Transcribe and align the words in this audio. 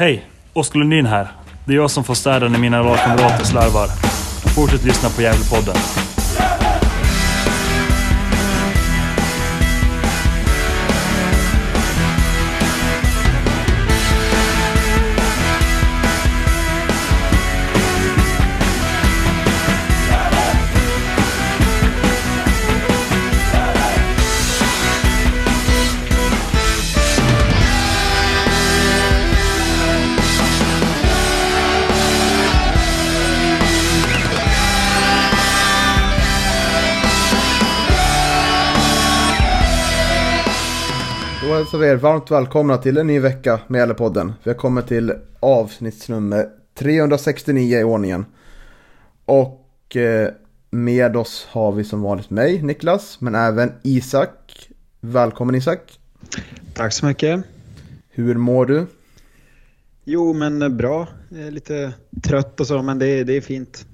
Hej! 0.00 0.26
Oskar 0.52 0.78
Lundin 0.78 1.06
här. 1.06 1.28
Det 1.64 1.72
är 1.72 1.76
jag 1.76 1.90
som 1.90 2.04
får 2.04 2.14
städa 2.14 2.48
när 2.48 2.58
mina 2.58 2.82
lagkamrater 2.82 3.44
slarvar. 3.44 3.86
Fortsätt 4.54 4.84
lyssna 4.84 5.08
på 5.08 5.22
Gävlepodden. 5.22 5.76
Hälsar 41.72 41.84
er 41.84 41.96
varmt 41.96 42.30
välkomna 42.30 42.76
till 42.76 42.96
en 42.98 43.06
ny 43.06 43.18
vecka 43.20 43.60
med 43.66 43.78
Gällepodden. 43.78 44.32
Vi 44.42 44.50
har 44.50 44.58
kommit 44.58 44.86
till 44.86 45.12
avsnittsnummer 45.40 46.48
369 46.74 47.78
i 47.80 47.84
ordningen. 47.84 48.24
Och 49.24 49.96
eh, 49.96 50.28
med 50.70 51.16
oss 51.16 51.46
har 51.50 51.72
vi 51.72 51.84
som 51.84 52.02
vanligt 52.02 52.30
mig, 52.30 52.62
Niklas, 52.62 53.20
men 53.20 53.34
även 53.34 53.72
Isak. 53.82 54.68
Välkommen 55.00 55.54
Isak. 55.54 55.98
Tack 56.74 56.92
så 56.92 57.06
mycket. 57.06 57.44
Hur 58.10 58.34
mår 58.34 58.66
du? 58.66 58.86
Jo, 60.04 60.32
men 60.32 60.62
eh, 60.62 60.68
bra. 60.68 61.08
Lite 61.50 61.92
trött 62.22 62.60
och 62.60 62.66
så, 62.66 62.82
men 62.82 62.98
det, 62.98 63.06
är- 63.06 63.24
det 63.24 63.32
är 63.36 63.40
fint. 63.40 63.86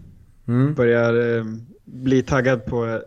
Mm. 0.49 0.75
Börjar 0.75 1.37
eh, 1.39 1.45
bli 1.85 2.23
taggad 2.23 2.65
på 2.67 3.01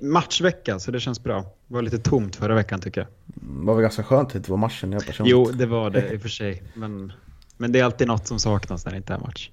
matchvecka, 0.00 0.78
så 0.78 0.90
det 0.90 1.00
känns 1.00 1.22
bra. 1.22 1.40
Det 1.68 1.74
var 1.74 1.82
lite 1.82 1.98
tomt 1.98 2.36
förra 2.36 2.54
veckan 2.54 2.80
tycker 2.80 3.00
jag. 3.00 3.08
Var 3.34 3.74
väl 3.74 3.82
ganska 3.82 4.02
skönt 4.02 4.26
att 4.26 4.32
det 4.32 4.36
inte 4.36 4.50
var 4.50 4.58
matchen. 4.58 4.92
Jag 4.92 5.06
personligt. 5.06 5.32
Jo, 5.32 5.50
det 5.52 5.66
var 5.66 5.90
det 5.90 6.12
i 6.12 6.16
och 6.16 6.20
för 6.20 6.28
sig. 6.28 6.62
Men, 6.74 7.12
men 7.56 7.72
det 7.72 7.80
är 7.80 7.84
alltid 7.84 8.08
något 8.08 8.26
som 8.26 8.38
saknas 8.38 8.84
när 8.84 8.92
det 8.92 8.96
inte 8.96 9.14
är 9.14 9.18
match. 9.18 9.50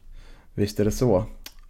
Visst 0.53 0.79
är 0.79 0.85
det 0.85 0.91
så. 0.91 1.25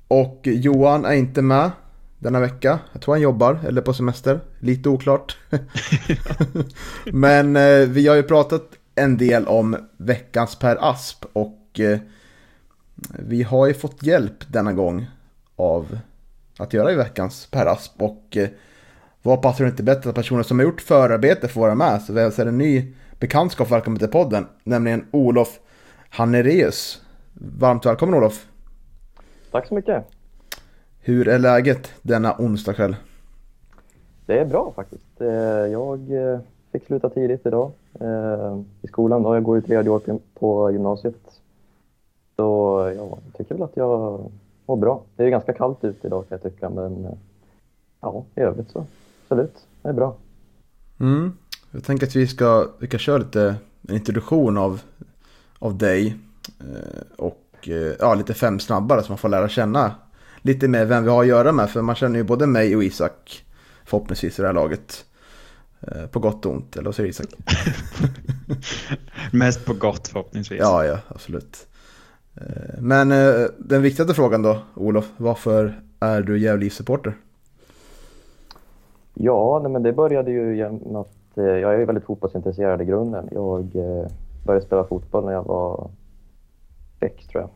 Och 0.08 0.42
Johan 0.44 1.06
är 1.06 1.14
inte 1.14 1.42
med 1.42 1.72
denna 2.20 2.40
vecka. 2.40 2.80
Jag 2.92 3.02
tror 3.02 3.14
han 3.14 3.22
jobbar 3.22 3.60
eller 3.68 3.82
på 3.82 3.94
semester. 3.94 4.40
Lite 4.60 4.90
oklart. 4.90 5.38
Men 7.06 7.56
eh, 7.56 7.88
vi 7.88 8.08
har 8.08 8.16
ju 8.16 8.24
pratat 8.24 8.64
en 8.96 9.18
del 9.18 9.48
om 9.48 9.78
veckans 9.98 10.56
Per 10.56 10.78
Asp 10.92 11.26
och 11.34 11.80
eh, 11.80 12.00
vi 13.20 13.44
har 13.44 13.68
ju 13.68 13.74
fått 13.74 14.04
hjälp 14.04 14.44
denna 14.48 14.74
gång 14.74 15.08
av 15.56 16.00
att 16.58 16.74
göra 16.74 16.92
i 16.92 16.96
veckans 16.96 17.48
Per 17.52 17.66
Asp 17.66 18.02
och 18.02 18.38
eh, 18.38 18.50
vad 19.24 19.42
passar 19.42 19.64
det 19.64 19.70
inte 19.70 19.84
bättre 19.84 20.10
att 20.10 20.16
personer 20.16 20.44
som 20.44 20.60
har 20.60 20.66
gjort 20.66 20.82
förarbete 20.82 21.48
får 21.48 21.62
vara 21.62 21.76
med 21.76 22.02
så 22.02 22.14
vi 22.14 22.22
hälsar 22.22 22.46
en 22.46 22.58
ny 22.58 22.94
bekantskap 23.20 23.72
välkommen 23.72 24.00
till 24.00 24.08
podden 24.08 24.48
nämligen 24.64 25.06
Olof 25.12 25.60
Hannereus. 26.10 27.02
Varmt 27.34 27.86
välkommen 27.86 28.16
Olof! 28.16 28.48
Tack 29.52 29.68
så 29.68 29.74
mycket. 29.74 30.06
Hur 31.00 31.28
är 31.28 31.40
läget 31.40 31.92
denna 32.02 32.36
onsdag 32.40 32.74
kväll? 32.74 32.96
Det 34.26 34.40
är 34.40 34.46
bra 34.46 34.74
faktiskt. 34.76 35.22
Eh, 35.22 35.28
Jag 35.72 36.12
eh, 36.12 36.40
fick 36.72 36.86
sluta 36.86 37.10
tidigt 37.10 37.46
idag 37.46 37.72
eh, 38.00 38.60
i 38.82 38.88
skolan. 38.88 39.24
Då. 39.24 39.36
Jag 39.36 39.44
går 39.44 39.58
i 39.58 39.62
tredje 39.62 39.92
år 39.92 40.02
på 40.40 40.72
gymnasiet. 40.72 41.16
Så 42.36 42.42
ja, 42.98 43.18
jag 43.26 43.38
tycker 43.38 43.56
väl 43.56 43.64
att 43.64 43.78
jag 43.78 44.32
mår 44.66 44.76
bra. 44.76 45.02
Det 45.16 45.24
är 45.24 45.30
ganska 45.30 45.54
kallt 45.54 45.84
ute 45.84 46.08
idag 46.08 46.30
kan 46.30 46.40
jag 46.42 46.54
tycka, 46.54 46.70
men 46.70 47.08
ja, 48.02 48.24
i 48.36 48.40
övrigt 48.40 48.72
så 48.72 48.86
absolut, 49.32 49.68
det 49.82 49.90
är 49.90 49.94
bra. 49.94 50.18
Mm. 51.00 51.34
Jag 51.72 51.84
tänker 51.84 52.08
att 52.08 52.16
vi 52.16 52.28
ska, 52.28 52.68
vi 52.80 52.88
kan 52.88 53.00
köra 53.00 53.18
lite 53.18 53.56
en 53.88 53.96
introduktion 53.96 54.58
av, 54.58 54.82
av 55.60 55.78
dig. 55.78 56.18
Eh, 56.60 57.02
och 57.18 57.48
eh, 57.62 57.94
ja, 58.00 58.16
lite 58.16 58.34
fem 58.34 58.60
snabbare 58.60 59.04
så 59.04 59.12
man 59.12 59.18
får 59.18 59.30
lära 59.30 59.50
känna 59.50 59.96
lite 60.42 60.68
mer 60.68 60.86
vem 60.86 61.04
vi 61.04 61.10
har 61.10 61.22
att 61.22 61.28
göra 61.28 61.52
med. 61.52 61.70
För 61.70 61.82
man 61.82 61.96
känner 61.96 62.20
ju 62.20 62.24
både 62.24 62.48
mig 62.48 62.76
och 62.76 62.84
Isak 62.84 63.46
förhoppningsvis 63.86 64.40
i 64.40 64.42
det 64.42 64.48
här 64.48 64.54
laget. 64.54 65.06
Eh, 65.82 66.06
på 66.06 66.20
gott 66.20 66.46
och 66.46 66.52
ont, 66.52 66.76
eller 66.76 66.86
vad 66.86 66.96
säger 66.96 67.10
Isak? 67.10 67.28
Mest 69.32 69.66
på 69.66 69.74
gott 69.74 70.08
förhoppningsvis. 70.08 70.60
Ja, 70.60 70.86
ja, 70.86 71.00
absolut. 71.08 71.68
Men 72.80 73.10
den 73.58 73.82
viktigaste 73.82 74.14
frågan 74.14 74.42
då, 74.42 74.60
Olof. 74.76 75.06
Varför 75.18 75.82
är 76.00 76.22
du 76.22 76.40
Gävle-supporter? 76.40 77.16
Ja, 79.24 79.60
nej, 79.64 79.72
men 79.72 79.84
det 79.84 79.94
började 79.94 80.32
ju 80.32 80.56
genom 80.58 80.96
att 80.96 81.38
eh, 81.38 81.44
jag 81.44 81.74
är 81.74 81.86
väldigt 81.86 82.04
fotbollsintresserad 82.04 82.82
i 82.82 82.86
grunden. 82.86 83.30
Jag 83.32 83.76
eh, 83.76 84.08
började 84.46 84.66
spela 84.66 84.84
fotboll 84.84 85.26
när 85.26 85.32
jag 85.32 85.44
var 85.44 85.90
sex, 87.00 87.28
tror 87.28 87.42
jag. 87.42 87.50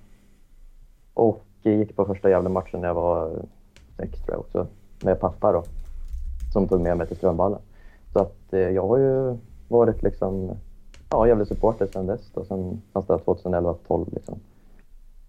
Och 1.13 1.45
gick 1.61 1.95
på 1.95 2.05
första 2.05 2.29
jävla 2.29 2.49
matchen 2.49 2.81
när 2.81 2.87
jag 2.87 2.95
var 2.95 3.31
sex, 3.97 4.19
tror 4.19 4.33
jag 4.33 4.39
också, 4.39 4.67
med 5.03 5.19
pappa 5.19 5.51
då, 5.51 5.63
som 6.53 6.67
tog 6.67 6.81
med 6.81 6.97
mig 6.97 7.07
till 7.07 7.17
Strömvallen. 7.17 7.59
Så 8.13 8.19
att 8.19 8.53
eh, 8.53 8.59
jag 8.59 8.87
har 8.87 8.97
ju 8.97 9.37
varit 9.67 10.03
liksom, 10.03 10.51
ja, 11.09 11.27
jävla 11.27 11.45
supporter 11.45 11.87
sedan 11.87 12.07
dess 12.07 12.31
då, 12.33 12.45
sen 12.45 12.81
någonstans 12.93 13.21
2011-12 13.21 14.13
liksom. 14.13 14.39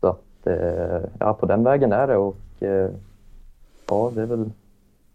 Så 0.00 0.06
att, 0.06 0.46
eh, 0.46 1.00
ja, 1.18 1.34
på 1.34 1.46
den 1.46 1.64
vägen 1.64 1.92
är 1.92 2.06
det 2.06 2.16
och 2.16 2.62
eh, 2.62 2.90
ja, 3.88 4.12
det 4.14 4.22
är 4.22 4.26
väl 4.26 4.50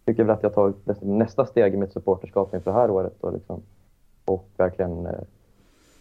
tycker 0.05 0.23
väl 0.23 0.35
att 0.35 0.43
jag 0.43 0.53
tagit 0.53 0.75
nästa- 1.01 1.45
steg 1.45 1.73
i 1.73 1.77
mitt 1.77 1.93
supporterskap 1.93 2.53
inför 2.53 2.71
det 2.71 2.77
här 2.77 2.91
året 2.91 3.13
och, 3.21 3.33
liksom, 3.33 3.61
och 4.25 4.49
verkligen 4.57 5.05
eh, 5.05 5.19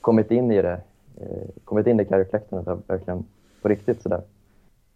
kommit 0.01 0.31
in 0.31 0.51
i 0.51 0.63
det. 0.63 0.81
Eh, 1.21 1.49
kommit 1.65 1.87
in 1.87 2.01
i 2.01 2.05
Carrick-läktarna 2.05 2.79
verkligen 2.87 3.25
på 3.63 3.69
riktigt 3.69 4.03
sådär. 4.03 4.23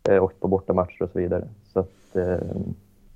Eh, 0.09 0.25
åkt 0.25 0.41
på 0.41 0.49
bortamatcher 0.49 1.03
och 1.03 1.11
så 1.11 1.19
vidare. 1.19 1.49
Så 1.73 1.81
att, 1.81 2.17
eh, 2.17 2.39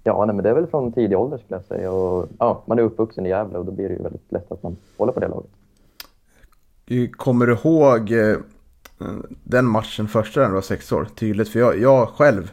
ja, 0.05 0.25
nej, 0.25 0.35
men 0.35 0.43
det 0.43 0.51
är 0.51 0.55
väl 0.55 0.67
från 0.67 0.93
tidig 0.93 1.19
ålder 1.19 1.39
skulle 1.39 1.57
jag 1.57 1.65
säga. 1.65 1.93
Och, 1.93 2.29
ja, 2.39 2.63
man 2.67 2.79
är 2.79 2.83
uppvuxen 2.83 3.27
i 3.27 3.29
Gävle 3.29 3.59
och 3.59 3.65
då 3.65 3.73
blir 3.73 3.89
det 3.89 3.95
ju 3.95 4.03
väldigt 4.03 4.33
lätt 4.33 4.53
att 4.53 4.63
man 4.63 4.77
håller 4.97 5.13
på 5.13 5.21
det 5.21 5.29
laget. 5.29 5.51
Eh, 6.87 7.11
kommer 7.11 7.47
du 7.47 7.53
ihåg 7.53 8.13
eh, 8.13 8.37
den 9.45 9.65
matchen 9.65 10.09
första 10.09 10.41
när 10.41 10.49
du 10.49 10.55
var 10.55 10.61
sex 10.61 10.93
år? 10.93 11.05
Tydligt, 11.15 11.49
för 11.49 11.59
jag, 11.59 11.79
jag 11.79 12.09
själv 12.09 12.53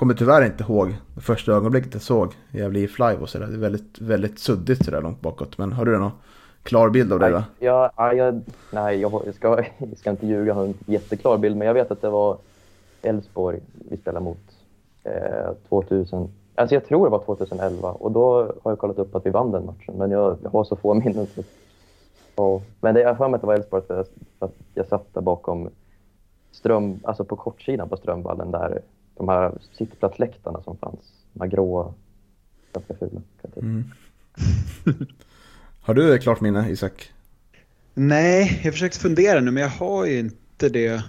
kommer 0.00 0.14
tyvärr 0.14 0.46
inte 0.46 0.64
ihåg 0.64 0.96
det 1.14 1.20
första 1.20 1.52
ögonblicket 1.52 1.94
jag 1.94 2.02
såg 2.02 2.32
Gävle 2.50 2.80
IF 2.80 2.98
Live 2.98 3.16
och 3.16 3.28
sådär. 3.28 3.46
Det 3.46 3.54
är 3.54 3.58
väldigt, 3.58 4.00
väldigt 4.00 4.38
suddigt 4.38 4.84
sådär 4.84 5.02
långt 5.02 5.20
bakåt. 5.20 5.58
Men 5.58 5.72
har 5.72 5.84
du 5.84 5.98
någon 5.98 6.10
klar 6.62 6.90
bild 6.90 7.12
av 7.12 7.18
det? 7.18 7.30
Nej, 7.30 7.42
jag, 7.58 8.16
jag, 8.16 8.40
nej 8.72 9.00
jag, 9.00 9.34
ska, 9.34 9.64
jag 9.78 9.98
ska 9.98 10.10
inte 10.10 10.26
ljuga, 10.26 10.44
jag 10.44 10.54
har 10.54 10.64
en 10.64 10.74
jätteklar 10.86 11.38
bild, 11.38 11.56
men 11.56 11.66
jag 11.66 11.74
vet 11.74 11.90
att 11.90 12.02
det 12.02 12.10
var 12.10 12.38
Elfsborg 13.02 13.60
vi 13.90 13.96
spelade 13.96 14.24
mot 14.24 14.38
eh, 15.04 15.54
2000. 15.68 16.28
Alltså 16.54 16.74
jag 16.74 16.86
tror 16.86 17.06
det 17.06 17.10
var 17.10 17.24
2011 17.24 17.90
och 17.90 18.12
då 18.12 18.52
har 18.62 18.70
jag 18.70 18.78
kollat 18.78 18.98
upp 18.98 19.14
att 19.14 19.26
vi 19.26 19.30
vann 19.30 19.50
den 19.50 19.66
matchen, 19.66 19.94
men 19.94 20.10
jag, 20.10 20.36
jag 20.42 20.50
har 20.50 20.64
så 20.64 20.76
få 20.76 20.94
minnen. 20.94 21.26
Så, 21.26 21.42
ja, 22.36 22.62
men 22.80 22.94
det, 22.94 23.00
jag 23.00 23.08
har 23.08 23.14
för 23.14 23.28
mig 23.28 23.34
att 23.34 23.40
det 23.40 23.46
var 23.46 23.54
Elfsborg 23.54 23.82
för 23.86 24.06
att 24.38 24.54
jag 24.74 24.86
satt 24.86 25.14
där 25.14 25.20
bakom 25.20 25.68
Ström, 26.52 27.00
alltså 27.04 27.24
på 27.24 27.36
kortsidan 27.36 27.88
på 27.88 27.96
Strömvallen 27.96 28.50
där 28.50 28.82
de 29.20 29.28
här 29.28 29.58
sittplatsläktarna 29.72 30.62
som 30.62 30.76
fanns, 30.76 31.00
de 31.32 31.40
här 31.40 31.48
gråa, 31.48 31.94
ganska 32.72 32.94
fula. 32.94 33.20
Mm. 33.56 33.84
har 35.80 35.94
du 35.94 36.14
ett 36.14 36.22
klart 36.22 36.40
minne 36.40 36.70
Isak? 36.70 37.12
Nej, 37.94 38.60
jag 38.64 38.72
försökte 38.72 38.98
fundera 38.98 39.40
nu, 39.40 39.50
men 39.50 39.62
jag 39.62 39.70
har 39.70 40.06
ju 40.06 40.18
inte 40.18 40.68
det. 40.68 41.02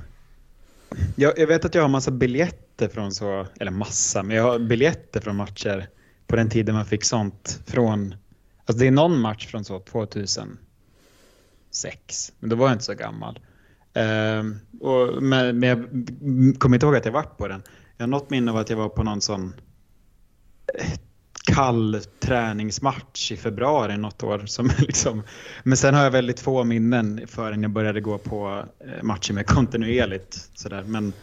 Jag, 1.15 1.39
jag 1.39 1.47
vet 1.47 1.65
att 1.65 1.75
jag 1.75 1.81
har 1.81 1.89
massa 1.89 2.11
biljetter 2.11 2.87
från 2.87 3.11
så, 3.11 3.45
eller 3.59 3.71
massa, 3.71 4.23
men 4.23 4.37
jag 4.37 4.43
har 4.43 4.59
biljetter 4.59 5.19
från 5.21 5.35
matcher 5.35 5.87
på 6.27 6.35
den 6.35 6.49
tiden 6.49 6.75
man 6.75 6.85
fick 6.85 7.03
sånt 7.03 7.59
från, 7.65 8.15
alltså 8.65 8.79
det 8.79 8.87
är 8.87 8.91
någon 8.91 9.19
match 9.19 9.47
från 9.47 9.63
så 9.65 9.79
2006, 9.79 10.57
men 12.39 12.49
då 12.49 12.55
var 12.55 12.67
jag 12.67 12.75
inte 12.75 12.85
så 12.85 12.93
gammal. 12.93 13.39
Ehm, 13.93 14.59
och, 14.79 15.23
men, 15.23 15.59
men 15.59 15.69
jag 15.69 15.79
kommer 16.59 16.75
inte 16.75 16.85
ihåg 16.85 16.95
att 16.95 17.05
jag 17.05 17.11
varit 17.11 17.37
på 17.37 17.47
den. 17.47 17.63
Jag 18.01 18.07
har 18.07 18.09
något 18.09 18.29
minne 18.29 18.51
av 18.51 18.57
att 18.57 18.69
jag 18.69 18.77
var 18.77 18.89
på 18.89 19.03
någon 19.03 19.21
sån 19.21 19.53
eh, 20.79 20.91
kall 21.45 22.01
träningsmatch 22.19 23.31
i 23.31 23.37
februari 23.37 23.97
något 23.97 24.23
år. 24.23 24.43
Som 24.45 24.69
liksom, 24.79 25.23
men 25.63 25.77
sen 25.77 25.93
har 25.93 26.03
jag 26.03 26.11
väldigt 26.11 26.39
få 26.39 26.63
minnen 26.63 27.21
förrän 27.27 27.61
jag 27.61 27.71
började 27.71 28.01
gå 28.01 28.17
på 28.17 28.65
eh, 28.79 29.03
matcher 29.03 29.33
med 29.33 29.47
kontinuerligt. 29.47 30.49
Sådär. 30.53 30.83
Men 30.87 31.13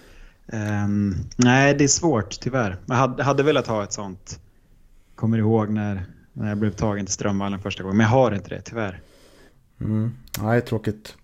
ehm, 0.46 1.14
nej, 1.36 1.75
det 1.75 1.84
är 1.84 1.88
svårt 1.88 2.40
tyvärr. 2.40 2.76
Jag 2.86 2.94
hade, 2.94 3.22
hade 3.22 3.42
velat 3.42 3.66
ha 3.66 3.84
ett 3.84 3.92
sånt. 3.92 4.40
Kommer 5.14 5.38
ihåg 5.38 5.69
när, 5.69 6.04
när 6.32 6.48
jag 6.48 6.58
blev 6.58 6.70
tagen 6.70 7.06
till 7.06 7.14
Strömvallen 7.14 7.60
första 7.60 7.82
gången. 7.82 7.96
Men 7.96 8.04
jag 8.04 8.10
har 8.10 8.34
inte 8.34 8.48
det 8.48 8.60
tyvärr. 8.60 9.00
Mm. 9.80 10.12
Nej, 10.42 10.60
tråkigt. 10.60 11.16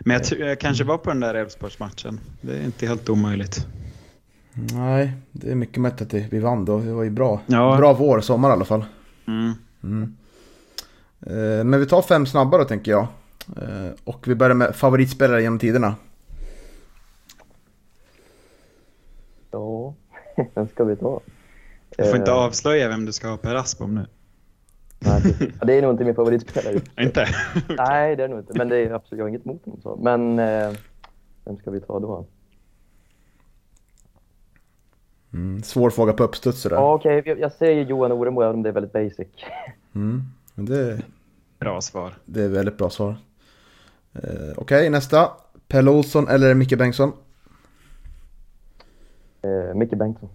Men 0.00 0.20
jag, 0.30 0.40
jag 0.48 0.60
kanske 0.60 0.84
var 0.84 0.98
på 0.98 1.10
den 1.10 1.20
där 1.20 1.34
Elfsborgsmatchen. 1.34 2.20
Det 2.40 2.56
är 2.56 2.64
inte 2.64 2.86
helt 2.86 3.08
omöjligt. 3.08 3.66
Nej, 4.54 5.12
det 5.32 5.50
är 5.50 5.54
mycket 5.54 5.80
möjligt 5.80 6.00
att 6.02 6.14
vi 6.14 6.38
vann 6.38 6.64
då. 6.64 6.78
Det 6.78 6.92
var 6.92 7.02
ju 7.02 7.10
bra. 7.10 7.40
Ja. 7.46 7.76
Bra 7.78 7.92
vår, 7.92 8.20
sommar 8.20 8.48
i 8.48 8.52
alla 8.52 8.64
fall. 8.64 8.84
Mm. 9.26 10.16
Eh, 11.26 11.64
Men 11.64 11.80
vi 11.80 11.86
tar 11.86 12.02
fem 12.02 12.26
snabba 12.26 12.58
då 12.58 12.64
tänker 12.64 12.90
jag. 12.90 13.06
Eh, 13.56 13.90
Och 14.04 14.28
vi 14.28 14.34
börjar 14.34 14.54
med 14.54 14.76
favoritspelare 14.76 15.42
genom 15.42 15.58
tiderna. 15.58 15.94
Ja, 19.50 19.94
vem 20.54 20.68
ska 20.68 20.84
vi 20.84 20.96
ta? 20.96 21.20
Jag 21.96 22.08
får 22.08 22.16
inte 22.16 22.30
Eh, 22.30 22.36
avslöja 22.36 22.88
vem 22.88 23.04
du 23.06 23.12
ska 23.12 23.28
ha 23.28 23.36
Per 23.36 23.54
Asbom 23.54 23.94
nu. 23.94 24.06
nej, 24.98 25.36
det 25.66 25.72
är 25.78 25.82
nog 25.82 25.90
inte 25.90 26.04
min 26.04 26.14
favoritspelare. 26.14 26.80
Inte? 27.00 27.26
Nej, 27.78 28.16
det 28.16 28.24
är 28.24 28.28
nog 28.28 28.38
inte. 28.38 28.52
Men 28.58 28.68
det 28.68 28.76
är 28.78 28.90
absolut, 28.90 29.18
jag 29.18 29.24
har 29.24 29.28
inget 29.28 29.46
emot 29.46 29.64
honom. 29.64 29.80
Så. 29.82 29.96
Men 30.02 30.38
eh, 30.38 30.72
vem 31.44 31.56
ska 31.56 31.70
vi 31.70 31.80
ta 31.80 32.00
då? 32.00 32.26
Mm, 35.32 35.62
svår 35.62 35.90
fråga 35.90 36.12
på 36.12 36.24
uppstuds 36.24 36.60
sådär. 36.60 36.76
Ja, 36.76 36.94
okej. 36.94 37.22
Jag, 37.26 37.38
jag 37.40 37.52
säger 37.52 37.84
Johan 37.84 38.12
Oremo, 38.12 38.42
även 38.42 38.54
om 38.54 38.62
det 38.62 38.68
är 38.68 38.72
väldigt 38.72 38.92
basic. 38.92 39.28
Mm. 39.94 40.22
Men 40.54 40.64
det, 40.66 41.02
Bra 41.58 41.80
svar. 41.80 42.14
det 42.24 42.42
är 42.42 42.48
väldigt 42.48 42.78
bra 42.78 42.90
svar. 42.90 43.16
Eh, 44.14 44.52
Okej, 44.56 44.90
nästa. 44.90 45.30
Pelle 45.68 45.90
Olsson 45.90 46.28
eller 46.28 46.54
Micke 46.54 46.78
Bengtsson? 46.78 47.12
Eh, 49.42 49.74
Micke 49.74 49.96
Bengtsson. 49.96 50.28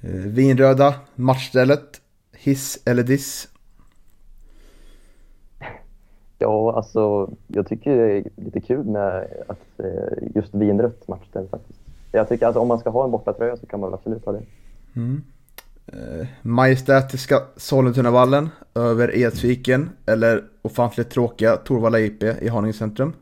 Eh, 0.00 0.10
Vinröda, 0.10 0.94
matchstället, 1.14 2.00
hiss 2.32 2.82
eller 2.84 3.02
diss? 3.02 3.48
Ja, 6.38 6.76
alltså 6.76 7.30
jag 7.46 7.68
tycker 7.68 7.96
det 7.96 8.12
är 8.12 8.24
lite 8.36 8.60
kul 8.60 8.84
med 8.84 9.28
att 9.48 9.80
eh, 9.80 10.28
just 10.34 10.54
vinrött 10.54 11.08
matchställ 11.08 11.48
faktiskt. 11.48 11.75
Jag 12.16 12.28
tycker 12.28 12.46
alltså 12.46 12.60
om 12.60 12.68
man 12.68 12.78
ska 12.78 12.90
ha 12.90 13.04
en 13.04 13.10
bortatröja 13.10 13.56
så 13.56 13.66
kan 13.66 13.80
man 13.80 13.90
väl 13.90 13.94
absolut 13.94 14.24
ha 14.24 14.32
det. 14.32 14.42
Mm. 14.96 15.22
Eh, 15.86 16.26
majestätiska 16.42 17.40
Sollentunavallen 17.56 18.48
över 18.74 19.16
Edsviken 19.16 19.90
eller 20.06 20.44
ofantligt 20.62 21.10
tråkiga 21.10 21.56
Torvalla 21.56 22.00
IP 22.00 22.22
i 22.22 22.48
Haninge 22.48 22.72
centrum? 22.72 23.12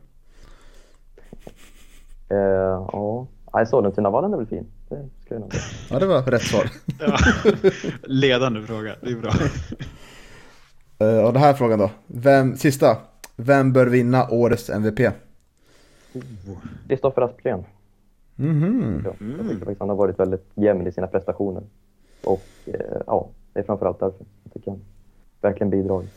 Eh, 2.29 2.37
ja, 2.91 3.27
Nej, 3.53 3.65
Sollentunavallen 3.65 4.33
är 4.33 4.37
väl 4.37 4.45
fin. 4.45 4.65
Det 4.89 4.95
jag. 5.29 5.43
Ja, 5.89 5.99
det 5.99 6.05
var 6.05 6.21
rätt 6.21 6.41
svar. 6.41 6.69
Ja. 6.99 7.17
Ledande 8.03 8.61
fråga. 8.61 8.95
Det 9.01 9.09
är 9.11 9.15
bra. 9.15 9.31
Eh, 10.99 11.25
och 11.25 11.33
den 11.33 11.41
här 11.41 11.53
frågan 11.53 11.79
då. 11.79 11.91
Vem, 12.07 12.57
sista. 12.57 12.97
Vem 13.35 13.73
bör 13.73 13.85
vinna 13.85 14.29
årets 14.29 14.69
MVP? 14.69 14.99
Kristoffer 16.87 17.21
Aspgren. 17.21 17.63
Mhm. 18.35 19.01
Ja, 19.05 19.13
Jag 19.19 19.39
tycker 19.49 19.57
faktiskt 19.59 19.79
han 19.79 19.89
har 19.89 19.95
varit 19.95 20.19
väldigt 20.19 20.51
jämn 20.55 20.87
i 20.87 20.91
sina 20.91 21.07
prestationer. 21.07 21.63
Och 22.23 22.43
eh, 22.65 23.01
ja, 23.07 23.29
det 23.53 23.59
är 23.59 23.63
framförallt 23.63 23.99
därför. 23.99 24.25
Jag 24.43 24.53
tycker 24.53 24.71
han 24.71 24.79
verkligen 25.41 25.69
bidragit. 25.69 26.11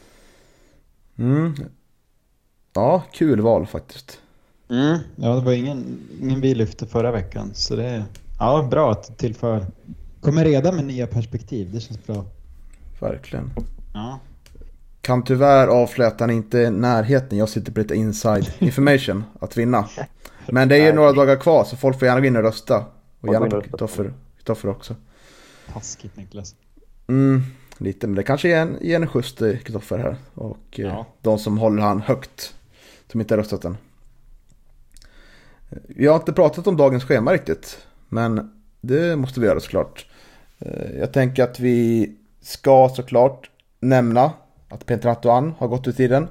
Mm. 1.18 1.54
Ja, 2.74 3.02
kul 3.12 3.40
val 3.40 3.66
faktiskt. 3.66 4.20
Mm. 4.70 4.98
Ja, 5.16 5.34
det 5.34 5.40
var 5.40 5.52
ingen, 5.52 5.98
ingen 6.22 6.40
vi 6.40 6.54
lyfte 6.54 6.86
förra 6.86 7.10
veckan. 7.12 7.50
Så 7.54 7.76
det 7.76 7.84
är 7.84 8.04
ja, 8.38 8.68
bra 8.70 8.92
att 8.92 9.08
du 9.08 9.14
tillför. 9.14 9.66
Kommer 10.20 10.44
redan 10.44 10.76
med 10.76 10.84
nya 10.84 11.06
perspektiv. 11.06 11.70
Det 11.72 11.80
känns 11.80 12.06
bra. 12.06 12.24
Verkligen. 13.00 13.50
Ja. 13.94 14.18
Kan 15.08 15.22
tyvärr 15.22 15.66
avslöja 15.68 16.10
att 16.10 16.20
han 16.20 16.30
inte 16.30 16.58
är 16.60 16.66
i 16.66 16.70
närheten. 16.70 17.38
Jag 17.38 17.48
sitter 17.48 17.72
på 17.72 17.80
lite 17.80 17.94
inside 17.94 18.52
information 18.58 19.24
att 19.40 19.56
vinna. 19.56 19.88
Men 20.48 20.68
det 20.68 20.76
är 20.76 20.86
ju 20.86 20.92
några 20.92 21.12
dagar 21.12 21.36
kvar 21.36 21.64
så 21.64 21.76
folk 21.76 21.98
får 21.98 22.08
gärna 22.08 22.20
gå 22.20 22.26
in 22.26 22.36
och 22.36 22.42
rösta. 22.42 22.84
Och 23.20 23.32
gärna 23.32 23.46
på. 23.50 23.60
Kristoffer 23.60 24.12
Kristoffer 24.36 24.68
också. 24.68 24.94
Taskigt 25.72 26.16
Niklas. 26.16 26.54
Mm, 27.06 27.42
lite, 27.78 28.06
men 28.06 28.16
det 28.16 28.22
kanske 28.22 28.48
ger 28.48 28.56
en, 28.56 28.76
ger 28.80 28.96
en 28.96 29.06
skjuts 29.06 29.34
till 29.34 29.58
Kristoffer 29.58 29.98
här. 29.98 30.16
Och 30.34 30.58
eh, 30.80 30.84
Ja. 30.86 31.06
de 31.22 31.38
som 31.38 31.58
håller 31.58 31.82
han 31.82 32.00
högt. 32.00 32.54
Som 33.12 33.20
inte 33.20 33.34
har 33.34 33.38
röstat 33.38 33.64
än. 33.64 33.76
Vi 35.88 36.06
har 36.06 36.16
inte 36.16 36.32
pratat 36.32 36.66
om 36.66 36.76
dagens 36.76 37.04
schema 37.04 37.32
riktigt. 37.32 37.78
Men 38.08 38.50
det 38.80 39.16
måste 39.16 39.40
vi 39.40 39.46
göra 39.46 39.60
såklart. 39.60 40.06
Eh, 40.58 40.98
Jag 40.98 41.12
tänker 41.12 41.44
att 41.44 41.60
vi 41.60 42.12
ska 42.40 42.88
såklart 42.96 43.50
nämna 43.80 44.32
att 44.68 44.86
Peter 44.86 45.08
Antoine 45.08 45.54
har 45.58 45.68
gått 45.68 45.88
ur 45.88 45.92
tiden. 45.92 46.28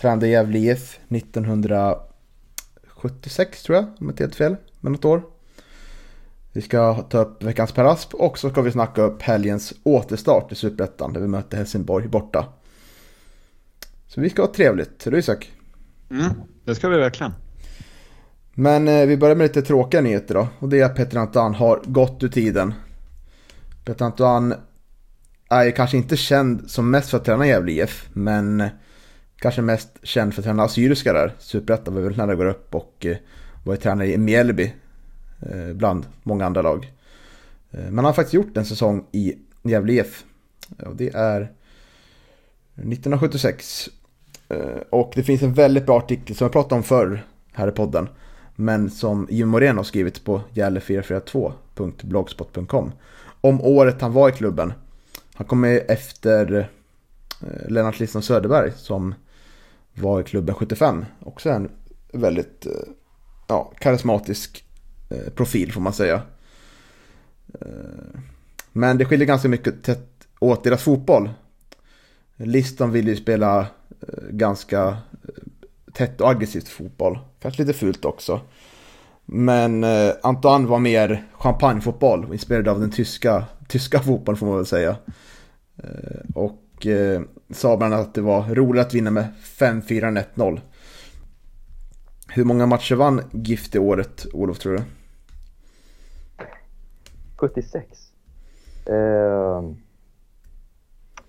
Tränade 0.00 0.26
i 0.26 0.30
Gävle 0.30 0.58
IF 0.58 0.98
1976 1.08 3.62
tror 3.62 3.76
jag, 3.76 3.84
om 3.84 3.94
jag 3.98 4.10
inte 4.10 4.22
helt 4.22 4.34
fel, 4.34 4.56
med 4.80 4.92
något 4.92 5.04
år. 5.04 5.22
Vi 6.52 6.62
ska 6.62 6.94
ta 6.94 7.18
upp 7.18 7.42
veckans 7.42 7.72
Per 7.72 7.84
Asp 7.84 8.14
och 8.14 8.38
så 8.38 8.50
ska 8.50 8.62
vi 8.62 8.72
snacka 8.72 9.02
upp 9.02 9.22
helgens 9.22 9.74
återstart 9.82 10.52
i 10.52 10.54
Superettan 10.54 11.12
där 11.12 11.20
vi 11.20 11.26
möter 11.26 11.56
Helsingborg 11.56 12.08
borta. 12.08 12.46
Så 14.06 14.20
vi 14.20 14.30
ska 14.30 14.42
ha 14.42 14.52
trevligt, 14.52 15.06
eller 15.06 15.18
Isak? 15.18 15.52
Mm. 16.10 16.30
Det 16.64 16.74
ska 16.74 16.88
vi 16.88 16.96
verkligen. 16.96 17.32
Men 18.54 18.88
eh, 18.88 19.06
vi 19.06 19.16
börjar 19.16 19.36
med 19.36 19.44
lite 19.44 19.62
tråkiga 19.62 20.00
nyheter 20.00 20.34
då. 20.34 20.48
Och 20.58 20.68
det 20.68 20.80
är 20.80 20.84
att 20.84 20.96
Peter 20.96 21.18
Antoine 21.18 21.54
har 21.54 21.80
gått 21.84 22.22
ur 22.22 22.28
tiden. 22.28 22.74
Peter 23.84 24.04
Antoine 24.04 24.54
är 25.48 25.64
ju 25.64 25.72
kanske 25.72 25.96
inte 25.96 26.16
känd 26.16 26.70
som 26.70 26.90
mest 26.90 27.10
för 27.10 27.18
att 27.18 27.24
träna 27.24 27.46
Gävle 27.46 27.72
IF. 27.72 28.08
Men 28.12 28.68
kanske 29.36 29.62
mest 29.62 29.88
känd 30.02 30.34
för 30.34 30.42
att 30.42 30.44
träna 30.44 30.62
Assyriska 30.62 31.12
där. 31.12 31.32
Superettan 31.38 31.94
var 31.94 32.00
väl 32.00 32.16
när 32.16 32.26
det 32.26 32.36
går 32.36 32.46
upp 32.46 32.74
och 32.74 33.06
eh, 33.06 33.16
var 33.64 33.74
ju 33.74 33.80
tränare 33.80 34.12
i 34.12 34.18
Mjällby. 34.18 34.72
Eh, 35.40 35.72
bland 35.74 36.06
många 36.22 36.46
andra 36.46 36.62
lag. 36.62 36.92
Eh, 37.70 37.80
men 37.80 37.98
han 37.98 38.04
har 38.04 38.12
faktiskt 38.12 38.34
gjort 38.34 38.56
en 38.56 38.64
säsong 38.64 39.06
i 39.12 39.34
Gävle 39.62 39.92
IF. 39.92 40.24
Och 40.86 40.96
det 40.96 41.14
är 41.14 41.40
1976. 42.74 43.88
Och 44.90 45.12
det 45.14 45.22
finns 45.22 45.42
en 45.42 45.54
väldigt 45.54 45.86
bra 45.86 45.98
artikel 45.98 46.36
som 46.36 46.44
jag 46.44 46.52
pratade 46.52 46.74
om 46.74 46.82
förr 46.82 47.26
här 47.52 47.68
i 47.68 47.72
podden. 47.72 48.08
Men 48.56 48.90
som 48.90 49.28
Jim 49.30 49.48
Moreno 49.48 49.78
har 49.78 49.84
skrivit 49.84 50.24
på 50.24 50.40
gälle442.blogspot.com. 50.54 52.92
Om 53.40 53.60
året 53.60 54.00
han 54.00 54.12
var 54.12 54.28
i 54.28 54.32
klubben. 54.32 54.72
Han 55.36 55.46
kom 55.46 55.60
med 55.60 55.84
efter 55.88 56.68
eh, 57.42 57.68
Lennart 57.68 58.00
Lisson 58.00 58.22
Söderberg 58.22 58.72
som 58.76 59.14
var 59.94 60.20
i 60.20 60.24
klubben 60.24 60.54
75. 60.54 61.04
Också 61.20 61.50
en 61.50 61.70
väldigt 62.12 62.66
eh, 62.66 62.72
ja, 63.46 63.72
karismatisk 63.78 64.64
eh, 65.10 65.32
profil 65.32 65.72
får 65.72 65.80
man 65.80 65.92
säga. 65.92 66.22
Men 68.72 68.98
det 68.98 69.04
skiljer 69.04 69.26
ganska 69.26 69.48
mycket 69.48 69.82
tätt 69.82 70.26
åt 70.38 70.64
deras 70.64 70.82
fotboll. 70.82 71.30
Liston 72.36 72.90
vill 72.90 73.08
ju 73.08 73.16
spela 73.16 73.66
ganska 74.30 74.96
tätt 75.92 76.20
och 76.20 76.30
aggressivt 76.30 76.68
fotboll. 76.68 77.18
Kanske 77.40 77.62
lite 77.62 77.78
fult 77.78 78.04
också. 78.04 78.40
Men 79.26 79.84
eh, 79.84 80.12
Antoine 80.22 80.66
var 80.66 80.78
mer 80.78 81.24
champagnefotboll 81.32 82.32
inspirerad 82.32 82.68
av 82.68 82.80
den 82.80 82.90
tyska, 82.90 83.44
tyska 83.68 84.00
fotbollen 84.00 84.38
får 84.38 84.46
man 84.46 84.56
väl 84.56 84.66
säga. 84.66 84.96
Eh, 85.76 86.20
och 86.34 86.86
eh, 86.86 87.22
sa 87.50 87.76
bland 87.76 87.94
annat 87.94 88.06
att 88.06 88.14
det 88.14 88.20
var 88.20 88.54
roligt 88.54 88.86
att 88.86 88.94
vinna 88.94 89.10
med 89.10 89.24
5-4-1-0. 89.42 90.60
Hur 92.28 92.44
många 92.44 92.66
matcher 92.66 92.94
vann 92.94 93.22
GIF 93.30 93.70
det 93.70 93.78
året, 93.78 94.26
Olof, 94.32 94.58
tror 94.58 94.72
du? 94.76 94.82
76. 97.36 98.12
Eh, 98.86 99.62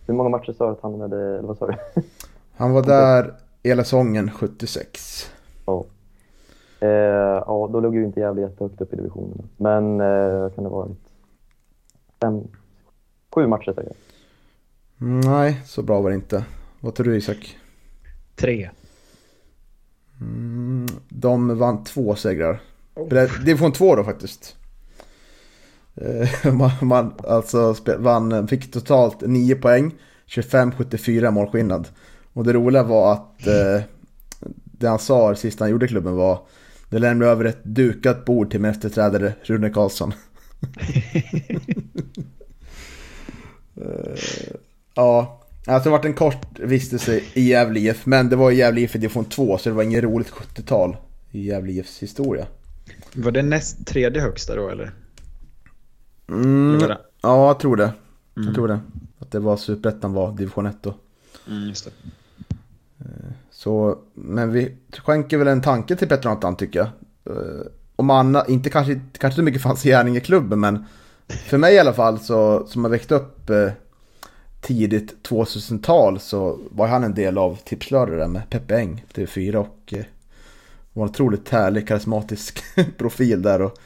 hur 0.05 0.13
många 0.13 0.29
matcher 0.29 0.53
sa 0.57 0.65
du 0.65 0.71
att 0.71 0.81
han 0.81 1.01
hade, 1.01 1.17
eller 1.17 1.47
vad 1.47 1.57
sa 1.57 1.67
du? 1.67 1.73
Han 2.55 2.71
var 2.71 2.83
där 2.83 3.33
hela 3.63 3.83
säsongen 3.83 4.31
76. 4.31 5.31
ja. 5.65 5.85
Eh, 6.79 6.89
ja, 7.45 7.69
då 7.71 7.79
låg 7.79 7.95
ju 7.95 8.05
inte 8.05 8.19
Gävle 8.19 8.41
jättehögt 8.41 8.81
upp 8.81 8.93
i 8.93 8.95
divisionen. 8.95 9.49
Men 9.57 10.01
eh, 10.01 10.49
kan 10.49 10.63
det 10.63 10.69
vara 10.69 10.89
fem, 12.21 12.47
sju 13.35 13.47
matcher 13.47 13.73
säkert. 13.73 13.97
Nej, 14.97 15.61
så 15.65 15.81
bra 15.81 16.01
var 16.01 16.09
det 16.09 16.15
inte. 16.15 16.45
Vad 16.79 16.95
tror 16.95 17.05
du 17.05 17.17
Isak? 17.17 17.57
Tre. 18.35 18.69
Mm, 20.21 20.85
de 21.09 21.57
vann 21.57 21.83
två 21.83 22.15
segrar. 22.15 22.61
Eller, 23.11 23.45
Division 23.45 23.71
2 23.71 23.95
då 23.95 24.03
faktiskt. 24.03 24.55
Eh, 25.95 26.29
Man, 26.53 26.71
man 26.81 27.13
alltså 27.27 27.75
vann, 27.97 28.47
fick 28.47 28.71
totalt 28.71 29.21
9 29.21 29.55
poäng, 29.55 29.95
25-74 30.27 31.31
målskillnad. 31.31 31.87
Och 32.33 32.43
det 32.43 32.53
roliga 32.53 32.83
var 32.83 33.13
att 33.13 33.47
eh, 33.47 33.81
det 34.63 34.87
han 34.87 34.99
sa 34.99 35.35
sist 35.35 35.59
han 35.59 35.69
gjorde 35.69 35.87
klubben 35.87 36.15
var 36.15 36.39
det 36.89 36.99
lämnade 36.99 37.31
över 37.31 37.45
ett 37.45 37.63
dukat 37.63 38.25
bord 38.25 38.51
till 38.51 38.61
min 38.61 38.71
efterträdare 38.71 39.33
Rune 39.43 39.69
Karlsson. 39.69 40.13
Eh, 44.97 45.03
ja, 45.03 45.33
Alltså 45.67 45.89
det 45.89 45.91
varit 45.91 46.05
en 46.05 46.13
kort 46.13 46.59
vistelse 46.59 47.21
i 47.33 47.49
Gävle 47.49 47.79
IF, 47.79 48.05
men 48.05 48.29
det 48.29 48.35
var 48.35 48.51
i 48.51 48.55
Gävle 48.55 48.81
IF 48.81 48.95
i 48.95 48.97
division 48.97 49.25
2 49.25 49.57
så 49.57 49.69
det 49.69 49.75
var 49.75 49.83
inget 49.83 50.03
roligt 50.03 50.31
70-tal 50.31 50.97
i 51.31 51.47
Gävle 51.47 51.71
IFs 51.71 52.03
historia. 52.03 52.47
Var 53.13 53.31
det 53.31 53.41
näst 53.41 53.87
tredje 53.87 54.21
högsta 54.21 54.55
då 54.55 54.69
eller? 54.69 54.93
Mm, 56.29 56.79
det? 56.79 56.97
ja, 57.21 57.47
jag 57.47 57.59
tror 57.59 57.75
det. 57.75 57.93
Mm. 58.35 58.47
Jag 58.47 58.55
tror 58.55 58.67
det. 58.67 58.79
Att 59.19 59.31
det 59.31 59.39
var 59.39 59.57
Superettan 59.57 60.13
var 60.13 60.31
division 60.31 60.65
1 60.65 60.75
då. 60.81 60.93
Mm, 61.47 61.67
just 61.69 61.85
det. 61.85 61.91
Så, 63.51 63.97
men 64.13 64.51
vi 64.51 64.75
skänker 64.97 65.37
väl 65.37 65.47
en 65.47 65.61
tanke 65.61 65.95
till 65.95 66.07
Petter 66.07 66.29
Nathan 66.29 66.55
tycker 66.55 66.79
jag. 66.79 66.87
Eh, 67.35 67.61
Om 67.95 68.09
Anna, 68.09 68.45
inte 68.45 68.69
kanske, 68.69 68.93
kanske 68.93 69.27
inte 69.27 69.41
mycket 69.41 69.61
fanns 69.61 69.85
i 69.85 69.89
gärning 69.89 70.17
i 70.17 70.21
klubben 70.21 70.59
men 70.59 70.85
för 71.27 71.57
mig 71.57 71.75
i 71.75 71.79
alla 71.79 71.93
fall 71.93 72.19
så, 72.19 72.67
som 72.67 72.83
har 72.83 72.91
växt 72.91 73.11
upp 73.11 73.49
eh, 73.49 73.71
tidigt 74.67 75.27
2000-tal 75.29 76.19
så 76.19 76.59
var 76.71 76.87
han 76.87 77.03
en 77.03 77.13
del 77.13 77.37
av 77.37 77.55
Tipslördag 77.55 78.19
där 78.19 78.27
med 78.27 78.49
Peppe 78.49 78.77
Eng, 78.77 79.05
TV4 79.13 79.55
och 79.55 79.93
eh, 79.93 80.05
var 80.93 81.03
en 81.03 81.09
otroligt 81.09 81.49
härlig, 81.49 81.87
karismatisk 81.87 82.63
profil 82.97 83.41
där 83.41 83.61
och 83.61 83.77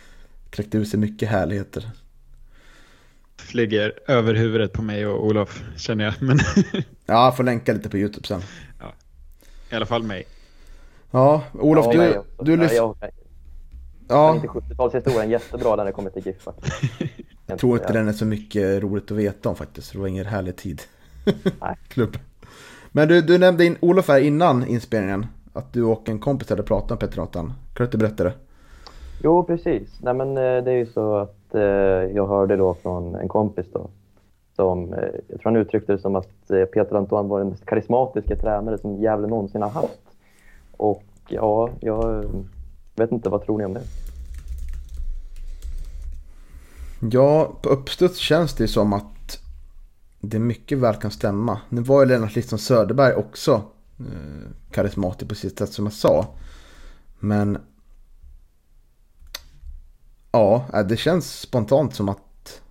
kläckte 0.50 0.77
ut 0.77 0.89
sig 0.89 1.00
mycket 1.00 1.29
härligheter. 1.29 1.91
Flyger 3.38 3.93
över 4.07 4.33
huvudet 4.33 4.73
på 4.73 4.81
mig 4.81 5.05
och 5.05 5.25
Olof 5.25 5.63
känner 5.77 6.05
jag. 6.05 6.13
Men 6.19 6.39
Ja, 7.05 7.25
jag 7.25 7.38
får 7.38 7.43
länka 7.43 7.73
lite 7.73 7.89
på 7.89 7.97
YouTube 7.97 8.27
sen. 8.27 8.41
i 9.71 9.75
alla 9.75 9.85
fall 9.85 10.03
mig. 10.03 10.25
Ja, 11.11 11.43
Olof 11.53 11.85
Ja, 11.95 12.23
du, 12.39 12.57
du 12.57 12.65
jag, 12.65 12.95
Ja. 14.12 14.36
inte 14.36 14.48
70-talshistorien 14.48 15.30
jättebra 15.30 15.75
när 15.75 15.86
det 15.86 15.91
kommer 15.91 16.10
till 16.10 16.25
GIF 16.25 16.41
faktiskt. 16.41 16.74
Jag 17.48 17.60
tror 17.60 17.77
inte 17.77 17.94
den 17.94 18.08
är 18.08 18.13
så 18.13 18.25
mycket 18.25 18.84
roligt 18.84 19.12
att 19.12 19.18
veta 19.18 19.50
om 19.50 19.56
faktiskt. 19.56 19.94
Det 19.94 20.00
var 20.00 20.08
ingen 20.08 20.25
härlig 20.25 20.56
tid. 20.56 20.82
Nej. 21.62 21.75
Klubb. 21.88 22.18
Men 22.91 23.08
du, 23.08 23.22
du 23.22 23.38
nämnde 23.38 23.65
in, 23.65 23.77
Olof 23.80 24.08
här 24.08 24.20
innan 24.20 24.68
inspelningen. 24.68 25.25
Att 25.53 25.74
du 25.74 25.84
och 25.84 26.10
en 26.10 26.20
kompis 26.20 26.50
hade 26.50 26.63
pratat 26.63 26.91
om 26.91 26.98
Petter 26.98 27.18
Nathan. 27.18 27.46
Kan 27.46 27.53
du 27.74 27.84
inte 27.84 27.98
berätta 27.98 28.24
det? 28.24 28.34
Jo, 29.24 29.44
precis. 29.44 30.00
Nej, 30.01 30.13
men 30.13 30.30
eh, 30.30 30.63
det 30.63 30.72
är 30.72 30.77
ju 30.77 30.86
så 30.86 31.15
att 31.15 31.56
eh, 31.56 31.62
jag 32.15 32.27
hörde 32.27 32.56
då 32.56 32.74
från 32.74 33.15
en 33.15 33.27
kompis 33.27 33.65
då. 33.74 33.89
Som, 34.56 34.94
eh, 34.94 35.00
jag 35.27 35.41
tror 35.41 35.51
han 35.51 35.56
uttryckte 35.56 35.91
det 35.91 36.00
som 36.00 36.15
att 36.15 36.51
eh, 36.51 36.65
Peter 36.65 36.96
Antoine 36.96 37.27
var 37.27 37.39
den 37.39 37.50
mest 37.50 37.65
karismatiska 37.65 38.36
tränare 38.36 38.77
som 38.77 39.01
Gävle 39.01 39.27
någonsin 39.27 39.62
har 39.62 39.70
haft. 39.70 40.01
Och 40.77 41.03
ja, 41.27 41.70
jag 41.80 42.25
vet 42.96 43.12
inte, 43.12 43.30
vad 43.30 43.46
tror 43.46 43.58
ni 43.58 43.65
om 43.65 43.74
det? 43.74 43.82
Ja, 47.10 47.60
på 47.62 47.70
uppstuds 47.70 48.17
känns 48.17 48.53
det 48.53 48.67
som 48.67 48.93
att 48.93 49.39
det 50.20 50.39
mycket 50.39 50.77
väl 50.77 50.96
kan 50.96 51.12
stämma. 51.12 51.62
Nu 51.70 51.81
var 51.81 52.01
ju 52.01 52.08
Lennart 52.08 52.36
Lisson 52.36 52.60
Söderberg 52.60 53.13
också 53.13 53.63
eh, 54.00 54.51
karismatisk 54.72 55.29
på 55.29 55.36
sitt 55.36 55.58
sätt 55.58 55.74
som 55.74 55.86
jag 55.86 55.93
sa. 55.93 56.36
Men 57.20 57.58
ja, 60.31 60.65
eh, 60.74 60.79
det 60.86 60.98
känns 60.98 61.39
spontant 61.39 61.96
som 61.96 62.10
att, 62.10 62.62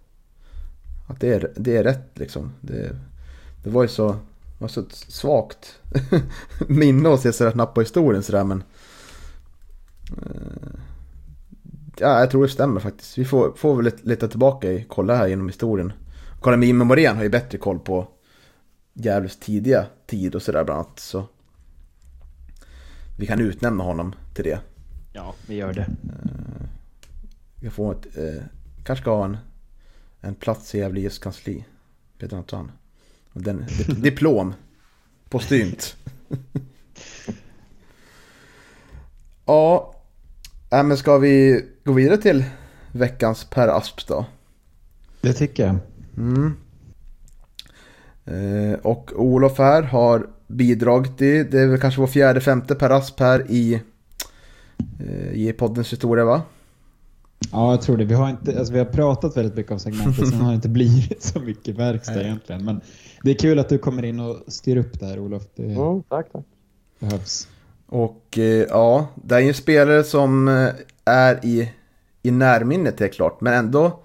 att 1.07 1.21
det, 1.21 1.35
är, 1.35 1.53
det 1.57 1.77
är 1.77 1.85
rätt 1.85 2.19
liksom. 2.19 2.53
Det, 2.61 2.97
det 3.65 3.71
var 3.71 3.83
ju 3.83 3.89
så, 3.89 4.17
var 4.59 4.69
så 4.69 4.81
ett 4.81 4.93
svagt 4.93 5.79
minne 6.69 7.09
att 7.09 7.21
se 7.21 7.33
sådär 7.33 7.53
snabbt 7.53 7.75
på 7.75 7.81
historien 7.81 8.23
sådär 8.23 8.45
men 8.45 8.63
eh, 10.09 10.81
Ja, 12.01 12.21
jag 12.21 12.31
tror 12.31 12.43
det 12.43 12.49
stämmer 12.49 12.81
faktiskt. 12.81 13.19
Vi 13.19 13.25
får, 13.25 13.53
får 13.53 13.83
väl 13.83 13.93
leta, 14.03 14.29
tillbaka 14.29 14.73
i, 14.73 14.85
kolla 14.89 15.17
här 15.17 15.27
genom 15.27 15.47
historien. 15.49 15.93
Kolla 16.41 16.57
med 16.57 16.67
Jimmie 16.67 16.85
Morén 16.85 17.17
har 17.17 17.23
ju 17.23 17.29
bättre 17.29 17.59
koll 17.59 17.79
på 17.79 18.09
Gävles 18.93 19.37
tidiga 19.41 19.87
tid 20.07 20.35
och 20.35 20.43
sådär 20.43 20.65
bland 20.65 20.81
annat. 20.81 20.99
Så 21.01 21.25
vi 23.19 23.27
kan 23.27 23.41
utnämna 23.41 23.85
honom 23.85 24.15
till 24.35 24.45
det. 24.45 24.61
Ja, 25.13 25.35
vi 25.47 25.55
gör 25.55 25.73
det. 25.73 25.87
Vi 27.57 27.63
kan 27.63 27.71
få 27.71 27.93
ett, 27.93 28.17
eh, 28.17 28.43
kanske 28.85 29.03
ska 29.03 29.17
ha 29.17 29.25
en, 29.25 29.37
en 30.21 30.35
plats 30.35 30.75
i 30.75 30.79
Gävle 30.79 31.01
IFs 31.01 31.19
kansli. 31.19 31.65
Peter 32.19 32.37
Antoine. 32.37 32.73
Och 33.33 33.43
Den, 33.43 33.65
di- 33.87 33.93
diplom. 33.95 34.55
Postumt. 35.29 35.97
ja, 39.47 39.95
äh, 40.71 40.83
men 40.83 40.97
ska 40.97 41.19
vi 41.19 41.65
gå 41.85 41.93
vidare 41.93 42.17
till 42.17 42.45
veckans 42.93 43.45
Per 43.45 43.69
Asp 43.69 44.07
då? 44.09 44.25
Det 45.21 45.33
tycker 45.33 45.67
jag. 45.67 45.77
Mm. 46.17 46.55
Eh, 48.25 48.79
och 48.81 49.13
Olof 49.17 49.59
här 49.59 49.83
har 49.83 50.27
bidragit 50.47 51.23
i, 51.23 51.45
det 51.45 51.61
är 51.61 51.67
väl 51.67 51.81
kanske 51.81 52.01
vår 52.01 52.07
fjärde, 52.09 52.41
femte 52.41 52.75
Per 52.75 52.91
Asp 52.91 53.21
här 53.21 53.47
i, 53.51 53.83
eh, 55.01 55.33
i 55.33 55.53
poddens 55.53 55.93
historia 55.93 56.25
va? 56.25 56.43
Ja, 57.53 57.71
jag 57.71 57.83
tror 57.83 57.97
det. 57.97 58.05
Vi 58.05 58.15
har, 58.15 58.31
inte, 58.31 58.59
alltså, 58.59 58.73
vi 58.73 58.79
har 58.79 58.87
pratat 58.87 59.37
väldigt 59.37 59.57
mycket 59.57 59.73
om 59.73 59.79
segmentet, 59.79 60.29
sen 60.29 60.41
har 60.41 60.49
det 60.49 60.55
inte 60.55 60.69
blivit 60.69 61.23
så 61.23 61.41
mycket 61.41 61.77
verkstad 61.77 62.15
Nej. 62.15 62.25
egentligen. 62.25 62.65
Men 62.65 62.81
det 63.23 63.31
är 63.31 63.35
kul 63.35 63.59
att 63.59 63.69
du 63.69 63.79
kommer 63.79 64.05
in 64.05 64.21
och 64.21 64.37
styr 64.47 64.77
upp 64.77 65.01
det 65.01 65.07
här 65.07 65.19
Olof. 65.19 65.43
Det 65.57 65.63
Mm, 65.65 66.03
tack, 66.03 66.33
tack. 66.33 66.45
behövs. 66.99 67.49
Och 67.91 68.39
eh, 68.39 68.67
ja, 68.69 69.09
det 69.15 69.35
är 69.35 69.41
ju 69.41 69.49
en 69.49 69.55
spelare 69.55 70.05
som 70.05 70.49
eh, 70.49 70.73
är 71.05 71.45
i, 71.45 71.73
i 72.23 72.31
närminnet 72.31 73.01
helt 73.01 73.15
klart, 73.15 73.41
men 73.41 73.55
ändå 73.55 74.01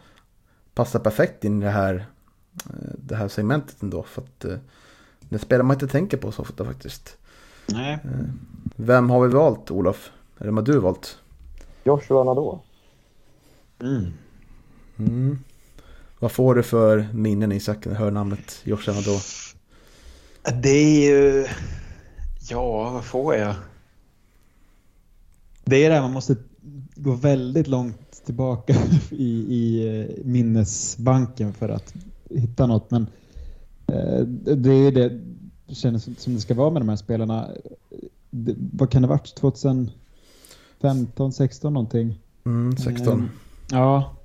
passar 0.73 0.99
perfekt 0.99 1.43
in 1.43 1.61
i 1.61 1.65
det 1.65 1.71
här, 1.71 2.05
eh, 2.65 2.95
det 2.97 3.15
här 3.15 3.27
segmentet 3.27 3.81
ändå. 3.81 4.03
För 4.03 4.21
att 4.21 4.45
det 5.19 5.39
spelar 5.39 5.63
man 5.63 5.75
inte 5.75 5.87
tänker 5.87 6.17
på 6.17 6.31
så 6.31 6.41
ofta 6.41 6.65
faktiskt. 6.65 7.17
Nej. 7.65 7.99
Vem 8.75 9.09
har 9.09 9.27
vi 9.27 9.33
valt 9.33 9.71
Olof? 9.71 10.11
Eller 10.37 10.45
vem 10.45 10.57
har 10.57 10.63
du 10.63 10.79
valt? 10.79 11.17
Joshua 11.83 12.23
Nadå. 12.23 12.61
Mm. 13.81 14.13
Mm. 14.97 15.39
Vad 16.19 16.31
får 16.31 16.55
du 16.55 16.63
för 16.63 17.07
minnen 17.13 17.51
Isak 17.51 17.85
när 17.85 17.93
du 17.93 17.99
hör 17.99 18.11
namnet 18.11 18.61
Joshua 18.63 18.95
då? 19.05 19.19
Det 20.61 20.69
är 20.69 21.11
ju... 21.11 21.47
Ja, 22.49 22.89
vad 22.89 23.05
får 23.05 23.35
jag? 23.35 23.55
Det 25.65 25.75
är 25.85 25.89
det 25.89 25.95
här, 25.95 26.01
man 26.01 26.13
måste 26.13 26.35
gå 26.95 27.11
väldigt 27.13 27.67
långt 27.67 28.21
tillbaka 28.25 28.75
i, 29.11 29.25
i 29.55 29.87
eh, 29.99 30.25
minnesbanken 30.25 31.53
för 31.53 31.69
att 31.69 31.93
hitta 32.29 32.65
något. 32.67 32.91
Men 32.91 33.07
eh, 33.87 34.19
det 34.55 34.71
är 34.73 34.91
det 34.91 35.19
det 35.67 35.75
känns 35.75 36.09
som 36.19 36.33
det 36.33 36.39
ska 36.41 36.53
vara 36.53 36.69
med 36.69 36.81
de 36.81 36.89
här 36.89 36.95
spelarna. 36.95 37.49
Det, 38.29 38.55
vad 38.57 38.89
kan 38.91 39.01
det 39.01 39.07
varit? 39.07 39.35
2015, 39.35 41.33
16 41.33 41.73
någonting? 41.73 42.19
Mm, 42.45 42.77
16. 42.77 43.13
Mm. 43.13 43.29
Ja. 43.71 44.15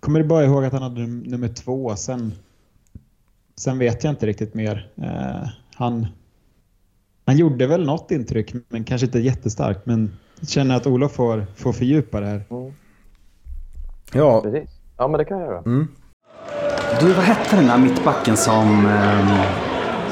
Kommer 0.00 0.20
du 0.22 0.26
bara 0.28 0.44
ihåg 0.44 0.64
att 0.64 0.72
han 0.72 0.82
hade 0.82 1.00
num- 1.00 1.30
nummer 1.30 1.48
två, 1.48 1.96
sen, 1.96 2.32
sen 3.56 3.78
vet 3.78 4.04
jag 4.04 4.12
inte 4.12 4.26
riktigt 4.26 4.54
mer. 4.54 4.90
Eh, 4.96 5.48
han, 5.74 6.06
han 7.28 7.36
gjorde 7.36 7.66
väl 7.66 7.86
något 7.86 8.10
intryck, 8.10 8.54
men 8.68 8.84
kanske 8.84 9.06
inte 9.06 9.18
jättestarkt. 9.18 9.86
Men 9.86 10.18
jag 10.40 10.48
känner 10.48 10.76
att 10.76 10.86
Olof 10.86 11.12
får, 11.12 11.46
får 11.56 11.72
fördjupa 11.72 12.20
det 12.20 12.26
här. 12.26 12.44
Mm, 12.50 12.72
Ja, 14.12 14.40
precis. 14.42 14.70
Ja, 14.98 15.08
men 15.08 15.18
det 15.18 15.24
kan 15.24 15.38
jag 15.38 15.46
göra. 15.46 15.58
mm. 15.58 15.88
Du, 17.00 17.12
vad 17.12 17.24
hette 17.24 17.56
den 17.56 17.66
där 17.66 17.78
mittbacken 17.78 18.36
som, 18.36 18.86
ehm, 18.86 19.28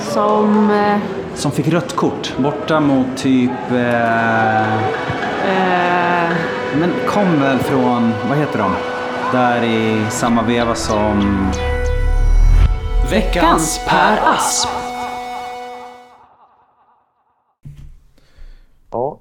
Som... 0.01 0.71
Eh, 0.71 0.99
som 1.35 1.51
fick 1.53 1.69
rött 1.69 1.97
kort? 1.97 2.35
Borta 2.39 2.81
mot 2.81 3.17
typ... 3.17 3.71
Eh, 3.71 4.75
eh, 5.47 6.33
men 6.79 6.91
kom 7.09 7.41
väl 7.41 7.59
från, 7.59 8.13
vad 8.29 8.39
heter 8.39 8.59
de? 8.59 8.73
Där 9.33 9.63
i 9.65 10.07
samma 10.11 10.43
veva 10.43 10.75
som... 10.75 11.49
veckans 13.11 13.81
Per 13.89 14.19
Asp. 14.35 14.69
Ja, 18.97 19.19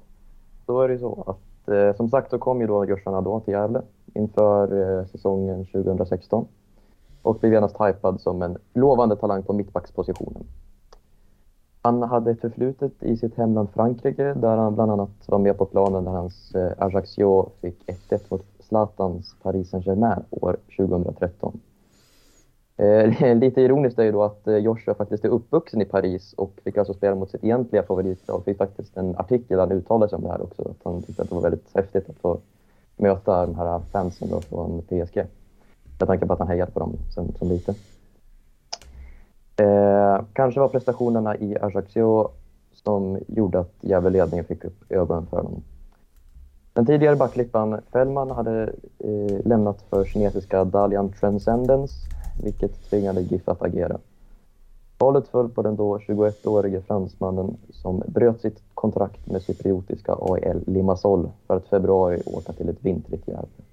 då 0.66 0.80
är 0.80 0.88
det 0.88 0.94
ju 0.94 1.00
så 1.00 1.24
att 1.26 1.68
eh, 1.68 1.96
som 1.96 2.08
sagt 2.08 2.30
så 2.30 2.38
kom 2.38 2.60
ju 2.60 2.66
då 2.66 2.84
Joshua 2.84 3.18
Adon 3.18 3.40
till 3.40 3.54
Gävle 3.54 3.82
inför 4.14 4.98
eh, 5.00 5.06
säsongen 5.06 5.64
2016 5.64 6.46
och 7.22 7.38
blev 7.38 7.52
genast 7.52 7.76
hypad 7.80 8.20
som 8.20 8.42
en 8.42 8.56
lovande 8.74 9.16
talang 9.16 9.42
på 9.42 9.52
mittbackspositionen. 9.52 10.44
Han 11.82 12.02
hade 12.02 12.30
ett 12.30 12.40
förflutet 12.40 13.02
i 13.02 13.16
sitt 13.16 13.34
hemland 13.34 13.68
Frankrike 13.70 14.34
där 14.34 14.56
han 14.56 14.74
bland 14.74 14.92
annat 14.92 15.28
var 15.28 15.38
med 15.38 15.58
på 15.58 15.64
planen 15.64 16.04
när 16.04 16.12
hans 16.12 16.54
eh, 16.54 16.72
Ajaccio 16.78 17.50
fick 17.60 17.86
1-1 17.86 18.20
mot 18.28 18.44
Zlatans 18.58 19.36
Paris 19.42 19.70
Saint-Germain 19.70 20.22
år 20.30 20.56
2013. 20.76 21.60
Eh, 22.76 23.34
lite 23.36 23.60
ironiskt 23.60 23.98
är 23.98 24.04
ju 24.04 24.12
då 24.12 24.22
att 24.22 24.46
eh, 24.46 24.56
Joshua 24.56 24.94
faktiskt 24.94 25.24
är 25.24 25.28
uppvuxen 25.28 25.82
i 25.82 25.84
Paris 25.84 26.32
och 26.32 26.52
fick 26.64 26.76
alltså 26.76 26.94
spela 26.94 27.14
mot 27.14 27.30
sitt 27.30 27.44
egentliga 27.44 27.82
favoritlag. 27.82 28.44
Fick 28.44 28.58
faktiskt 28.58 28.96
en 28.96 29.16
artikel 29.16 29.56
där 29.56 29.66
han 29.66 29.72
uttalade 29.72 30.08
sig 30.08 30.16
om 30.16 30.22
det 30.22 30.30
här 30.30 30.42
också. 30.42 30.62
Att 30.62 30.84
han 30.84 31.02
tyckte 31.02 31.22
att 31.22 31.28
det 31.28 31.34
var 31.34 31.42
väldigt 31.42 31.74
häftigt 31.74 32.10
att 32.10 32.18
få 32.18 32.38
möta 32.96 33.46
de 33.46 33.54
här 33.54 33.78
fansen 33.78 34.28
då 34.30 34.40
från 34.40 34.82
PSG. 34.82 35.24
Med 35.98 36.08
tanke 36.08 36.26
på 36.26 36.32
att 36.32 36.38
han 36.38 36.48
hejade 36.48 36.72
på 36.72 36.80
dem 36.80 36.92
som, 37.14 37.32
som 37.38 37.48
liten. 37.48 37.74
Eh, 39.56 40.20
kanske 40.32 40.60
var 40.60 40.68
prestationerna 40.68 41.36
i 41.36 41.56
Ajaccio 41.60 42.28
som 42.72 43.18
gjorde 43.28 43.60
att 43.60 43.74
Gävle-ledningen 43.80 44.44
fick 44.44 44.64
upp 44.64 44.92
ögonen 44.92 45.26
för 45.26 45.36
honom. 45.36 45.62
Den 46.72 46.86
tidigare 46.86 47.16
backklippan 47.16 47.80
Fällman 47.92 48.30
hade 48.30 48.62
eh, 48.98 49.46
lämnat 49.46 49.82
för 49.90 50.04
kinesiska 50.04 50.64
Dalian 50.64 51.12
Transcendence, 51.12 51.94
vilket 52.36 52.90
tvingade 52.90 53.22
GIF 53.22 53.48
att 53.48 53.62
agera. 53.62 53.98
Valet 54.98 55.28
föll 55.28 55.48
på 55.48 55.62
den 55.62 55.76
då 55.76 55.98
21-årige 55.98 56.82
fransmannen 56.82 57.56
som 57.70 58.02
bröt 58.06 58.40
sitt 58.40 58.62
kontrakt 58.74 59.26
med 59.26 59.42
cypriotiska 59.42 60.14
AEL 60.14 60.64
Limassol 60.66 61.30
för 61.46 61.56
att 61.56 61.66
februari 61.66 62.22
åka 62.26 62.52
till 62.52 62.68
ett 62.68 62.84
vintrigt 62.84 63.28
Gävle. 63.28 63.64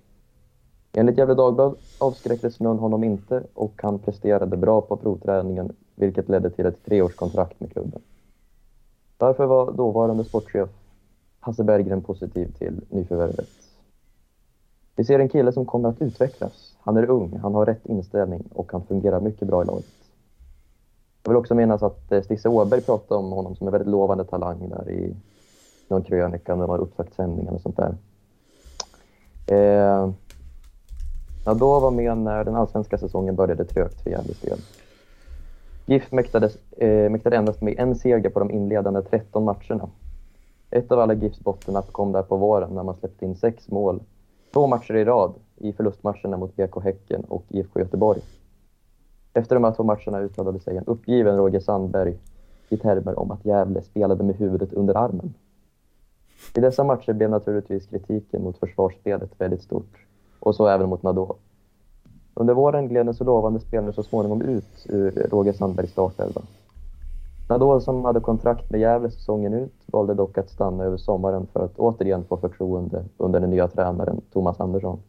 Enligt 0.94 1.18
Gefle 1.18 1.34
Dagblad 1.34 1.76
avskräckte 1.98 2.52
snön 2.52 2.80
honom 2.80 3.04
inte 3.04 3.44
och 3.54 3.74
han 3.84 4.00
presterade 4.00 4.58
bra 4.58 4.82
på 4.82 4.98
provträningen 4.98 5.76
vilket 5.96 6.30
ledde 6.30 6.50
till 6.50 6.66
ett 6.66 6.86
treårskontrakt 6.86 7.60
med 7.60 7.72
klubben. 7.72 8.02
Därför 9.18 9.46
var 9.46 9.72
dåvarande 9.72 10.24
sportchef 10.24 10.70
Hasse 11.40 11.64
Berggren 11.64 12.02
positiv 12.02 12.54
till 12.58 12.82
nyförvärvet. 12.90 13.63
Vi 14.96 15.04
ser 15.04 15.20
en 15.20 15.30
kille 15.30 15.52
som 15.52 15.66
kommer 15.66 15.90
att 15.90 16.02
utvecklas. 16.02 16.78
Han 16.82 16.98
är 16.98 17.10
ung, 17.10 17.40
han 17.42 17.56
har 17.56 17.66
rätt 17.66 17.86
inställning 17.86 18.44
och 18.54 18.72
han 18.72 18.84
fungerar 18.84 19.20
mycket 19.20 19.48
bra 19.48 19.64
i 19.64 19.66
laget. 19.66 19.86
Jag 21.24 21.32
vill 21.32 21.38
också 21.38 21.56
minnas 21.56 21.84
att 21.84 22.12
eh, 22.12 22.22
Stisse 22.22 22.50
Åberg 22.50 22.82
pratade 22.82 23.20
om 23.20 23.32
honom 23.32 23.56
som 23.56 23.68
en 23.68 23.72
väldigt 23.72 23.90
lovande 23.90 24.24
talang 24.24 24.70
där 24.70 24.90
i 24.90 25.16
någon 25.88 26.04
krönika 26.04 26.56
när 26.56 26.62
det 26.62 26.68
var 26.68 26.78
upptaktssändningar 26.78 27.52
och 27.52 27.62
sånt 27.62 27.78
där. 27.78 27.96
Eh, 29.48 30.12
ja, 31.46 31.54
då 31.54 31.80
var 31.80 31.92
med 31.92 32.18
när 32.18 32.44
den 32.44 32.56
allsvenska 32.56 32.98
säsongen 32.98 33.36
började 33.36 33.66
trögt 33.66 34.02
för 34.02 34.10
Gävles 34.10 34.40
del. 34.40 34.60
GIF 35.86 36.12
mäktades, 36.12 36.58
eh, 36.72 37.10
mäktade 37.10 37.36
endast 37.38 37.62
med 37.62 37.80
en 37.80 37.96
seger 37.96 38.30
på 38.30 38.40
de 38.40 38.52
inledande 38.52 39.02
13 39.02 39.44
matcherna. 39.44 39.90
Ett 40.70 40.92
av 40.92 41.00
alla 41.00 41.14
GIFs 41.14 41.40
bottennapp 41.40 41.92
kom 41.92 42.12
där 42.12 42.24
på 42.24 42.38
våren 42.38 42.70
när 42.76 42.84
man 42.84 42.96
släppte 42.96 43.26
in 43.26 43.36
sex 43.36 43.70
mål 43.70 44.00
två 44.54 44.68
matcher 44.68 44.96
i 44.96 45.06
rad 45.06 45.34
i 45.58 45.74
förlustmatcherna 45.74 46.38
mot 46.38 46.56
BK 46.56 46.84
Häcken 46.84 47.24
och 47.24 47.44
IFK 47.50 47.80
Göteborg. 47.80 48.22
Efter 49.34 49.56
de 49.56 49.64
här 49.64 49.72
två 49.72 49.84
matcherna 49.84 50.20
uttalade 50.20 50.60
sig 50.60 50.78
en 50.78 50.86
uppgiven 50.86 51.38
Roger 51.38 51.60
Sandberg 51.60 52.18
i 52.70 52.78
termer 52.78 53.20
om 53.20 53.32
att 53.32 53.46
Gävle 53.46 53.82
spelade 53.82 54.24
med 54.24 54.36
huvudet 54.36 54.74
under 54.74 54.98
armen. 54.98 55.34
I 56.56 56.60
dessa 56.60 56.84
matcher 56.84 57.14
blev 57.14 57.30
naturligtvis 57.30 57.88
kritiken 57.88 58.44
mot 58.44 58.58
försvarsspelet 58.58 59.32
väldigt 59.38 59.62
stort, 59.62 60.06
och 60.40 60.56
så 60.56 60.68
även 60.68 60.90
mot 60.90 61.04
Nadå. 61.04 61.36
Under 62.34 62.54
våren 62.54 62.88
gled 62.88 63.06
den 63.06 63.14
så 63.14 63.24
lovande 63.24 63.60
spelaren 63.60 63.94
så 63.94 64.04
småningom 64.04 64.42
ut 64.42 64.86
ur 64.90 65.12
Roger 65.32 65.54
Sandbergs 65.54 65.92
startelva. 65.92 66.42
Nadol 67.48 67.82
som 67.82 68.06
hade 68.06 68.20
kontrakt 68.20 68.70
med 68.70 68.82
Gävle 68.82 69.12
säsongen 69.12 69.54
ut 69.54 69.74
valde 69.86 70.14
dock 70.14 70.38
att 70.38 70.50
stanna 70.50 70.84
över 70.84 70.98
sommaren 70.98 71.48
för 71.54 71.66
att 71.66 71.80
återigen 71.80 72.26
få 72.26 72.38
förtroende 72.38 73.06
under 73.18 73.40
den 73.40 73.50
nya 73.50 73.68
tränaren 73.68 74.22
Thomas 74.34 74.60
Andersson. 74.60 75.00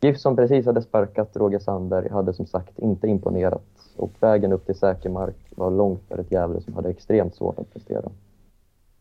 GIF 0.00 0.18
som 0.18 0.36
precis 0.36 0.66
hade 0.66 0.82
sparkat 0.82 1.36
Roger 1.36 1.58
Sandberg 1.58 2.08
hade 2.08 2.32
som 2.32 2.46
sagt 2.46 2.78
inte 2.78 3.06
imponerat 3.06 3.62
och 3.96 4.10
vägen 4.20 4.52
upp 4.52 4.66
till 4.66 4.74
säker 4.74 5.10
mark 5.10 5.36
var 5.56 5.70
lång 5.70 5.98
för 6.08 6.18
ett 6.18 6.32
Gävle 6.32 6.60
som 6.60 6.74
hade 6.74 6.90
extremt 6.90 7.34
svårt 7.34 7.58
att 7.58 7.72
prestera. 7.72 8.10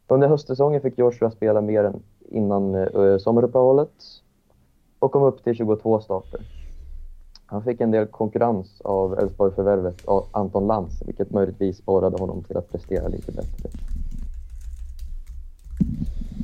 Under 0.07 0.27
höstsäsongen 0.27 0.81
fick 0.81 0.97
Joshua 0.97 1.31
spela 1.31 1.61
mer 1.61 1.83
än 1.83 2.03
innan 2.19 2.75
eh, 2.75 3.17
sommaruppehållet 3.17 3.93
och 4.99 5.11
kom 5.11 5.23
upp 5.23 5.43
till 5.43 5.55
22 5.55 5.99
starter. 5.99 6.41
Han 7.51 7.63
fick 7.63 7.81
en 7.81 7.91
del 7.91 8.05
konkurrens 8.05 8.81
av 8.81 9.19
Elfsborg-förvärvet 9.19 10.05
Anton 10.31 10.67
Lantz, 10.67 11.01
vilket 11.05 11.31
möjligtvis 11.31 11.77
sporrade 11.77 12.17
honom 12.17 12.43
till 12.43 12.57
att 12.57 12.71
prestera 12.71 13.07
lite 13.07 13.31
bättre. 13.31 13.69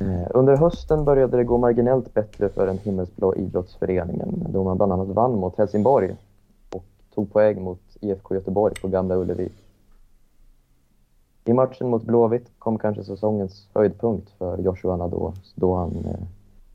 Eh, 0.00 0.30
under 0.30 0.56
hösten 0.56 1.04
började 1.04 1.36
det 1.36 1.44
gå 1.44 1.58
marginellt 1.58 2.14
bättre 2.14 2.48
för 2.48 2.66
den 2.66 2.78
himmelsblå 2.78 3.34
idrottsföreningen 3.34 4.46
då 4.48 4.64
man 4.64 4.76
bland 4.76 4.92
annat 4.92 5.08
vann 5.08 5.34
mot 5.38 5.58
Helsingborg 5.58 6.16
och 6.74 6.84
tog 7.14 7.32
poäng 7.32 7.62
mot 7.62 7.80
IFK 8.00 8.34
Göteborg 8.34 8.74
på 8.74 8.88
Gamla 8.88 9.16
Ullevi. 9.16 9.48
I 11.44 11.52
matchen 11.52 11.88
mot 11.88 12.02
Blåvitt 12.02 12.50
kom 12.58 12.78
kanske 12.78 13.04
säsongens 13.04 13.68
höjdpunkt 13.74 14.30
för 14.30 14.58
Joshua 14.58 14.96
Nadå 14.96 15.32
då 15.54 15.74
han 15.74 15.90
eh, 15.90 16.26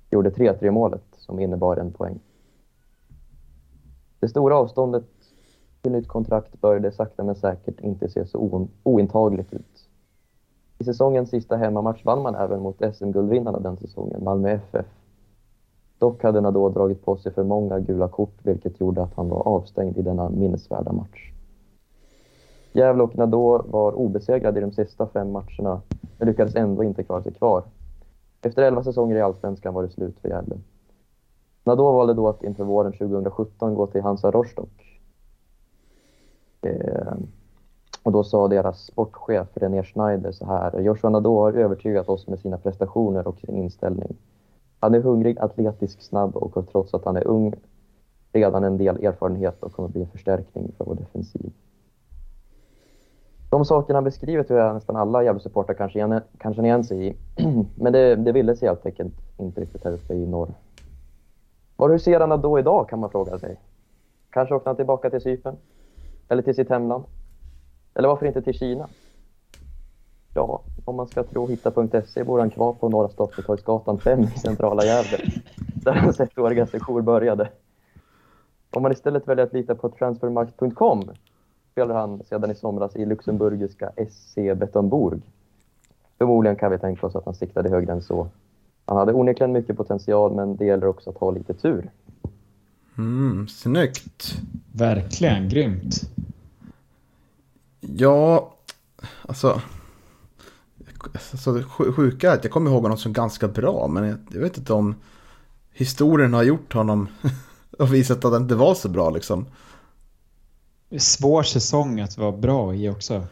gjorde 0.09 0.29
3-3 0.29 0.71
målet 0.71 1.03
som 1.17 1.39
innebar 1.39 1.77
en 1.77 1.91
poäng. 1.91 2.19
Det 4.21 4.27
stora 4.27 4.57
avståndet 4.57 5.03
till 5.81 5.91
nytt 5.91 6.07
kontrakt 6.07 6.61
började 6.61 6.91
sakta 6.91 7.23
men 7.23 7.35
säkert 7.35 7.79
inte 7.79 8.09
se 8.09 8.25
så 8.25 8.67
ointagligt 8.83 9.53
ut. 9.53 9.89
I 10.79 10.83
säsongens 10.83 11.29
sista 11.29 11.57
hemmamatch 11.57 12.05
vann 12.05 12.21
man 12.21 12.35
även 12.35 12.61
mot 12.61 12.95
SM-guldvinnarna 12.95 13.59
den 13.59 13.77
säsongen, 13.77 14.23
Malmö 14.23 14.49
FF. 14.49 14.85
Dock 15.97 16.23
hade 16.23 16.41
Nadå 16.41 16.69
dragit 16.69 17.05
på 17.05 17.17
sig 17.17 17.33
för 17.33 17.43
många 17.43 17.79
gula 17.79 18.07
kort 18.07 18.35
vilket 18.43 18.79
gjorde 18.79 19.03
att 19.03 19.13
han 19.13 19.29
var 19.29 19.47
avstängd 19.47 19.97
i 19.97 20.01
denna 20.01 20.29
minnesvärda 20.29 20.91
match. 20.91 21.31
Gävle 22.73 23.03
och 23.03 23.17
Nadå 23.17 23.65
var 23.67 23.91
obesegrade 23.91 24.59
i 24.59 24.61
de 24.61 24.71
sista 24.71 25.07
fem 25.07 25.31
matcherna 25.31 25.81
men 26.17 26.27
lyckades 26.27 26.55
ändå 26.55 26.83
inte 26.83 27.03
klara 27.03 27.23
sig 27.23 27.33
kvar. 27.33 27.63
Efter 28.41 28.63
elva 28.63 28.83
säsonger 28.83 29.15
i 29.15 29.21
Allsvenskan 29.21 29.73
var 29.73 29.83
det 29.83 29.89
slut 29.89 30.19
för 30.19 30.29
Gävle. 30.29 30.55
Nadå 31.63 31.91
valde 31.91 32.13
då 32.13 32.27
att 32.27 32.43
inför 32.43 32.63
våren 32.63 32.91
2017 32.91 33.75
gå 33.75 33.87
till 33.87 34.01
Hansa 34.01 34.31
Rostock. 34.31 35.01
Eh, 36.61 37.13
och 38.03 38.11
då 38.11 38.23
sa 38.23 38.47
deras 38.47 38.85
sportchef 38.85 39.47
René 39.53 39.83
Schneider 39.83 40.31
så 40.31 40.45
här. 40.45 40.79
Joshua 40.79 41.09
Nadå 41.09 41.39
har 41.39 41.53
övertygat 41.53 42.09
oss 42.09 42.27
med 42.27 42.39
sina 42.39 42.57
prestationer 42.57 43.27
och 43.27 43.39
sin 43.39 43.55
inställning. 43.55 44.17
Han 44.79 44.95
är 44.95 44.99
hungrig, 44.99 45.39
atletisk, 45.39 46.01
snabb 46.01 46.35
och 46.35 46.55
har 46.55 46.61
trots 46.61 46.93
att 46.93 47.05
han 47.05 47.17
är 47.17 47.27
ung 47.27 47.53
redan 48.33 48.63
en 48.63 48.77
del 48.77 49.05
erfarenhet 49.05 49.63
och 49.63 49.73
kommer 49.73 49.89
bli 49.89 50.01
en 50.01 50.07
förstärkning 50.07 50.71
för 50.77 50.85
vår 50.85 50.95
defensiv. 50.95 51.51
De 53.49 53.65
sakerna 53.65 54.01
beskriver 54.01 54.43
tror 54.43 54.59
jag 54.59 54.73
nästan 54.75 54.95
alla 54.95 55.23
Gävle-supportrar 55.23 55.73
kanske, 55.73 55.99
igen, 55.99 56.21
kanske 56.37 56.61
igen 56.63 56.83
sig 56.83 57.07
i. 57.07 57.15
Men 57.75 57.93
det, 57.93 58.15
det 58.15 58.31
ville 58.31 58.55
sig 58.55 58.67
helt 58.67 58.85
enkelt 58.85 59.13
inte 59.37 59.61
riktigt 59.61 59.83
här 59.83 59.91
uppe 59.91 60.13
i 60.13 60.27
norr. 60.27 60.49
Var, 61.81 61.89
hur 61.89 61.97
ser 61.97 62.19
han 62.19 62.41
då 62.41 62.59
idag 62.59 62.89
kan 62.89 62.99
man 62.99 63.09
fråga 63.09 63.39
sig. 63.39 63.59
Kanske 64.29 64.55
åkte 64.55 64.69
han 64.69 64.75
tillbaka 64.75 65.09
till 65.09 65.21
Cypern? 65.21 65.57
Eller 66.29 66.41
till 66.41 66.55
sitt 66.55 66.69
hemland? 66.69 67.03
Eller 67.93 68.07
varför 68.07 68.25
inte 68.25 68.41
till 68.41 68.53
Kina? 68.53 68.87
Ja, 70.33 70.61
om 70.85 70.95
man 70.95 71.07
ska 71.07 71.23
tro 71.23 71.47
hitta.se 71.47 72.23
bor 72.23 72.39
han 72.39 72.49
kvar 72.49 72.73
på 72.73 72.89
Norra 72.89 73.09
Staffatorgsgatan 73.09 73.99
5 73.99 74.19
i 74.19 74.27
centrala 74.27 74.85
Gävle, 74.85 75.17
där 75.83 75.93
hans 75.93 76.19
ettåriga 76.19 76.67
sejour 76.67 77.01
började. 77.01 77.49
Om 78.71 78.83
man 78.83 78.91
istället 78.91 79.27
väljer 79.27 79.45
att 79.45 79.53
lita 79.53 79.75
på 79.75 79.89
transfermarkt.com 79.89 81.03
spelar 81.71 81.95
han 81.95 82.23
sedan 82.23 82.51
i 82.51 82.55
somras 82.55 82.95
i 82.95 83.05
luxemburgiska 83.05 83.91
SC 84.09 84.35
Betonburg. 84.35 85.21
Förmodligen 86.17 86.55
kan 86.55 86.71
vi 86.71 86.77
tänka 86.77 87.07
oss 87.07 87.15
att 87.15 87.25
han 87.25 87.35
siktade 87.35 87.69
högre 87.69 87.91
än 87.91 88.01
så. 88.01 88.27
Han 88.91 88.97
hade 88.97 89.13
onekligen 89.13 89.51
mycket 89.51 89.77
potential, 89.77 90.35
men 90.35 90.55
det 90.55 90.65
gäller 90.65 90.87
också 90.87 91.09
att 91.09 91.17
ha 91.17 91.31
lite 91.31 91.53
tur. 91.53 91.91
Mm, 92.97 93.47
snyggt. 93.47 94.41
Verkligen, 94.71 95.49
grymt. 95.49 96.01
Ja, 97.79 98.53
alltså... 99.21 99.61
alltså 101.31 101.53
det 101.53 101.63
sjuka 101.63 102.31
är 102.31 102.35
att 102.35 102.43
jag 102.43 102.53
kommer 102.53 102.71
ihåg 102.71 102.81
honom 102.81 102.97
som 102.97 103.13
ganska 103.13 103.47
bra, 103.47 103.87
men 103.87 104.03
jag, 104.03 104.17
jag 104.31 104.41
vet 104.41 104.57
inte 104.57 104.73
om 104.73 104.95
historien 105.73 106.33
har 106.33 106.43
gjort 106.43 106.73
honom 106.73 107.07
och 107.79 107.93
visat 107.93 108.25
att 108.25 108.33
han 108.33 108.41
inte 108.41 108.55
var 108.55 108.75
så 108.75 108.89
bra 108.89 109.09
liksom. 109.09 109.45
Svår 110.97 111.43
säsong 111.43 111.99
att 111.99 112.17
vara 112.17 112.31
bra 112.31 112.75
i 112.75 112.89
också. 112.89 113.23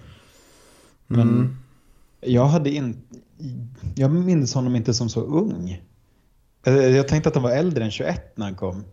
Men 1.08 1.30
mm. 1.30 1.58
jag 2.22 2.45
hade 2.45 2.69
inte 2.69 3.19
jag 3.95 4.12
minns 4.12 4.54
honom 4.54 4.75
inte 4.75 4.93
som 4.93 5.10
så 5.10 5.21
ung. 5.21 5.82
Jag 6.63 7.08
tänkte 7.08 7.30
att 7.30 7.36
han 7.36 7.43
var 7.43 7.52
äldre 7.52 7.84
än 7.84 7.91
21 7.91 8.38
när 8.38 8.45
han 8.45 8.56
kom. 8.56 8.84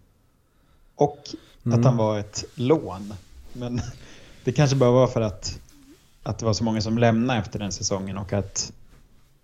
Och 0.95 1.19
mm. 1.65 1.79
att 1.79 1.85
han 1.85 1.97
var 1.97 2.19
ett 2.19 2.45
lån. 2.55 3.15
Men 3.53 3.81
det 4.45 4.53
kanske 4.53 4.77
bara 4.77 4.91
var 4.91 5.07
för 5.07 5.21
att, 5.21 5.61
att 6.23 6.39
det 6.39 6.47
var 6.47 6.53
så 6.53 6.65
många 6.65 6.81
som 6.81 6.99
lämnade 6.99 7.39
efter 7.39 7.59
den 7.59 7.73
säsongen 7.73 8.19
och 8.19 8.33
att 8.33 8.73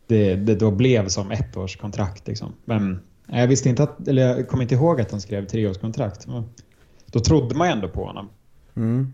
det, 0.06 0.36
det 0.36 0.54
då 0.54 0.70
blev 0.70 1.08
som 1.08 1.30
ett 1.30 1.56
års 1.56 1.76
kontrakt. 1.76 2.26
Liksom. 2.26 2.52
Men 2.64 3.00
jag 3.26 3.48
visste 3.48 3.68
inte 3.68 3.82
att, 3.82 4.08
eller 4.08 4.28
jag 4.28 4.48
kommer 4.48 4.62
inte 4.62 4.74
ihåg 4.74 5.00
att 5.00 5.10
han 5.10 5.20
skrev 5.20 5.46
treårskontrakt. 5.46 6.26
Då 7.06 7.20
trodde 7.20 7.54
man 7.54 7.68
ju 7.68 7.72
ändå 7.72 7.88
på 7.88 8.04
honom. 8.04 8.28
Mm. 8.74 9.12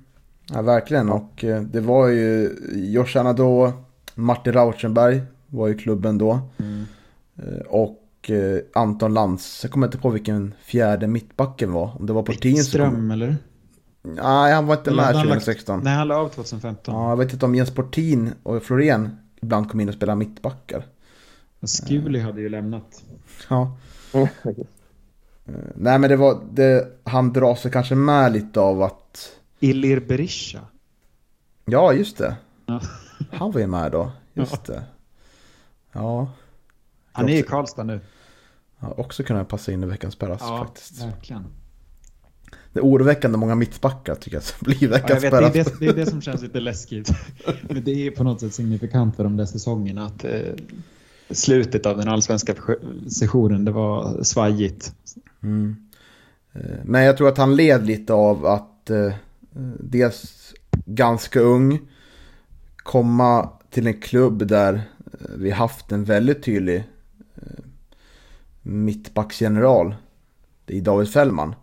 Ja, 0.53 0.63
verkligen. 0.63 1.09
Och 1.09 1.45
eh, 1.45 1.63
det 1.63 1.81
var 1.81 2.09
ju 2.09 2.57
Josh 2.75 3.17
Anadå, 3.17 3.73
Martin 4.15 4.53
Rauschenberg 4.53 5.23
var 5.51 5.69
ju 5.69 5.75
klubben 5.79 6.19
då. 6.19 6.41
Mm. 6.59 6.85
Eh, 7.37 7.61
och 7.69 8.31
eh, 8.31 8.61
Anton 8.75 9.15
Lantz, 9.15 9.61
jag 9.65 9.73
kommer 9.73 9.87
inte 9.87 9.99
på 9.99 10.11
vilken 10.11 10.55
fjärde 10.61 11.07
mittbacken 11.07 11.73
var. 11.73 11.97
Om 12.01 12.07
det 12.07 12.13
var 12.13 12.23
på 12.23 12.33
Wittström 12.43 13.11
eller? 13.11 13.37
Nej, 14.03 14.55
han 14.55 14.67
var 14.67 14.77
inte 14.77 14.91
Eller 14.91 14.97
med 14.97 15.07
hade 15.07 15.19
han 15.19 15.27
lagt- 15.29 15.45
2016. 15.45 15.81
Nej, 15.85 15.95
han 15.95 16.09
la 16.09 16.17
av 16.17 16.29
2015. 16.29 16.95
Ja, 16.95 17.09
jag 17.09 17.17
vet 17.17 17.33
inte 17.33 17.45
om 17.47 17.55
Jens 17.55 17.71
Portin 17.71 18.33
och 18.43 18.63
Florén 18.63 19.17
ibland 19.43 19.71
kom 19.71 19.81
in 19.81 19.89
och 19.89 19.95
spelade 19.95 20.17
mittbackar. 20.19 20.85
Skuli 21.63 22.21
hade 22.21 22.41
ju 22.41 22.49
lämnat. 22.49 23.03
Ja. 23.51 23.77
Eh, 24.13 24.27
Nej, 25.75 25.99
men 25.99 26.11
det 26.11 26.17
var, 26.17 26.41
det, 26.53 26.87
han 27.05 27.33
drar 27.33 27.55
sig 27.55 27.71
kanske 27.71 27.95
med 27.95 28.33
lite 28.33 28.61
av 28.61 28.83
att, 28.83 29.33
Ilir 29.61 30.01
Berisha. 30.01 30.61
ja 31.65 31.93
just 31.93 32.19
det. 32.19 32.37
Ja. 32.67 32.81
Han 33.33 33.53
var 33.53 33.61
ju 33.61 33.67
med 33.67 33.93
då, 33.93 34.13
just 34.35 34.65
det. 34.65 34.83
Ja, 35.99 36.31
Han 37.13 37.29
är 37.29 37.39
i 37.39 37.43
Karlstad 37.43 37.83
nu. 37.85 38.01
ja 38.81 38.95
också 38.97 39.23
kunna 39.23 39.45
passa 39.45 39.73
in 39.73 39.83
i 39.83 39.87
veckans 39.87 40.17
Peras 40.17 40.41
faktiskt. 40.41 41.03
verkligen. 41.03 41.45
Det 42.73 42.81
är 42.81 42.85
oroväckande 42.85 43.39
många 43.39 43.55
mittbackar 43.55 44.15
tycker 44.15 44.37
jag 44.37 44.45
som 44.45 44.57
blir 44.65 44.83
Ja, 44.83 44.89
veckans 44.91 45.25
vet, 45.25 45.31
det, 45.33 45.39
är 45.39 45.51
det, 45.53 45.81
det 45.81 45.87
är 45.87 45.95
det 45.95 46.07
som 46.07 46.21
känns 46.23 46.43
lite 46.43 46.61
läskigt. 46.61 47.11
Men 47.63 47.85
det 47.85 48.07
är 48.07 48.11
på 48.11 48.25
något 48.25 48.41
sätt 48.41 48.55
signifikant 48.55 49.17
för 49.17 49.25
de 49.25 49.37
där 49.37 49.47
säsongerna. 49.47 50.07
Att 50.07 50.25
eh, 50.25 50.41
slutet 51.31 51.87
av 51.87 51.97
den 51.97 52.09
allsvenska 52.09 52.55
sessionen, 53.11 53.65
det 53.65 53.71
var 53.71 54.23
svajigt. 54.23 54.95
Mm. 55.43 55.77
Eh, 56.53 56.61
Men 56.85 57.03
jag 57.05 57.17
tror 57.17 57.29
att 57.29 57.39
han 57.39 57.57
led 57.57 57.87
lite 57.87 58.13
av 58.13 58.47
att 58.47 58.91
eh, 58.91 59.13
dels 59.81 60.55
ganska 60.87 61.41
ung, 61.41 61.81
komma 62.77 63.51
till 63.71 63.87
en 63.87 64.01
klubb 64.01 64.47
där 64.47 64.75
eh, 64.75 64.81
Eh, 65.21 65.27
vi 65.37 65.51
haft 65.51 65.93
en 65.93 66.05
väldigt 66.05 66.43
tydlig 66.43 66.85
eh, 67.35 67.65
mittbacksgeneral 68.63 69.95
i 70.67 70.81
David 70.81 71.13
Fällman 71.13 71.55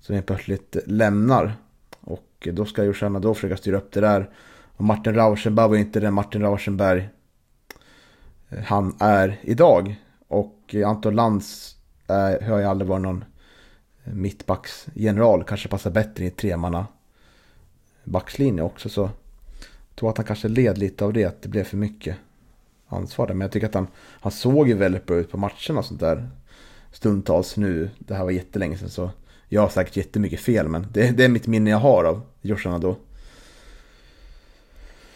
som 0.00 0.14
helt 0.14 0.26
plötsligt 0.26 0.76
lämnar. 0.86 1.56
Och 2.00 2.48
då 2.52 2.64
ska 2.64 2.84
Joshanna 2.84 3.18
då 3.18 3.34
försöka 3.34 3.56
styra 3.56 3.76
upp 3.76 3.92
det 3.92 4.00
där. 4.00 4.30
Och 4.76 4.84
Martin 4.84 5.14
Rauschenberg 5.14 5.68
var 5.68 5.76
inte 5.76 6.00
den 6.00 6.14
Martin 6.14 6.42
Rauschenberg 6.42 7.08
eh, 8.48 8.62
han 8.62 8.96
är 9.00 9.38
idag. 9.42 10.02
Och 10.28 10.74
Anton 10.86 11.14
Lantz 11.14 11.76
är, 12.06 12.40
har 12.40 12.58
ju 12.58 12.64
aldrig 12.64 12.88
varit 12.88 13.02
någon 13.02 13.24
mittbacksgeneral. 14.04 15.44
Kanske 15.44 15.68
passar 15.68 15.90
bättre 15.90 16.24
i 16.24 16.30
tremanna 16.30 16.86
backslinje 18.04 18.62
också. 18.62 18.88
Så 18.88 19.00
jag 19.00 19.96
tror 19.96 20.10
att 20.10 20.16
han 20.16 20.26
kanske 20.26 20.48
led 20.48 20.78
lite 20.78 21.04
av 21.04 21.12
det. 21.12 21.24
Att 21.24 21.42
det 21.42 21.48
blev 21.48 21.64
för 21.64 21.76
mycket 21.76 22.16
ansvar 22.88 23.26
där. 23.26 23.34
Men 23.34 23.40
jag 23.40 23.52
tycker 23.52 23.66
att 23.66 23.74
han, 23.74 23.86
han 24.20 24.32
såg 24.32 24.68
ju 24.68 24.74
väldigt 24.74 25.06
bra 25.06 25.16
ut 25.16 25.30
på 25.30 25.38
matcherna 25.38 25.78
och 25.78 25.84
sånt 25.84 26.00
där. 26.00 26.28
Stundtals 26.92 27.56
nu. 27.56 27.90
Det 27.98 28.14
här 28.14 28.24
var 28.24 28.30
jättelänge 28.30 28.76
sedan 28.76 28.88
så. 28.88 29.10
Jag 29.48 29.60
har 29.60 29.68
säkert 29.68 29.96
jättemycket 29.96 30.40
fel 30.40 30.68
men 30.68 30.86
det, 30.92 31.16
det 31.16 31.24
är 31.24 31.28
mitt 31.28 31.46
minne 31.46 31.70
jag 31.70 31.78
har 31.78 32.04
av 32.04 32.20
Joshanna 32.42 32.78
då. 32.78 32.96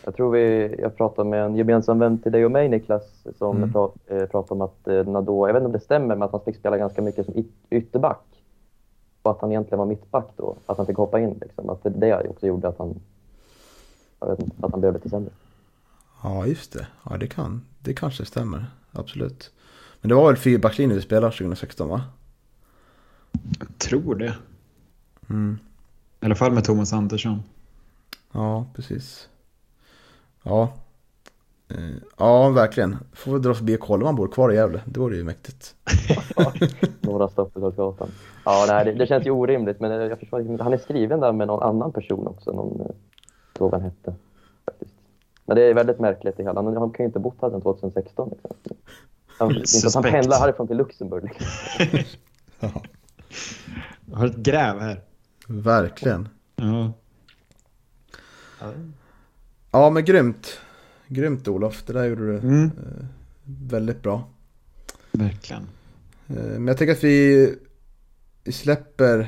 Jag 0.05 0.17
tror 0.17 0.31
vi, 0.33 0.75
jag 0.79 0.97
pratade 0.97 1.31
med 1.31 1.45
en 1.45 1.57
gemensam 1.57 1.99
vän 1.99 2.19
till 2.19 2.33
dig 2.33 2.45
och 2.45 2.51
mig 2.51 2.69
Niklas 2.69 3.03
som 3.39 3.57
Mm. 3.57 3.73
prat, 3.73 3.95
eh, 4.07 4.27
pratade 4.27 4.55
om 4.55 4.61
att 4.61 4.89
eh, 4.89 5.07
Nadå, 5.07 5.49
jag 5.49 5.53
vet 5.55 5.61
inte 5.61 5.67
om 5.67 5.73
det 5.73 5.81
stämmer, 5.81 6.07
men 6.15 6.23
att 6.23 6.33
han 6.33 6.41
fick 6.41 6.57
spela 6.57 6.77
ganska 6.79 7.03
mycket 7.03 7.25
som 7.27 7.35
yt- 7.35 7.67
ytterback. 7.71 8.25
Och 9.23 9.31
att 9.31 9.41
han 9.41 9.51
egentligen 9.51 9.79
var 9.79 9.87
mittback 9.87 10.27
då, 10.37 10.57
att 10.67 10.77
han 10.77 10.87
fick 10.87 10.97
hoppa 10.97 11.21
in 11.21 11.39
liksom. 11.41 11.71
Att 11.71 11.83
det, 11.83 11.91
det 11.91 12.29
också 12.29 12.47
gjorde 12.47 12.69
att 12.69 12.79
han, 12.79 13.01
jag 14.21 14.29
vet 14.31 14.39
inte, 14.41 14.57
att 14.67 14.71
han 14.73 14.81
blev 14.81 14.93
lite 14.95 15.09
sämre. 15.09 15.31
Ja 16.23 16.47
just 16.47 16.73
det. 16.73 16.87
Ja 17.11 17.17
det 17.17 17.27
kan. 17.27 17.63
Det 17.79 17.95
kanske 17.95 18.25
stämmer. 18.25 18.67
Absolut. 18.93 19.51
Men 20.01 20.09
det 20.09 20.15
var 20.15 20.27
väl 20.27 20.37
fyrbackslinje 20.37 20.95
vi 20.97 21.03
spelade 21.03 21.33
2016 21.33 21.89
va? 21.89 22.03
Jag 23.59 23.79
tror 23.79 24.15
det. 24.15 24.35
Mm. 25.31 25.59
I 26.21 26.27
alla 26.27 26.35
fall 26.35 26.53
med 26.53 26.65
Thomas 26.65 26.93
Andersson. 26.93 27.43
Ja, 28.33 28.67
precis. 28.75 29.29
Ja. 30.43 30.73
Eh, 31.69 31.77
Ja, 32.17 32.49
verkligen. 32.51 32.97
Får 33.13 33.33
vi 33.33 33.39
dra 33.39 33.55
förbi 33.55 33.77
och 33.77 33.81
kolla 33.81 34.01
om 34.03 34.07
han 34.07 34.17
bor 34.17 34.29
kvar 34.29 34.53
i 34.53 34.55
Gävle. 34.55 34.83
Det 34.87 35.01
vore 35.01 35.17
ju 35.17 35.25
mäktigt. 35.25 35.75
Några 37.01 37.29
stopp 37.29 37.55
på 37.55 37.71
gatan. 37.71 38.09
Ja, 38.45 38.65
nej, 38.69 38.85
det, 38.85 38.93
det 38.93 39.07
känns 39.07 39.27
ju 39.27 39.31
orimligt, 39.31 39.81
men 39.81 39.91
jag 39.91 40.19
förstår 40.19 40.41
inte. 40.41 40.63
Han 40.63 40.73
är 40.73 40.79
skriven 40.79 41.21
där 41.21 41.33
med 41.33 41.47
någon 41.47 41.63
annan 41.63 41.93
person 41.93 42.27
också, 42.27 42.53
någon, 42.53 42.81
eh, 42.81 42.87
vad 43.59 43.73
han 43.73 43.83
hette. 43.83 44.15
Men 45.51 45.57
det 45.57 45.63
är 45.63 45.75
väldigt 45.75 45.99
märkligt 46.01 46.41
i 46.41 46.43
hela. 46.43 46.63
Han, 46.63 46.77
han 46.77 46.91
kan 46.91 47.05
ju 47.05 47.07
inte 47.07 47.19
bott 47.19 47.37
här 47.43 47.51
sedan 47.51 47.61
2016. 47.63 48.31
Liksom. 48.31 48.51
Han, 49.39 49.49
det 49.49 49.55
är 49.55 49.77
inte 49.77 49.87
att 49.87 49.95
han 49.95 50.03
pendlar 50.03 50.39
härifrån 50.41 50.67
till 50.67 50.77
Luxemburg. 50.77 51.25
Liksom. 51.25 51.49
Jag 54.11 54.17
har 54.17 54.27
ett 54.27 54.37
gräv 54.37 54.79
här. 54.81 55.01
Verkligen. 55.49 56.29
Ja. 56.57 56.93
Ja, 59.71 59.91
men 59.91 60.05
grymt. 60.05 60.59
Grymt 61.09 61.49
Olof. 61.49 61.83
Det 61.87 61.93
där 61.93 62.05
gjorde 62.05 62.27
du 62.33 62.39
Mm. 62.39 62.65
eh, 62.65 63.07
väldigt 63.45 64.03
bra. 64.03 64.29
Verkligen. 65.13 65.63
Eh, 66.29 66.35
Men 66.37 66.67
jag 66.67 66.77
tänker 66.79 66.93
att 66.93 67.05
vi 67.05 67.55
släpper 68.53 69.19
eh, 69.21 69.27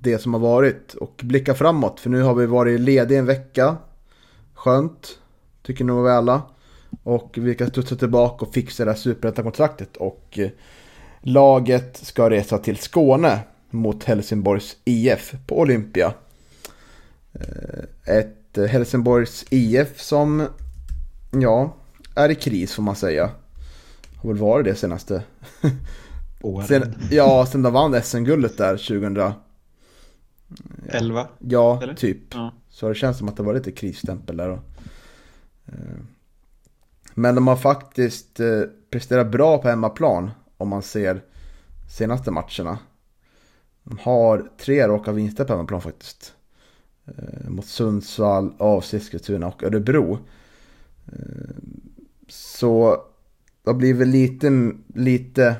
det 0.00 0.18
som 0.18 0.34
har 0.34 0.40
varit 0.40 0.94
och 0.94 1.20
blickar 1.24 1.54
framåt. 1.54 2.00
För 2.00 2.10
nu 2.10 2.22
har 2.22 2.34
vi 2.34 2.46
varit 2.46 2.80
lediga 2.80 3.18
en 3.18 3.26
vecka. 3.26 3.76
Skönt, 4.54 5.19
tycker 5.62 5.84
nog 5.84 6.04
vi 6.04 6.10
alla. 6.10 6.42
Och 7.02 7.38
vi 7.40 7.54
kan 7.54 7.68
studsa 7.68 7.96
tillbaka 7.96 8.44
och 8.44 8.54
fixa 8.54 8.84
det 8.84 8.90
här 8.90 8.98
superettan-kontraktet. 8.98 9.96
Och 9.96 10.38
eh, 10.38 10.50
laget 11.20 11.96
ska 11.96 12.30
resa 12.30 12.58
till 12.58 12.76
Skåne 12.76 13.40
mot 13.70 14.04
Helsingborgs 14.04 14.76
IF 14.84 15.34
på 15.46 15.58
Olympia. 15.60 16.14
Eh, 17.32 18.14
Ett 18.16 18.70
Helsingborgs 18.70 19.44
IF 19.50 20.00
som, 20.00 20.46
ja, 21.30 21.76
är 22.14 22.28
i 22.28 22.34
kris 22.34 22.74
får 22.74 22.82
man 22.82 22.96
säga. 22.96 23.30
Har 24.16 24.28
väl 24.28 24.38
varit 24.38 24.64
det 24.64 24.74
senaste 24.74 25.22
Åren. 26.42 26.66
Sen, 26.68 26.94
ja, 27.10 27.46
sen 27.46 27.62
de 27.62 27.72
vann 27.72 28.02
SM-guldet 28.02 28.58
där 28.58 28.76
2000. 28.76 29.32
11. 30.88 31.28
Ja, 31.38 31.82
Eller? 31.82 31.94
typ. 31.94 32.34
Ja. 32.34 32.52
Så 32.70 32.88
det 32.88 32.94
känns 32.94 33.18
som 33.18 33.28
att 33.28 33.36
det 33.36 33.42
var 33.42 33.54
lite 33.54 33.72
krisstämpel 33.72 34.36
där. 34.36 34.48
Och, 34.48 34.58
Eh, 35.66 36.00
men 37.14 37.34
de 37.34 37.46
har 37.46 37.56
faktiskt 37.56 38.40
eh, 38.40 38.62
presterat 38.90 39.30
bra 39.30 39.58
på 39.58 39.68
hemmaplan 39.68 40.30
om 40.56 40.68
man 40.68 40.82
ser 40.82 41.22
senaste 41.96 42.30
matcherna. 42.30 42.78
De 43.84 43.98
har 43.98 44.50
tre 44.58 44.88
raka 44.88 45.12
vinster 45.12 45.44
på 45.44 45.52
hemmaplan 45.52 45.82
faktiskt. 45.82 46.34
Eh, 47.06 47.50
mot 47.50 47.66
Sundsvall, 47.66 48.54
AFC 48.58 48.94
Eskilstuna 48.94 49.46
och 49.46 49.62
Örebro. 49.62 50.18
Så 52.28 53.02
det 53.64 53.74
blir 53.74 53.94
väl 53.94 54.08
lite, 54.08 54.72
lite 54.94 55.56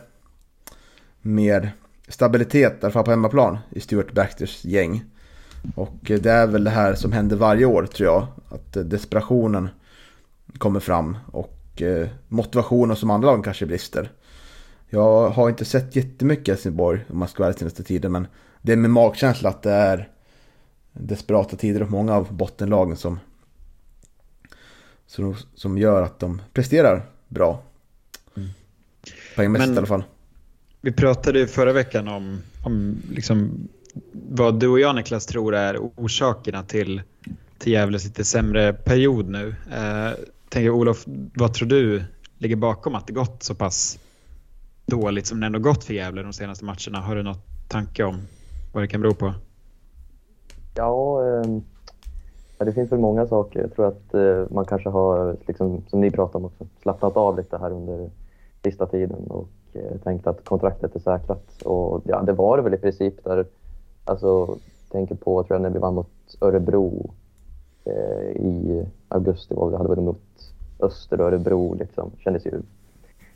mer 1.20 1.72
stabilitet, 2.08 2.72
i 2.72 2.84
alla 2.84 2.92
fall 2.92 3.04
på 3.04 3.10
hemmaplan, 3.10 3.58
i 3.70 3.80
Stuart 3.80 4.12
Baxters 4.12 4.64
gäng. 4.64 5.04
Och 5.74 5.96
det 6.02 6.26
är 6.26 6.46
väl 6.46 6.64
det 6.64 6.70
här 6.70 6.94
som 6.94 7.12
händer 7.12 7.36
varje 7.36 7.64
år 7.64 7.86
tror 7.86 8.08
jag. 8.08 8.26
Att 8.48 8.90
desperationen 8.90 9.68
kommer 10.58 10.80
fram 10.80 11.18
och 11.32 11.82
eh, 11.82 12.08
motivationen 12.28 12.96
som 12.96 13.10
andra 13.10 13.30
lag 13.30 13.44
kanske 13.44 13.66
brister. 13.66 14.10
Jag 14.88 15.30
har 15.30 15.48
inte 15.48 15.64
sett 15.64 15.96
jättemycket 15.96 16.48
Helsingborg 16.48 17.04
om 17.08 17.18
man 17.18 17.28
ska 17.28 17.42
vara 17.42 17.48
ärlig 17.48 17.58
senaste 17.58 17.82
tiden. 17.82 18.12
Men 18.12 18.26
det 18.62 18.72
är 18.72 18.76
med 18.76 18.90
magkänsla 18.90 19.48
att 19.48 19.62
det 19.62 19.72
är 19.72 20.08
desperata 20.92 21.56
tider 21.56 21.82
och 21.82 21.90
många 21.90 22.14
av 22.14 22.34
bottenlagen 22.34 22.96
som, 22.96 23.18
som, 25.06 25.36
som 25.54 25.78
gör 25.78 26.02
att 26.02 26.18
de 26.18 26.42
presterar 26.52 27.02
bra. 27.28 27.62
Poängmässigt 29.36 29.68
Men- 29.68 29.74
i 29.74 29.78
alla 29.78 29.86
fall. 29.86 30.04
Vi 30.80 30.92
pratade 30.92 31.38
ju 31.38 31.46
förra 31.46 31.72
veckan 31.72 32.08
om, 32.08 32.42
om 32.64 32.96
liksom 33.10 33.68
vad 34.12 34.60
du 34.60 34.68
och 34.68 34.80
jag 34.80 34.96
Niklas 34.96 35.26
tror 35.26 35.54
är 35.54 35.78
orsakerna 35.78 36.62
till, 36.62 37.02
till 37.58 37.72
Gävles 37.72 38.04
lite 38.04 38.24
sämre 38.24 38.72
period 38.72 39.28
nu. 39.28 39.54
Eh, 39.72 40.10
tänker 40.50 40.70
Olof, 40.70 41.04
vad 41.34 41.54
tror 41.54 41.68
du 41.68 42.04
ligger 42.38 42.56
bakom 42.56 42.94
att 42.94 43.06
det 43.06 43.12
gått 43.12 43.42
så 43.42 43.54
pass 43.54 43.98
dåligt 44.86 45.26
som 45.26 45.40
det 45.40 45.46
ändå 45.46 45.58
gått 45.58 45.84
för 45.84 45.94
Gävle 45.94 46.22
de 46.22 46.32
senaste 46.32 46.64
matcherna? 46.64 47.00
Har 47.00 47.16
du 47.16 47.22
något 47.22 47.44
tanke 47.68 48.04
om 48.04 48.20
vad 48.72 48.82
det 48.82 48.88
kan 48.88 49.00
bero 49.00 49.14
på? 49.14 49.32
Ja, 50.74 51.24
eh, 51.26 52.64
det 52.64 52.72
finns 52.72 52.92
väl 52.92 52.98
många 52.98 53.26
saker. 53.26 53.60
Jag 53.60 53.74
tror 53.74 53.86
att 53.86 54.14
eh, 54.14 54.54
man 54.54 54.64
kanske 54.64 54.88
har, 54.88 55.36
liksom, 55.46 55.82
som 55.88 56.00
ni 56.00 56.10
pratade 56.10 56.38
om 56.38 56.44
också, 56.44 56.66
slappnat 56.82 57.16
av 57.16 57.36
lite 57.36 57.58
här 57.58 57.70
under 57.70 58.10
sista 58.62 58.86
tiden 58.86 59.26
och 59.26 59.48
eh, 59.72 59.96
tänkt 60.04 60.26
att 60.26 60.44
kontraktet 60.44 60.96
är 60.96 61.00
säkrat. 61.00 61.62
Och 61.64 62.02
ja, 62.04 62.22
det 62.22 62.32
var 62.32 62.56
det 62.56 62.62
väl 62.62 62.74
i 62.74 62.78
princip 62.78 63.24
där. 63.24 63.46
Alltså, 64.04 64.58
tänker 64.90 65.14
på, 65.14 65.42
tror 65.42 65.54
jag, 65.54 65.62
när 65.62 65.70
vi 65.70 65.78
vann 65.78 65.94
mot 65.94 66.36
Örebro 66.40 67.14
eh, 67.84 68.42
i 68.42 68.86
augusti. 69.08 69.54
Var 69.54 69.70
vi 69.70 69.76
hade 69.76 69.88
väl 69.88 70.00
mot 70.00 70.22
Öster 70.82 71.20
och 71.20 71.26
Örebro 71.26 71.74
liksom. 71.74 72.10
Kändes 72.18 72.46
ju 72.46 72.62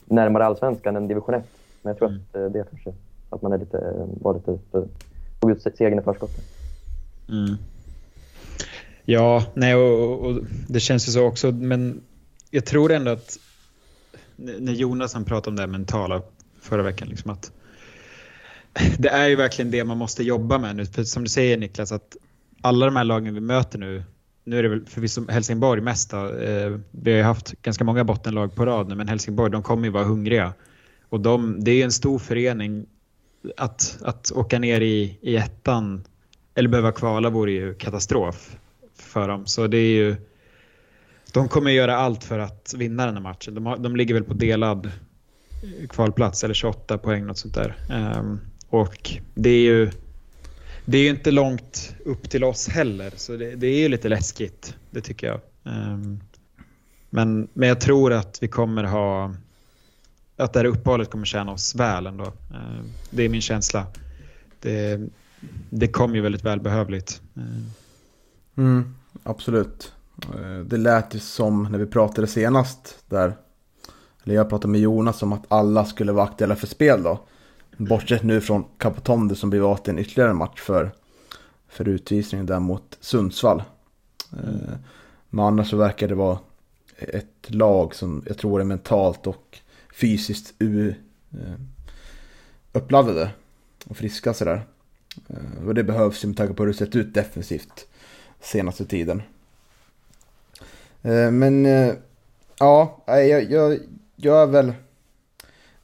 närmare 0.05 0.45
allsvenskan 0.45 0.97
än 0.97 1.09
division 1.09 1.35
1. 1.35 1.45
Men 1.83 1.91
jag 1.91 1.99
tror 1.99 2.09
Mm. 2.09 2.21
att 2.31 2.37
eh, 2.37 2.45
det 2.45 2.67
kanske, 2.71 2.93
att 3.31 3.43
man 3.43 3.53
är 3.53 3.59
lite, 3.59 4.07
var 4.21 4.35
lite, 4.35 4.59
tog 5.41 5.51
ut 5.51 5.63
segern 5.63 5.99
i 5.99 6.03
förskottet. 6.03 6.45
Mm. 7.29 7.57
Ja, 9.05 9.45
nej 9.55 9.75
och, 9.75 10.27
och, 10.27 10.41
det 10.69 10.81
känns 10.81 11.09
ju 11.09 11.13
så 11.13 11.25
också, 11.25 11.53
men 11.53 12.01
jag 12.51 12.65
tror 12.67 12.93
ändå 12.93 13.11
att 13.11 13.39
när 14.37 14.73
Jonas 14.73 15.15
han 15.15 15.25
pratade 15.25 15.51
om 15.51 15.57
det 15.57 15.63
här 15.63 15.67
mentala 15.67 16.23
förra 16.61 16.83
veckan, 16.83 17.09
liksom 17.09 17.31
att 17.31 17.53
det 18.99 19.09
är 19.09 19.29
ju 19.29 19.37
verkligen 19.37 19.71
det 19.71 19.85
man 19.85 19.99
måste 19.99 20.23
jobba 20.23 20.59
med 20.59 20.77
nu. 20.77 20.87
För 20.87 21.05
som 21.05 21.25
du 21.25 21.31
säger 21.31 21.57
Niklas, 21.57 21.93
att 21.93 22.17
alla 22.61 22.87
de 22.87 22.97
här 22.97 23.05
lagen 23.05 23.35
vi 23.35 23.41
möter 23.41 23.79
nu, 23.79 24.03
nu 24.45 24.59
är 24.59 24.63
det 24.63 24.69
väl 24.69 24.87
förvisso 24.87 25.31
Helsingborg 25.31 25.81
mest 25.81 26.11
då, 26.11 26.17
eh, 26.17 26.79
vi 26.91 27.11
har 27.11 27.19
ju 27.19 27.23
haft 27.23 27.63
ganska 27.63 27.85
många 27.85 28.05
bottenlag 28.05 28.55
på 28.55 28.67
rad 28.67 28.89
nu, 28.89 28.95
men 28.95 29.09
Helsingborg 29.09 29.53
de 29.53 29.63
kommer 29.63 29.85
ju 29.85 29.91
vara 29.91 30.05
hungriga. 30.05 30.53
Och 31.09 31.21
de, 31.21 31.65
det 31.65 31.71
är 31.71 31.75
ju 31.75 31.83
en 31.83 31.93
stor 31.93 32.19
förening. 32.19 32.87
Att, 33.57 33.99
att 34.03 34.33
åka 34.33 34.59
ner 34.59 34.81
i, 34.81 35.19
i 35.23 35.37
ettan 35.37 36.05
eller 36.55 36.69
behöva 36.69 36.93
kvala 36.93 37.31
vore 37.31 37.53
ju 37.53 37.75
katastrof 37.75 38.57
för 38.95 39.29
dem. 39.29 39.47
Så 39.47 39.67
det 39.67 39.79
är 39.79 39.97
ju, 39.97 40.17
de 41.33 41.49
kommer 41.49 41.71
göra 41.71 41.97
allt 41.97 42.25
för 42.25 42.39
att 42.39 42.75
vinna 42.77 43.07
den 43.07 43.15
här 43.15 43.23
matchen. 43.23 43.55
De, 43.55 43.67
har, 43.67 43.77
de 43.77 43.97
ligger 43.97 44.15
väl 44.15 44.25
på 44.25 44.35
delad 44.35 44.91
kvalplats 45.89 46.45
eller 46.45 46.55
28 46.55 46.99
poäng 46.99 47.27
något 47.27 47.39
sånt 47.39 47.55
där. 47.55 47.75
Um, 48.19 48.41
och 48.69 49.11
det 49.35 49.51
är 49.51 49.63
ju 49.63 49.91
det 50.85 50.99
är 50.99 51.03
ju 51.03 51.11
inte 51.11 51.31
långt 51.31 51.95
upp 52.05 52.31
till 52.31 52.45
oss 52.45 52.69
heller 52.69 53.13
så 53.17 53.37
det, 53.37 53.55
det 53.55 53.67
är 53.67 53.79
ju 53.79 53.89
lite 53.89 54.09
läskigt. 54.09 54.77
Det 54.91 55.01
tycker 55.01 55.27
jag. 55.27 55.41
Um, 55.63 56.21
men, 57.11 57.49
men 57.53 57.69
jag 57.69 57.81
tror 57.81 58.13
att 58.13 58.43
vi 58.43 58.49
kommer 58.49 58.85
ha 58.85 59.35
att 60.37 60.53
det 60.53 60.59
här 60.59 60.67
uppehållet 60.67 61.11
kommer 61.11 61.27
tjäna 61.27 61.53
oss 61.53 61.75
väl 61.75 62.07
ändå. 62.07 62.25
Uh, 62.25 62.83
det 63.11 63.23
är 63.23 63.29
min 63.29 63.41
känsla. 63.41 63.87
Det, 64.61 65.01
det 65.71 65.89
kommer 65.89 66.15
ju 66.15 66.21
väldigt 66.21 66.45
välbehövligt. 66.45 67.23
Ehm. 67.37 67.71
Mm, 68.57 68.95
absolut. 69.23 69.93
Eh, 70.35 70.59
det 70.67 70.77
lät 70.77 71.15
ju 71.15 71.19
som 71.19 71.63
när 71.63 71.79
vi 71.79 71.87
pratade 71.87 72.27
senast 72.27 72.99
där. 73.09 73.37
Eller 74.25 74.35
jag 74.35 74.49
pratade 74.49 74.73
med 74.73 74.81
Jonas 74.81 75.23
om 75.23 75.33
att 75.33 75.45
alla 75.49 75.85
skulle 75.85 76.13
vara 76.13 76.25
aktuella 76.25 76.57
för 76.57 76.67
spel 76.67 77.03
då. 77.03 77.21
Bortsett 77.77 78.23
nu 78.23 78.41
från 78.41 78.65
Capotonde 78.79 79.37
som 79.37 79.51
blev 79.51 79.65
av 79.65 79.81
en 79.85 79.99
ytterligare 79.99 80.35
match 80.35 80.61
för, 80.61 80.93
för 81.69 81.89
utvisning 81.89 82.47
där 82.47 82.61
mot 82.61 82.99
Sundsvall. 83.01 83.63
Mm. 84.33 84.61
Men 85.31 85.45
annars 85.45 85.71
så 85.71 85.77
verkar 85.77 86.09
det 86.09 86.15
vara 86.15 86.39
ett 86.99 87.51
lag 87.51 87.95
som 87.95 88.23
jag 88.27 88.39
tror 88.39 88.61
är 88.61 88.65
mentalt 88.65 89.27
och 89.27 89.59
fysiskt 89.95 90.55
eh, 90.63 90.95
uppladdade 92.73 93.31
och 93.85 93.97
friska 93.97 94.35
sådär. 94.35 94.63
Eh, 95.29 95.67
och 95.67 95.75
det 95.75 95.85
behövs 95.85 96.25
ju 96.25 96.29
med 96.29 96.37
tanke 96.37 96.55
på 96.55 96.63
hur 96.63 96.73
det 96.73 96.79
sett 96.79 96.97
ut 96.97 97.15
defensivt 97.15 97.87
senaste 98.41 98.85
tiden. 98.85 99.23
Men 101.33 101.65
ja, 102.59 103.03
jag, 103.07 103.51
jag, 103.51 103.79
jag 104.17 104.43
är 104.43 104.47
väl 104.47 104.73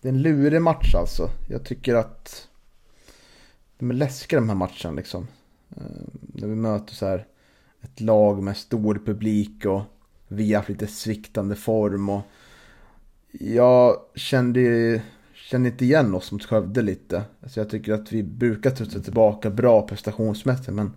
det 0.00 0.08
är 0.08 0.12
en 0.12 0.22
lurig 0.22 0.62
match 0.62 0.94
alltså. 0.94 1.30
Jag 1.48 1.64
tycker 1.64 1.94
att 1.94 2.48
de 3.78 3.90
är 3.90 3.94
läskiga 3.94 4.40
de 4.40 4.48
här 4.48 4.56
matcherna 4.56 4.96
liksom. 4.96 5.26
Eh, 5.76 5.82
när 6.18 6.48
vi 6.48 6.54
möter 6.54 6.94
så 6.94 7.06
här 7.06 7.26
ett 7.80 8.00
lag 8.00 8.42
med 8.42 8.56
stor 8.56 9.02
publik 9.06 9.64
och 9.64 9.82
vi 10.28 10.52
har 10.52 10.58
haft 10.58 10.68
lite 10.68 10.86
sviktande 10.86 11.56
form 11.56 12.08
och 12.08 12.22
jag 13.32 13.96
kände, 14.14 15.02
kände 15.34 15.68
inte 15.68 15.84
igen 15.84 16.14
oss 16.14 16.32
mot 16.32 16.44
Skövde 16.44 16.82
lite. 16.82 17.22
Alltså 17.42 17.60
jag 17.60 17.70
tycker 17.70 17.92
att 17.92 18.12
vi 18.12 18.22
brukar 18.22 18.74
studsa 18.74 19.00
tillbaka 19.00 19.50
bra 19.50 19.86
prestationsmässigt 19.86 20.72
men 20.72 20.92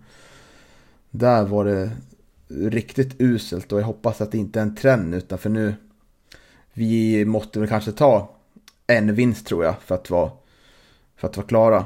där 1.10 1.44
var 1.44 1.66
det 1.66 1.92
riktigt 2.48 3.16
uselt 3.22 3.72
och 3.72 3.80
jag 3.80 3.86
hoppas 3.86 4.22
att 4.22 4.32
det 4.32 4.38
inte 4.38 4.60
är 4.60 4.63
en 4.63 4.76
trend 4.76 5.16
utan 5.16 5.38
för 5.38 5.50
nu 5.50 5.76
vi 6.74 7.26
måste 7.26 7.60
väl 7.60 7.70
kanske 7.70 7.92
ta 7.92 8.36
en 8.88 9.15
vinst 9.15 9.48
tror 9.48 9.65
jag 9.65 9.82
för 9.82 9.96
att 9.96 10.10
vara, 10.10 10.32
för 11.15 11.28
att 11.28 11.38
vara 11.38 11.48
klara. 11.48 11.86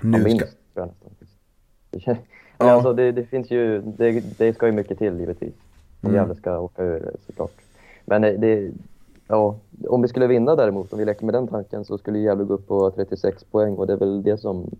Nu 0.00 0.18
ja, 0.18 0.24
minst, 0.24 0.46
ska... 0.72 0.88
ja. 2.58 2.70
alltså, 2.70 2.92
det, 2.92 3.12
det, 3.12 3.24
finns 3.24 3.50
ju, 3.50 3.80
det, 3.80 4.38
det 4.38 4.54
ska 4.54 4.66
ju 4.66 4.72
mycket 4.72 4.98
till 4.98 5.20
givetvis. 5.20 5.54
Mm. 6.02 6.16
Gävle 6.16 6.34
ska 6.34 6.58
åka 6.58 6.82
ur 6.82 7.10
såklart. 7.26 7.52
Men 8.04 8.22
det, 8.22 8.70
ja, 9.28 9.56
om 9.88 10.02
vi 10.02 10.08
skulle 10.08 10.26
vinna 10.26 10.56
däremot, 10.56 10.92
om 10.92 10.98
vi 10.98 11.04
leker 11.04 11.24
med 11.24 11.34
den 11.34 11.48
tanken, 11.48 11.84
så 11.84 11.98
skulle 11.98 12.18
Gävle 12.18 12.44
gå 12.44 12.54
upp 12.54 12.66
på 12.66 12.90
36 12.90 13.44
poäng 13.44 13.74
och 13.74 13.86
det 13.86 13.92
är 13.92 13.96
väl 13.96 14.22
det 14.22 14.38
som 14.38 14.70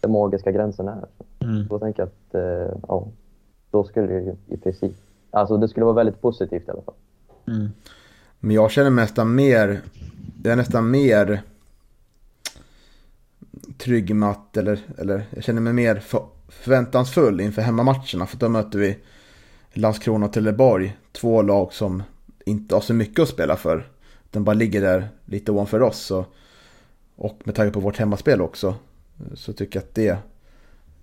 den 0.00 0.12
magiska 0.12 0.52
gränsen 0.52 0.88
är. 0.88 1.06
Mm. 1.38 1.66
Då 1.68 1.78
tänker 1.78 2.02
jag 2.02 2.08
att, 2.08 2.34
eh, 2.34 2.76
ja, 2.88 3.06
då 3.70 3.84
skulle 3.84 4.06
det 4.06 4.36
i 4.46 4.56
princip, 4.56 4.92
alltså 5.30 5.56
det 5.56 5.68
skulle 5.68 5.84
vara 5.84 5.94
väldigt 5.94 6.20
positivt 6.20 6.68
i 6.68 6.70
alla 6.70 6.82
fall. 6.82 6.94
Mm. 7.46 7.68
Men 8.46 8.54
jag 8.56 8.70
känner 8.70 8.90
mig 8.90 9.04
nästan 9.04 9.34
mer, 9.34 9.82
jag 10.42 10.52
är 10.52 10.56
nästan 10.56 10.90
mer 10.90 11.42
trygg 13.78 14.14
med 14.14 14.30
att, 14.30 14.56
eller, 14.56 14.78
eller 14.98 15.26
jag 15.30 15.44
känner 15.44 15.60
mig 15.60 15.72
mer 15.72 16.02
förväntansfull 16.48 17.40
inför 17.40 17.62
hemmamatcherna. 17.62 18.26
För 18.26 18.36
då 18.36 18.48
möter 18.48 18.78
vi 18.78 18.98
Landskrona 19.72 20.26
och 20.26 20.32
Trelleborg, 20.32 20.96
två 21.12 21.42
lag 21.42 21.72
som 21.72 22.02
inte 22.44 22.74
har 22.74 22.80
så 22.80 22.94
mycket 22.94 23.22
att 23.22 23.28
spela 23.28 23.56
för. 23.56 23.88
Den 24.30 24.44
bara 24.44 24.54
ligger 24.54 24.80
där 24.80 25.08
lite 25.24 25.52
ovanför 25.52 25.82
oss. 25.82 26.10
Och, 26.10 26.34
och 27.16 27.40
med 27.44 27.54
tanke 27.54 27.72
på 27.72 27.80
vårt 27.80 27.98
hemmaspel 27.98 28.40
också 28.40 28.74
så 29.34 29.52
tycker 29.52 29.78
jag 29.78 29.84
att 29.84 29.94
det, 29.94 30.18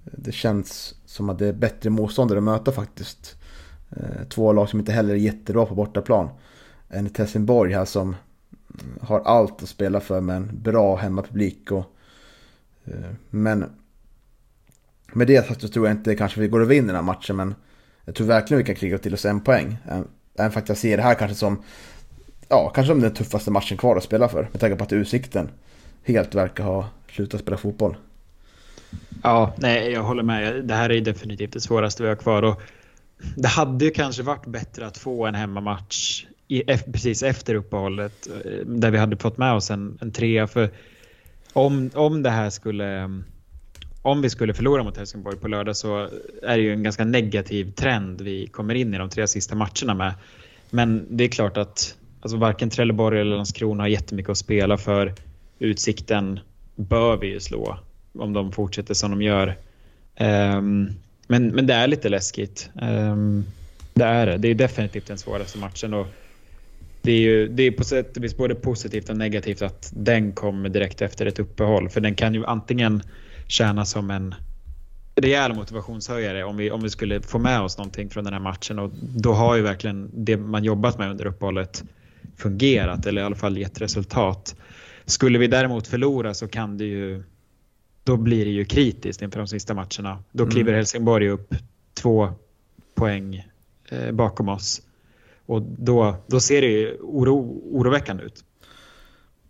det 0.04 0.32
känns 0.32 0.96
som 1.06 1.30
att 1.30 1.40
det 1.40 1.48
är 1.48 1.54
bättre 1.54 1.90
motståndare 1.90 2.40
att 2.40 2.44
möta 2.44 2.72
faktiskt. 2.72 3.36
Eh, 3.90 4.28
två 4.30 4.54
lag 4.54 4.70
som 4.70 4.80
inte 4.80 4.92
heller 4.92 5.14
är 5.14 5.18
jättebra 5.18 5.66
på 5.66 5.76
bortaplan 5.76 6.30
en 6.94 7.10
Helsingborg 7.18 7.74
här 7.74 7.86
som 7.86 8.16
har 9.02 9.20
allt 9.20 9.64
att 9.64 9.70
spela 9.70 10.00
för 10.00 10.22
med 10.22 10.36
en 10.36 10.50
bra 10.54 10.96
hemmapublik. 10.96 11.72
Och, 11.72 11.86
eh, 12.86 13.12
men 13.30 13.66
med 15.14 15.28
det 15.28 15.48
sagt 15.48 15.62
så 15.62 15.68
tror 15.68 15.88
jag 15.88 15.98
inte 15.98 16.16
kanske 16.16 16.40
vi 16.40 16.48
går 16.48 16.60
och 16.60 16.72
vinner 16.72 16.88
den 16.88 16.96
här 16.96 17.02
matchen 17.02 17.36
men 17.36 17.56
jag 18.06 18.16
tror 18.16 18.28
verkligen 18.28 18.58
vi 18.58 18.66
kan 18.66 18.76
kriga 18.76 18.98
till 18.98 19.14
oss 19.14 19.26
en 19.26 19.42
poäng. 19.42 19.78
Även 20.36 20.52
fast 20.52 20.70
jag 20.70 20.78
ser 20.78 20.98
det 20.98 21.04
här 21.04 21.16
kanske 21.16 21.36
som 21.36 21.64
ja, 22.50 22.70
kanske 22.70 22.94
som 22.94 23.02
den 23.02 23.14
tuffaste 23.14 23.52
matchen 23.52 23.78
kvar 23.78 23.98
att 23.98 24.04
spela 24.04 24.30
för. 24.30 24.48
Med 24.52 24.62
tanke 24.62 24.76
på 24.76 24.84
att 24.84 24.94
Utsikten 24.94 25.50
helt 26.04 26.36
verkar 26.36 26.64
ha 26.64 26.90
slutat 27.12 27.42
spela 27.42 27.58
fotboll. 27.58 27.96
Ja, 29.24 29.54
nej, 29.58 29.92
jag 29.92 30.04
håller 30.04 30.24
med. 30.24 30.66
Det 30.66 30.74
här 30.74 30.92
är 30.92 31.02
definitivt 31.02 31.54
det 31.54 31.62
svåraste 31.62 32.04
vi 32.04 32.10
har 32.10 32.16
kvar. 32.16 32.44
Och 32.44 32.62
det 33.36 33.48
hade 33.48 33.86
ju 33.86 33.92
kanske 33.92 34.24
varit 34.24 34.46
bättre 34.46 34.88
att 34.88 34.98
få 34.98 35.26
en 35.26 35.36
hemmamatch 35.36 36.26
i, 36.54 36.64
e, 36.68 36.78
precis 36.78 37.24
efter 37.24 37.56
uppehållet 37.56 38.28
eh, 38.46 38.66
där 38.66 38.92
vi 38.92 38.98
hade 38.98 39.18
fått 39.18 39.38
med 39.38 39.54
oss 39.54 39.72
en, 39.72 39.98
en 40.02 40.12
trea. 40.12 40.48
För 40.48 40.70
om, 41.54 41.90
om 41.94 42.24
det 42.24 42.30
här 42.30 42.50
skulle 42.50 43.02
eh, 43.02 43.08
om 44.02 44.22
vi 44.22 44.30
skulle 44.30 44.54
förlora 44.54 44.84
mot 44.84 44.98
Helsingborg 44.98 45.38
på 45.38 45.48
lördag 45.48 45.78
så 45.78 46.10
är 46.44 46.58
det 46.58 46.64
ju 46.64 46.74
en 46.74 46.84
ganska 46.84 47.06
negativ 47.06 47.72
trend 47.72 48.22
vi 48.22 48.48
kommer 48.48 48.76
in 48.76 48.94
i 48.94 48.98
de 48.98 49.10
tre 49.10 49.28
sista 49.28 49.56
matcherna 49.56 49.94
med. 49.94 50.14
Men 50.70 51.06
det 51.10 51.24
är 51.24 51.28
klart 51.28 51.58
att 51.58 51.96
alltså 52.22 52.38
varken 52.38 52.70
Trelleborg 52.70 53.22
eller 53.22 53.36
Landskrona 53.36 53.84
har 53.84 53.88
jättemycket 53.88 54.30
att 54.30 54.38
spela 54.38 54.78
för. 54.78 55.14
Utsikten 55.60 56.40
bör 56.76 57.18
vi 57.18 57.28
ju 57.28 57.40
slå 57.40 57.80
om 58.14 58.34
de 58.34 58.52
fortsätter 58.52 58.94
som 58.94 59.12
de 59.12 59.22
gör. 59.22 59.48
Um, 60.20 60.90
men, 61.28 61.48
men 61.48 61.68
det 61.68 61.74
är 61.74 61.88
lite 61.88 62.10
läskigt. 62.10 62.70
Um, 62.82 63.46
det 63.94 64.06
är 64.06 64.26
det. 64.26 64.38
Det 64.38 64.48
är 64.48 64.56
definitivt 64.56 65.08
den 65.08 65.18
svåraste 65.18 65.58
matchen. 65.58 65.94
Och 65.94 66.08
det 67.04 67.12
är 67.12 67.20
ju 67.20 67.48
det 67.48 67.64
är 67.64 67.72
på 67.72 67.84
sätt 67.84 68.18
och 68.18 68.24
vis 68.24 68.38
både 68.38 68.56
positivt 68.56 69.10
och 69.10 69.18
negativt 69.18 69.62
att 69.62 69.92
den 69.96 70.32
kommer 70.32 70.70
direkt 70.70 71.02
efter 71.02 71.26
ett 71.26 71.40
uppehåll. 71.40 71.90
För 71.90 72.02
den 72.02 72.16
kan 72.16 72.34
ju 72.34 72.46
antingen 72.46 73.02
tjäna 73.48 73.86
som 73.86 74.12
en 74.12 74.36
rejäl 75.16 75.54
motivationshöjare 75.54 76.44
om 76.44 76.58
vi, 76.58 76.72
om 76.72 76.82
vi 76.82 76.90
skulle 76.90 77.22
få 77.22 77.40
med 77.40 77.62
oss 77.62 77.78
någonting 77.78 78.10
från 78.10 78.24
den 78.24 78.34
här 78.34 78.40
matchen. 78.40 78.80
Och 78.80 78.92
då 79.02 79.34
har 79.34 79.56
ju 79.56 79.62
verkligen 79.62 80.10
det 80.14 80.38
man 80.38 80.64
jobbat 80.64 80.98
med 80.98 81.12
under 81.12 81.26
uppehållet 81.26 81.84
fungerat 82.38 83.06
eller 83.06 83.22
i 83.22 83.26
alla 83.26 83.36
fall 83.36 83.58
gett 83.58 83.82
resultat. 83.82 84.56
Skulle 85.06 85.40
vi 85.40 85.48
däremot 85.48 85.88
förlora 85.88 86.34
så 86.34 86.48
kan 86.48 86.78
det 86.78 86.86
ju 86.86 87.24
då 88.04 88.18
blir 88.18 88.46
det 88.46 88.52
ju 88.52 88.66
kritiskt 88.66 89.22
inför 89.22 89.40
de 89.40 89.48
sista 89.48 89.74
matcherna. 89.74 90.24
Då 90.32 90.46
kliver 90.46 90.70
mm. 90.70 90.76
Helsingborg 90.76 91.30
upp 91.30 91.56
två 91.94 92.30
poäng 92.96 93.48
eh, 93.90 94.12
bakom 94.12 94.50
oss. 94.50 94.82
Och 95.46 95.62
då, 95.62 96.16
då 96.28 96.40
ser 96.40 96.62
det 96.62 96.68
ju 96.68 96.98
oro, 97.02 97.62
oroväckande 97.72 98.24
ut. 98.24 98.44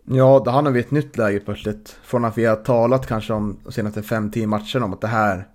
Ja, 0.05 0.41
då 0.45 0.51
hamnar 0.51 0.71
vi 0.71 0.79
ett 0.79 0.91
nytt 0.91 1.17
läge 1.17 1.39
plötsligt. 1.39 1.97
Från 2.03 2.25
att 2.25 2.37
vi 2.37 2.45
har 2.45 2.55
talat 2.55 3.07
kanske 3.07 3.33
om 3.33 3.57
de 3.63 3.71
senaste 3.71 4.01
5-10 4.01 4.45
matcherna 4.45 4.85
om 4.85 4.93
att 4.93 5.01
det 5.01 5.07
här, 5.07 5.47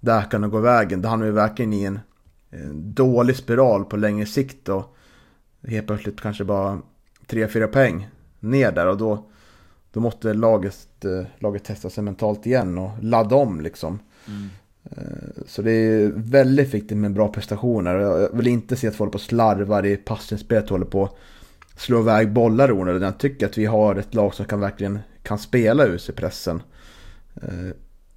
det 0.00 0.12
här 0.12 0.30
kan 0.30 0.50
gå 0.50 0.58
vägen. 0.60 1.02
Då 1.02 1.08
hamnar 1.08 1.26
vi 1.26 1.32
verkligen 1.32 1.72
i 1.72 1.84
en, 1.84 2.00
en 2.50 2.94
dålig 2.94 3.36
spiral 3.36 3.84
på 3.84 3.96
längre 3.96 4.26
sikt 4.26 4.68
och 4.68 4.96
helt 5.66 5.86
plötsligt 5.86 6.20
kanske 6.20 6.44
bara 6.44 6.78
3-4 7.26 7.66
poäng 7.66 8.08
ner 8.40 8.72
där 8.72 8.86
och 8.86 8.96
då, 8.96 9.30
då 9.92 10.00
måste 10.00 10.34
laget, 10.34 11.04
eh, 11.04 11.26
laget 11.38 11.64
testa 11.64 11.90
sig 11.90 12.04
mentalt 12.04 12.46
igen 12.46 12.78
och 12.78 12.90
ladda 13.00 13.36
om 13.36 13.60
liksom. 13.60 13.98
Mm. 14.26 14.48
Eh, 14.84 15.42
Så 15.46 15.62
det 15.62 15.70
är 15.70 16.12
väldigt 16.14 16.74
viktigt 16.74 16.96
med 16.96 17.12
bra 17.12 17.28
prestationer. 17.28 17.94
Jag 17.94 18.36
vill 18.36 18.46
inte 18.46 18.76
se 18.76 18.88
att 18.88 18.94
folk 18.94 19.12
på 19.12 19.18
slarvar 19.18 19.86
i 19.86 19.96
passningsspelet 19.96 20.64
och 20.64 20.70
håller 20.70 20.86
på 20.86 21.04
att 21.04 21.80
slå 21.80 22.00
iväg 22.00 22.32
bollar 22.32 22.72
onödan. 22.72 23.02
Jag 23.02 23.18
tycker 23.18 23.46
att 23.46 23.58
vi 23.58 23.66
har 23.66 23.96
ett 23.96 24.14
lag 24.14 24.34
som 24.34 24.46
kan 24.46 24.60
verkligen 24.60 24.98
kan 25.22 25.38
spela 25.38 25.84
ut 25.84 26.02
sig 26.02 26.14
pressen. 26.14 26.62
Eh, 27.42 27.70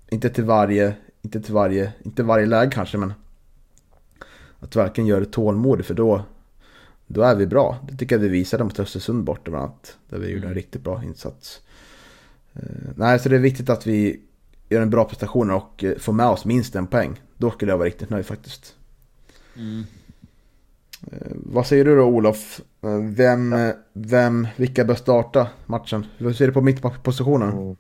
inte 0.10 0.30
till 0.30 0.44
varje, 0.44 0.94
inte 1.22 1.42
till 1.42 1.54
varje, 1.54 1.94
inte 2.04 2.24
varje 2.24 2.46
läge 2.46 2.72
kanske 2.72 2.98
men 2.98 3.14
att 4.60 4.76
verkligen 4.76 5.08
göra 5.08 5.20
det 5.20 5.26
tålmodigt 5.32 5.88
för 5.88 5.94
då, 5.94 6.26
då 7.08 7.22
är 7.22 7.36
vi 7.36 7.48
bra. 7.48 7.78
Det 7.90 7.98
tycker 7.98 8.16
jag 8.16 8.22
vi 8.22 8.28
visade 8.28 8.64
mot 8.64 8.80
Östersund 8.80 9.24
borta 9.24 9.52
bland 9.52 9.64
annat. 9.66 9.98
Där 10.10 10.18
vi 10.18 10.30
gjorde 10.30 10.48
en 10.48 10.54
riktigt 10.54 10.84
bra 10.84 11.04
insats. 11.04 11.62
Eh, 12.54 12.62
nej, 12.96 13.20
så 13.20 13.30
det 13.30 13.36
är 13.36 13.40
viktigt 13.40 13.70
att 13.70 13.88
vi 13.88 14.22
gör 14.74 14.82
en 14.82 14.90
bra 14.90 15.06
prestation 15.06 15.52
och 15.52 15.84
eh, 15.84 15.98
får 15.98 16.14
med 16.14 16.28
oss 16.28 16.46
minst 16.46 16.76
en 16.76 16.88
poäng. 16.88 17.22
Då 17.38 17.52
skulle 17.52 17.72
jag 17.72 17.78
vara 17.78 17.88
riktigt 17.88 18.10
nöjd 18.10 18.26
faktiskt. 18.26 18.76
Eh, 21.12 21.32
vad 21.32 21.68
säger 21.68 21.86
du 21.86 21.96
då 21.96 22.04
Olof? 22.04 22.62
Eh, 22.82 22.90
Vem, 23.02 23.56
vem, 23.94 24.48
vilka 24.58 24.86
bör 24.86 24.96
starta 24.96 25.48
matchen? 25.66 26.06
Hur 26.18 26.34
ser 26.34 26.48
du 26.48 26.54
på 26.54 26.62
mittbackpositionen? 26.62 27.52
Mm. 27.52 27.76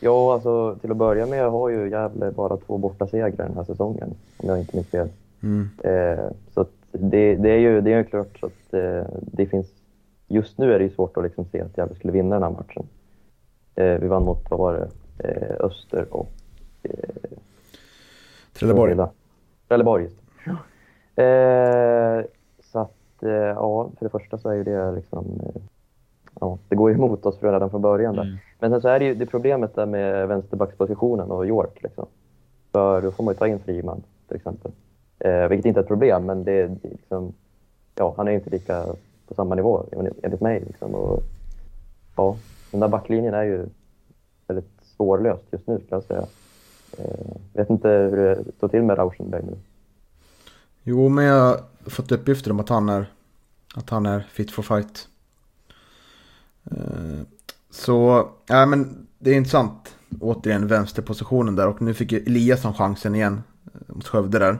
Ja, 0.00 0.34
alltså 0.34 0.76
till 0.80 0.90
att 0.90 0.96
börja 0.96 1.26
med 1.26 1.50
har 1.50 1.68
ju 1.68 1.90
Gävle 1.90 2.30
bara 2.30 2.56
två 2.56 2.78
bortasegrar 2.78 3.46
den 3.46 3.56
här 3.56 3.64
säsongen, 3.64 4.14
om 4.36 4.48
jag 4.48 4.58
inte 4.58 4.76
minns 4.76 4.88
fel. 4.88 5.08
Mm. 5.42 5.68
Eh, 5.84 6.24
så 6.54 6.60
att 6.60 6.72
det, 6.92 7.36
det 7.36 7.50
är 7.50 7.58
ju 7.58 7.80
det 7.80 7.92
är 7.92 7.98
ju 7.98 8.04
klart 8.04 8.38
så 8.40 8.46
att 8.46 8.74
eh, 8.74 9.06
det 9.20 9.46
finns... 9.46 9.66
Just 10.28 10.58
nu 10.58 10.72
är 10.72 10.78
det 10.78 10.84
ju 10.84 10.90
svårt 10.90 11.16
att 11.16 11.24
liksom 11.24 11.44
se 11.52 11.60
att 11.60 11.78
Gävle 11.78 11.94
skulle 11.94 12.12
vinna 12.12 12.34
den 12.34 12.42
här 12.42 12.50
matchen. 12.50 12.86
Eh, 13.74 14.00
vi 14.00 14.08
vann 14.08 14.24
mot, 14.24 14.50
vad 14.50 14.58
var 14.58 14.72
det, 14.72 14.88
Öster 15.60 16.06
och... 16.10 16.28
Eh, 16.82 16.90
Trelleborg. 18.52 18.96
Trelleborg, 19.68 20.02
just 20.02 20.16
det. 20.16 20.22
Eh, 21.22 22.24
så 22.62 22.78
att, 22.78 23.22
eh, 23.22 23.30
ja, 23.30 23.90
för 23.98 24.04
det 24.04 24.10
första 24.10 24.38
så 24.38 24.48
är 24.48 24.54
ju 24.54 24.64
det 24.64 24.92
liksom... 24.92 25.40
Eh, 25.46 25.62
ja, 26.40 26.58
det 26.68 26.76
går 26.76 26.90
ju 26.90 26.96
emot 26.96 27.26
oss 27.26 27.38
för 27.38 27.52
redan 27.52 27.70
från 27.70 27.82
början 27.82 28.14
där. 28.14 28.22
Mm. 28.22 28.36
Men 28.58 28.70
sen 28.70 28.80
så 28.80 28.88
är 28.88 28.98
det 28.98 29.04
ju 29.04 29.14
det 29.14 29.26
problemet 29.26 29.74
där 29.74 29.86
med 29.86 30.28
vänsterbackspositionen 30.28 31.30
och 31.30 31.46
York. 31.46 31.82
Liksom. 31.82 32.06
För 32.72 33.02
då 33.02 33.10
får 33.10 33.24
man 33.24 33.34
ju 33.34 33.38
ta 33.38 33.46
in 33.46 33.58
Friman 33.58 34.02
till 34.26 34.36
exempel. 34.36 34.72
Eh, 35.18 35.48
vilket 35.48 35.66
inte 35.66 35.80
är 35.80 35.82
ett 35.82 35.88
problem, 35.88 36.26
men 36.26 36.44
det, 36.44 36.66
det 36.66 36.88
är 36.88 36.90
liksom, 36.90 37.32
ja, 37.94 38.14
han 38.16 38.26
är 38.28 38.32
ju 38.32 38.38
inte 38.38 38.50
lika 38.50 38.84
på 39.28 39.34
samma 39.34 39.54
nivå 39.54 39.84
enligt 40.22 40.40
mig. 40.40 40.60
Liksom. 40.66 40.94
Och, 40.94 41.22
ja, 42.16 42.36
den 42.70 42.80
där 42.80 42.88
backlinjen 42.88 43.34
är 43.34 43.42
ju 43.42 43.66
väldigt 44.46 44.77
spårlöst 44.98 45.44
just 45.50 45.66
nu 45.66 45.78
kan 45.78 45.86
jag 45.88 46.02
säga. 46.02 46.26
Jag 47.52 47.62
vet 47.62 47.70
inte 47.70 47.88
hur 47.88 48.16
det 48.16 48.52
står 48.56 48.68
till 48.68 48.82
med 48.82 48.98
Rauschenberg 48.98 49.42
nu. 49.42 49.56
Jo, 50.82 51.08
men 51.08 51.24
jag 51.24 51.44
har 51.44 51.60
fått 51.90 52.12
uppgifter 52.12 52.50
om 52.50 52.60
att 52.60 52.68
han 52.68 52.88
är, 52.88 53.12
att 53.74 53.90
han 53.90 54.06
är 54.06 54.20
fit 54.20 54.50
for 54.50 54.62
fight. 54.62 55.08
Eh, 56.70 57.20
så, 57.70 58.28
ja 58.46 58.66
men 58.66 59.06
det 59.18 59.30
är 59.30 59.34
intressant. 59.34 59.94
Återigen 60.20 60.66
vänsterpositionen 60.66 61.56
där 61.56 61.68
och 61.68 61.82
nu 61.82 61.94
fick 61.94 62.12
ju 62.12 62.18
Eliasson 62.18 62.74
chansen 62.74 63.14
igen 63.14 63.42
eh, 63.64 63.94
mot 63.94 64.06
Skövde 64.06 64.38
där. 64.38 64.58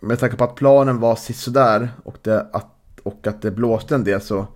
Med 0.00 0.18
tanke 0.18 0.36
på 0.36 0.44
att 0.44 0.54
planen 0.54 1.00
var 1.00 1.16
sisådär 1.16 1.88
och, 2.04 2.18
det, 2.22 2.46
att, 2.52 3.00
och 3.02 3.26
att 3.26 3.42
det 3.42 3.50
blåste 3.50 3.94
en 3.94 4.04
del 4.04 4.20
så 4.20 4.46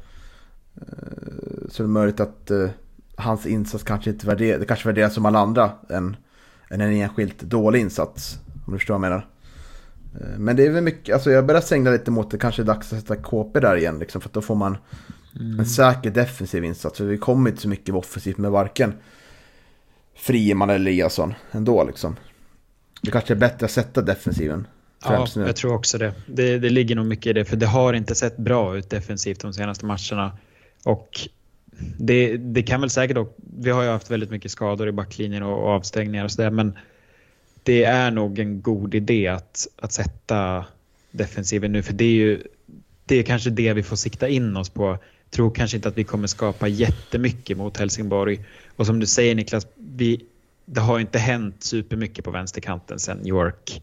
så 1.68 1.83
är 1.83 1.87
det 1.87 1.92
möjligt 1.92 2.21
att 2.21 2.51
hans 3.18 3.46
insats 3.46 3.85
kanske 3.85 4.11
inte 4.11 4.26
värderas, 4.26 4.61
det 4.61 4.66
kanske 4.66 4.88
värderas 4.88 5.14
som 5.14 5.26
alla 5.26 5.38
andra 5.38 5.70
än, 5.90 6.16
än 6.70 6.81
en 6.81 6.92
enskilt 6.92 7.40
dålig 7.42 7.81
insats. 7.81 8.38
Om 8.66 8.72
du 8.72 8.78
förstår 8.78 8.94
vad 8.98 9.04
jag 9.04 9.11
menar. 9.11 9.26
Eh, 10.20 10.38
Men 10.38 10.57
det 10.57 10.66
är 10.66 10.70
väl 10.70 10.85
mycket, 10.85 11.14
alltså 11.14 11.31
jag 11.31 11.46
börjar 11.46 11.61
sängla 11.61 11.90
lite 11.90 12.11
mot 12.11 12.31
det 12.31 12.38
kanske 12.38 12.62
är 12.62 12.66
dags 12.66 12.92
att 12.92 13.00
sätta 13.00 13.16
KP 13.16 13.61
där 13.61 13.76
igen 13.76 13.98
liksom, 13.98 14.20
för 14.20 14.28
att 14.28 14.33
då 14.35 14.40
får 14.42 14.54
man 14.54 14.76
en 15.59 15.66
säker 15.66 16.11
defensiv 16.11 16.64
insats. 16.64 16.98
För 16.98 17.04
vi 17.04 17.18
kommer 17.18 17.50
inte 17.50 17.62
så 17.62 17.68
mycket 17.68 17.94
offensivt 17.94 18.38
med 18.38 18.50
varken 18.50 18.94
Frieman 20.16 20.70
eller 20.70 20.90
Eliasson 20.90 21.35
ändå 21.52 21.85
liksom. 21.85 22.16
Det 23.02 23.11
kanske 23.11 23.35
är 23.35 23.37
bättre 23.37 23.64
att 23.66 23.70
sätta 23.72 24.02
defensiven 24.02 24.66
Ja, 25.04 25.26
nu. 25.37 25.46
jag 25.46 25.57
tror 25.57 25.74
också 25.74 25.98
det. 25.98 26.14
det. 26.26 26.59
Det 26.59 26.70
ligger 26.70 26.96
nog 26.96 27.07
mycket 27.07 27.26
i 27.26 27.33
det, 27.33 27.44
för 27.44 27.57
det 27.57 27.66
har 27.66 27.92
inte 27.92 28.14
sett 28.14 28.37
bra 28.37 28.76
ut 28.76 28.90
defensivt 28.90 29.40
de 29.40 29.52
senaste 29.52 29.87
matcherna. 29.87 30.38
Och 30.85 31.09
det, 31.98 32.36
det 32.36 32.62
kan 32.62 32.80
väl 32.80 32.90
säkert 32.90 33.16
också, 33.16 33.34
vi 33.60 33.70
har 33.70 33.82
ju 33.82 33.88
haft 33.88 34.10
väldigt 34.10 34.30
mycket 34.30 34.50
skador 34.50 34.88
i 34.88 34.92
backlinjen 34.92 35.42
och, 35.42 35.62
och 35.62 35.68
avstängningar 35.68 36.24
och 36.24 36.30
sådär, 36.30 36.50
men 36.50 36.78
det 37.62 37.84
är 37.84 38.10
nog 38.10 38.38
en 38.38 38.62
god 38.62 38.94
idé 38.94 39.28
att, 39.28 39.66
att 39.76 39.92
sätta 39.92 40.64
defensiven 41.10 41.72
nu, 41.72 41.82
för 41.82 41.92
det 41.92 42.04
är 42.04 42.12
ju 42.12 42.42
det 43.08 43.16
är 43.16 43.22
kanske 43.22 43.50
det 43.50 43.72
vi 43.72 43.82
får 43.82 43.96
sikta 43.96 44.28
in 44.28 44.56
oss 44.56 44.70
på. 44.70 44.98
Tror 45.30 45.54
kanske 45.54 45.76
inte 45.76 45.88
att 45.88 45.98
vi 45.98 46.04
kommer 46.04 46.26
skapa 46.26 46.68
jättemycket 46.68 47.56
mot 47.56 47.76
Helsingborg. 47.76 48.44
Och 48.76 48.86
som 48.86 49.00
du 49.00 49.06
säger 49.06 49.34
Niklas, 49.34 49.66
vi, 49.74 50.24
det 50.64 50.80
har 50.80 50.98
inte 50.98 51.18
hänt 51.18 51.62
supermycket 51.62 52.24
på 52.24 52.30
vänsterkanten 52.30 52.98
sen 52.98 53.26
York 53.26 53.82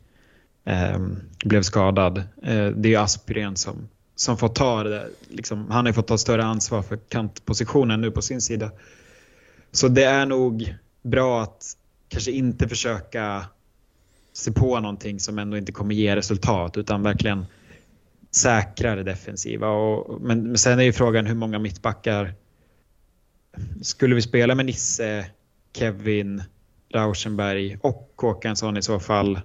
eh, 0.65 0.99
blev 1.45 1.61
skadad. 1.61 2.17
Eh, 2.17 2.67
det 2.67 2.87
är 2.87 2.91
ju 2.91 2.95
Aspgren 2.95 3.55
som, 3.55 3.87
som 4.15 4.37
får 4.37 4.47
ta 4.47 4.83
det 4.83 4.89
där. 4.89 5.09
Liksom, 5.29 5.71
han 5.71 5.85
har 5.85 5.87
ju 5.87 5.93
fått 5.93 6.07
ta 6.07 6.17
större 6.17 6.43
ansvar 6.43 6.81
för 6.81 6.97
kantpositionen 6.97 8.01
nu 8.01 8.11
på 8.11 8.21
sin 8.21 8.41
sida. 8.41 8.71
Så 9.71 9.87
det 9.87 10.03
är 10.03 10.25
nog 10.25 10.75
bra 11.01 11.41
att 11.41 11.77
kanske 12.07 12.31
inte 12.31 12.67
försöka 12.67 13.45
se 14.33 14.51
på 14.51 14.79
någonting 14.79 15.19
som 15.19 15.39
ändå 15.39 15.57
inte 15.57 15.71
kommer 15.71 15.95
ge 15.95 16.15
resultat 16.15 16.77
utan 16.77 17.03
verkligen 17.03 17.45
säkra 18.31 18.95
det 18.95 19.03
defensiva. 19.03 19.67
Och, 19.67 20.21
men, 20.21 20.43
men 20.43 20.57
sen 20.57 20.79
är 20.79 20.83
ju 20.83 20.93
frågan 20.93 21.25
hur 21.25 21.35
många 21.35 21.59
mittbackar 21.59 22.33
skulle 23.81 24.15
vi 24.15 24.21
spela 24.21 24.55
med 24.55 24.65
Nisse, 24.65 25.25
Kevin, 25.73 26.43
Rauschenberg 26.89 27.77
och 27.81 28.13
Håkansson 28.17 28.77
i 28.77 28.81
så 28.81 28.99
fall? 28.99 29.39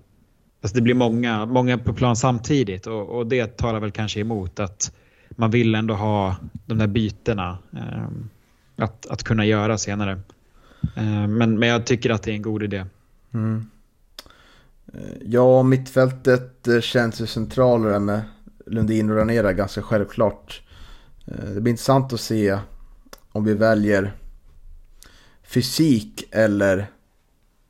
Alltså 0.60 0.76
det 0.76 0.82
blir 0.82 0.94
många, 0.94 1.46
många 1.46 1.78
på 1.78 1.92
plan 1.92 2.16
samtidigt 2.16 2.86
och, 2.86 3.08
och 3.08 3.26
det 3.26 3.56
talar 3.56 3.80
väl 3.80 3.90
kanske 3.90 4.20
emot 4.20 4.60
att 4.60 4.92
man 5.30 5.50
vill 5.50 5.74
ändå 5.74 5.94
ha 5.94 6.36
de 6.66 6.78
där 6.78 6.86
bytena 6.86 7.58
eh, 7.72 8.08
att, 8.76 9.06
att 9.06 9.22
kunna 9.22 9.44
göra 9.44 9.78
senare. 9.78 10.20
Eh, 10.96 11.26
men, 11.28 11.58
men 11.58 11.68
jag 11.68 11.86
tycker 11.86 12.10
att 12.10 12.22
det 12.22 12.30
är 12.30 12.34
en 12.34 12.42
god 12.42 12.62
idé. 12.62 12.86
Mm. 13.34 13.70
Eh, 14.94 15.16
ja, 15.24 15.62
mittfältet 15.62 16.68
eh, 16.68 16.80
känns 16.80 17.20
ju 17.20 17.26
centralare 17.26 17.98
med 17.98 18.20
Lundin 18.66 19.10
och 19.10 19.16
Ranera 19.16 19.52
ganska 19.52 19.82
självklart. 19.82 20.62
Eh, 21.26 21.44
det 21.44 21.60
blir 21.60 21.70
intressant 21.70 22.12
att 22.12 22.20
se 22.20 22.58
om 23.32 23.44
vi 23.44 23.54
väljer 23.54 24.12
fysik 25.42 26.24
eller 26.30 26.86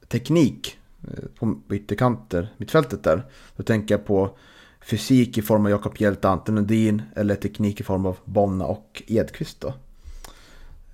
teknik 0.08 0.79
Eh, 1.08 1.24
på 1.38 1.74
ytterkanter, 1.74 2.54
mittfältet 2.56 3.04
där. 3.04 3.26
Då 3.56 3.62
tänker 3.62 3.94
jag 3.94 4.06
på 4.06 4.38
fysik 4.80 5.38
i 5.38 5.42
form 5.42 5.64
av 5.64 5.70
Jakob 5.70 5.96
Hjelte, 5.98 6.28
Anton 6.28 6.54
Lundin 6.54 7.02
eller 7.16 7.34
teknik 7.34 7.80
i 7.80 7.82
form 7.82 8.06
av 8.06 8.18
Bonna 8.24 8.64
och 8.64 9.02
Edqvist 9.06 9.60
då. 9.60 9.74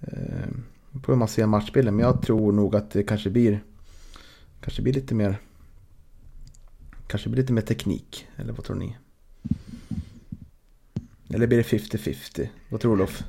Eh, 0.01 0.49
på 1.03 1.13
hur 1.13 1.17
man 1.17 1.29
ser 1.29 1.47
matchbilden, 1.47 1.97
men 1.97 2.07
jag 2.07 2.23
tror 2.23 2.53
nog 2.53 2.77
att 2.77 2.91
det 2.91 3.03
kanske 3.03 3.31
blir 3.31 3.65
Kanske 4.61 4.83
blir 4.83 4.93
lite 4.93 5.15
mer 5.15 5.39
Kanske 7.07 7.29
blir 7.29 7.43
lite 7.43 7.53
mer 7.53 7.63
teknik, 7.63 8.27
eller 8.37 8.53
vad 8.53 8.65
tror 8.65 8.77
ni? 8.77 8.97
Eller 11.29 11.47
blir 11.47 11.59
det 11.59 11.79
50-50? 11.79 12.49
Vad 12.69 12.81
tror 12.81 12.97
du 12.97 13.03
Olof? 13.03 13.23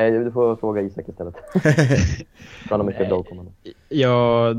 Nej, 0.00 0.10
du 0.10 0.32
får 0.32 0.56
fråga 0.56 0.82
Isak 0.82 1.08
istället. 1.08 1.34
Han 2.70 2.80
har 2.80 2.86
mycket 2.86 3.08
bra 3.08 3.22
kommande. 3.22 3.52
Jag, 3.88 4.56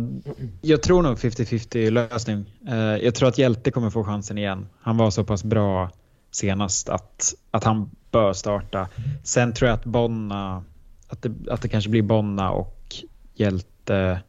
jag 0.61 0.83
tror 0.83 1.01
nog 1.01 1.17
50-50 1.17 1.89
lösning. 1.91 2.45
Eh, 2.67 2.75
Jag 2.75 3.15
tror 3.15 3.29
att 3.29 3.37
Hjälte 3.37 3.71
kommer 3.71 3.89
få 3.89 4.03
chansen 4.03 4.37
igen. 4.37 4.67
Han 4.81 4.97
var 4.97 5.09
så 5.09 5.23
pass 5.23 5.43
bra 5.43 5.89
senast 6.31 6.89
att, 6.89 7.33
att 7.51 7.63
han 7.63 7.89
bör 8.11 8.33
starta. 8.33 8.87
Sen 9.23 9.53
tror 9.53 9.69
jag 9.69 9.75
att 9.75 9.85
Bonna, 9.85 10.63
att 11.07 11.21
det, 11.21 11.31
att 11.51 11.61
det 11.61 11.69
kanske 11.69 11.89
blir 11.89 12.01
Bonna 12.01 12.51
och 12.51 12.95
Hjälte. 13.33 14.19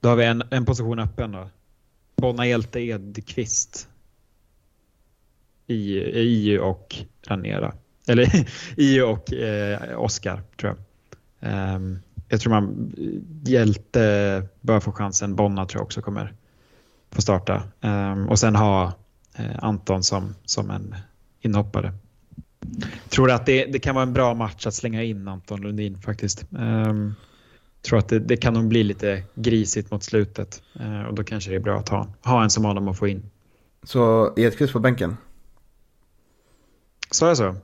Då 0.00 0.08
har 0.08 0.16
vi 0.16 0.24
en, 0.24 0.42
en 0.50 0.64
position 0.64 0.98
öppen 0.98 1.32
då. 1.32 1.48
Bonna, 2.16 2.46
Hjälte, 2.46 2.80
Edqvist. 2.80 3.88
I, 5.66 5.98
I 6.20 6.58
och 6.58 6.96
Ranera. 7.26 7.72
Eller 8.06 8.46
I 8.76 9.00
och 9.00 9.32
eh, 9.32 9.98
Oskar 10.00 10.42
tror 10.60 10.76
jag. 10.76 10.78
Ehm, 11.50 11.98
jag 12.28 12.40
tror 12.40 12.50
man 12.50 12.92
Hjälte 13.44 14.42
bör 14.60 14.80
få 14.80 14.92
chansen. 14.92 15.36
Bonna 15.36 15.66
tror 15.66 15.80
jag 15.80 15.84
också 15.84 16.02
kommer 16.02 16.34
få 17.10 17.22
starta. 17.22 17.62
Ehm, 17.80 18.28
och 18.28 18.38
sen 18.38 18.56
ha 18.56 18.92
eh, 19.34 19.58
Anton 19.58 20.02
som, 20.02 20.34
som 20.44 20.70
en 20.70 20.94
inhoppare. 21.40 21.92
Tror 23.08 23.30
att 23.30 23.46
det, 23.46 23.64
det 23.64 23.78
kan 23.78 23.94
vara 23.94 24.02
en 24.02 24.12
bra 24.12 24.34
match 24.34 24.66
att 24.66 24.74
slänga 24.74 25.02
in 25.02 25.28
Anton 25.28 25.60
Lundin 25.60 25.98
faktiskt. 25.98 26.46
Ehm, 26.58 27.14
tror 27.82 27.98
att 27.98 28.08
det, 28.08 28.18
det 28.18 28.36
kan 28.36 28.54
nog 28.54 28.68
bli 28.68 28.84
lite 28.84 29.22
grisigt 29.34 29.90
mot 29.90 30.02
slutet. 30.02 30.62
Eh, 30.80 31.02
och 31.02 31.14
då 31.14 31.24
kanske 31.24 31.50
det 31.50 31.56
är 31.56 31.60
bra 31.60 31.78
att 31.78 31.88
ha, 31.88 32.08
ha 32.24 32.42
en 32.42 32.50
som 32.50 32.64
honom 32.64 32.88
att 32.88 32.98
få 32.98 33.08
in. 33.08 33.30
Så 33.82 34.32
Edqvist 34.36 34.72
på 34.72 34.80
bänken? 34.80 35.16
Sa 37.10 37.28
jag 37.28 37.36
så? 37.36 37.56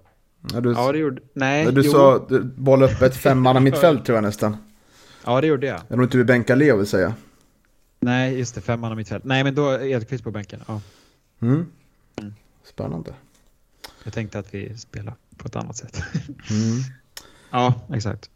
Ja, 0.52 0.60
du, 0.60 0.72
Ja, 0.72 0.92
det 0.92 0.98
gjorde... 0.98 1.22
Nej, 1.32 1.72
du 1.72 1.82
jo. 1.82 1.90
sa 1.92 2.26
du, 2.28 2.42
boll 2.42 2.82
upp 2.82 3.02
ett 3.02 3.16
femmanna 3.22 3.60
mittfält 3.60 4.04
tror 4.04 4.16
jag 4.16 4.22
nästan. 4.22 4.56
Ja, 5.24 5.40
det 5.40 5.46
gjorde 5.46 5.66
jag. 5.66 5.76
Jag 5.76 5.88
tror 5.88 6.02
inte 6.02 6.18
vi 6.18 6.24
bänkar 6.24 6.56
Leo 6.56 6.76
vill 6.76 6.86
säga. 6.86 7.14
Nej, 8.00 8.38
just 8.38 8.54
det. 8.54 8.60
Femman 8.60 8.90
av 8.90 8.96
mittfält. 8.96 9.24
Nej, 9.24 9.44
men 9.44 9.54
då 9.54 9.68
är 9.68 9.84
Edqvist 9.84 10.24
på 10.24 10.30
bänken. 10.30 10.60
Ja. 10.68 10.80
Mm. 11.42 11.66
Spännande. 12.64 13.14
Jag 14.04 14.12
tänkte 14.12 14.38
att 14.38 14.54
vi 14.54 14.78
spelar 14.78 15.14
på 15.36 15.48
ett 15.48 15.56
annat 15.56 15.76
sätt. 15.76 16.02
Mm. 16.50 16.80
ja, 17.50 17.74
exakt. 17.94 18.30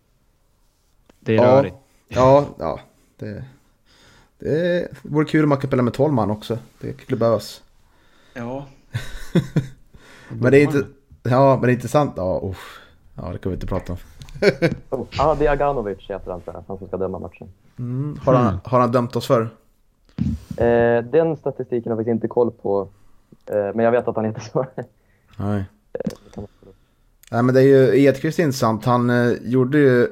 Det 1.20 1.32
är 1.32 1.36
Ja. 1.36 1.42
rörigt. 1.42 1.76
Ja, 2.08 2.48
ja. 2.58 2.80
Det, 3.18 3.44
det 4.38 4.88
vore 5.02 5.24
kul 5.24 5.42
om 5.42 5.48
man 5.48 5.58
kan 5.58 5.68
spela 5.70 5.82
med 5.82 5.92
12 5.94 6.12
man 6.14 6.30
också. 6.30 6.58
Det 6.80 7.00
skulle 7.02 7.18
behövas. 7.18 7.62
Ja. 8.34 8.66
Men 10.28 10.52
det 10.52 10.58
är 10.58 10.62
inte... 10.62 10.86
Ja, 11.30 11.56
men 11.56 11.62
det 11.62 11.72
är 11.72 11.74
intressant. 11.74 12.12
Ja, 12.16 12.40
uff. 12.44 12.78
ja 13.14 13.28
det 13.32 13.38
kan 13.38 13.50
vi 13.50 13.54
inte 13.54 13.66
prata 13.66 13.92
om. 13.92 13.98
Oh, 14.90 15.06
Adi 15.18 15.46
Aganovic 15.46 15.98
heter 15.98 16.30
han 16.30 16.40
tror 16.40 16.56
jag, 16.56 16.64
han 16.68 16.78
som 16.78 16.88
ska 16.88 16.96
döma 16.96 17.18
matchen. 17.18 17.48
Mm. 17.78 18.18
Har, 18.24 18.34
han, 18.34 18.58
har 18.64 18.80
han 18.80 18.92
dömt 18.92 19.16
oss 19.16 19.26
för? 19.26 19.42
Eh, 20.56 21.04
den 21.04 21.36
statistiken 21.36 21.92
har 21.92 22.02
vi 22.02 22.10
inte 22.10 22.28
koll 22.28 22.50
på, 22.50 22.88
eh, 23.46 23.54
men 23.74 23.78
jag 23.78 23.90
vet 23.90 24.08
att 24.08 24.16
han 24.16 24.24
heter 24.24 24.40
så. 24.40 24.66
Nej. 25.36 25.64
Nej, 27.30 27.42
men 27.42 27.54
det 27.54 27.60
är 27.60 27.64
ju 27.64 28.02
Edqvist 28.02 28.38
intressant. 28.38 28.84
Han 28.84 29.10
eh, 29.10 29.32
gjorde 29.42 29.78
ju 29.78 30.04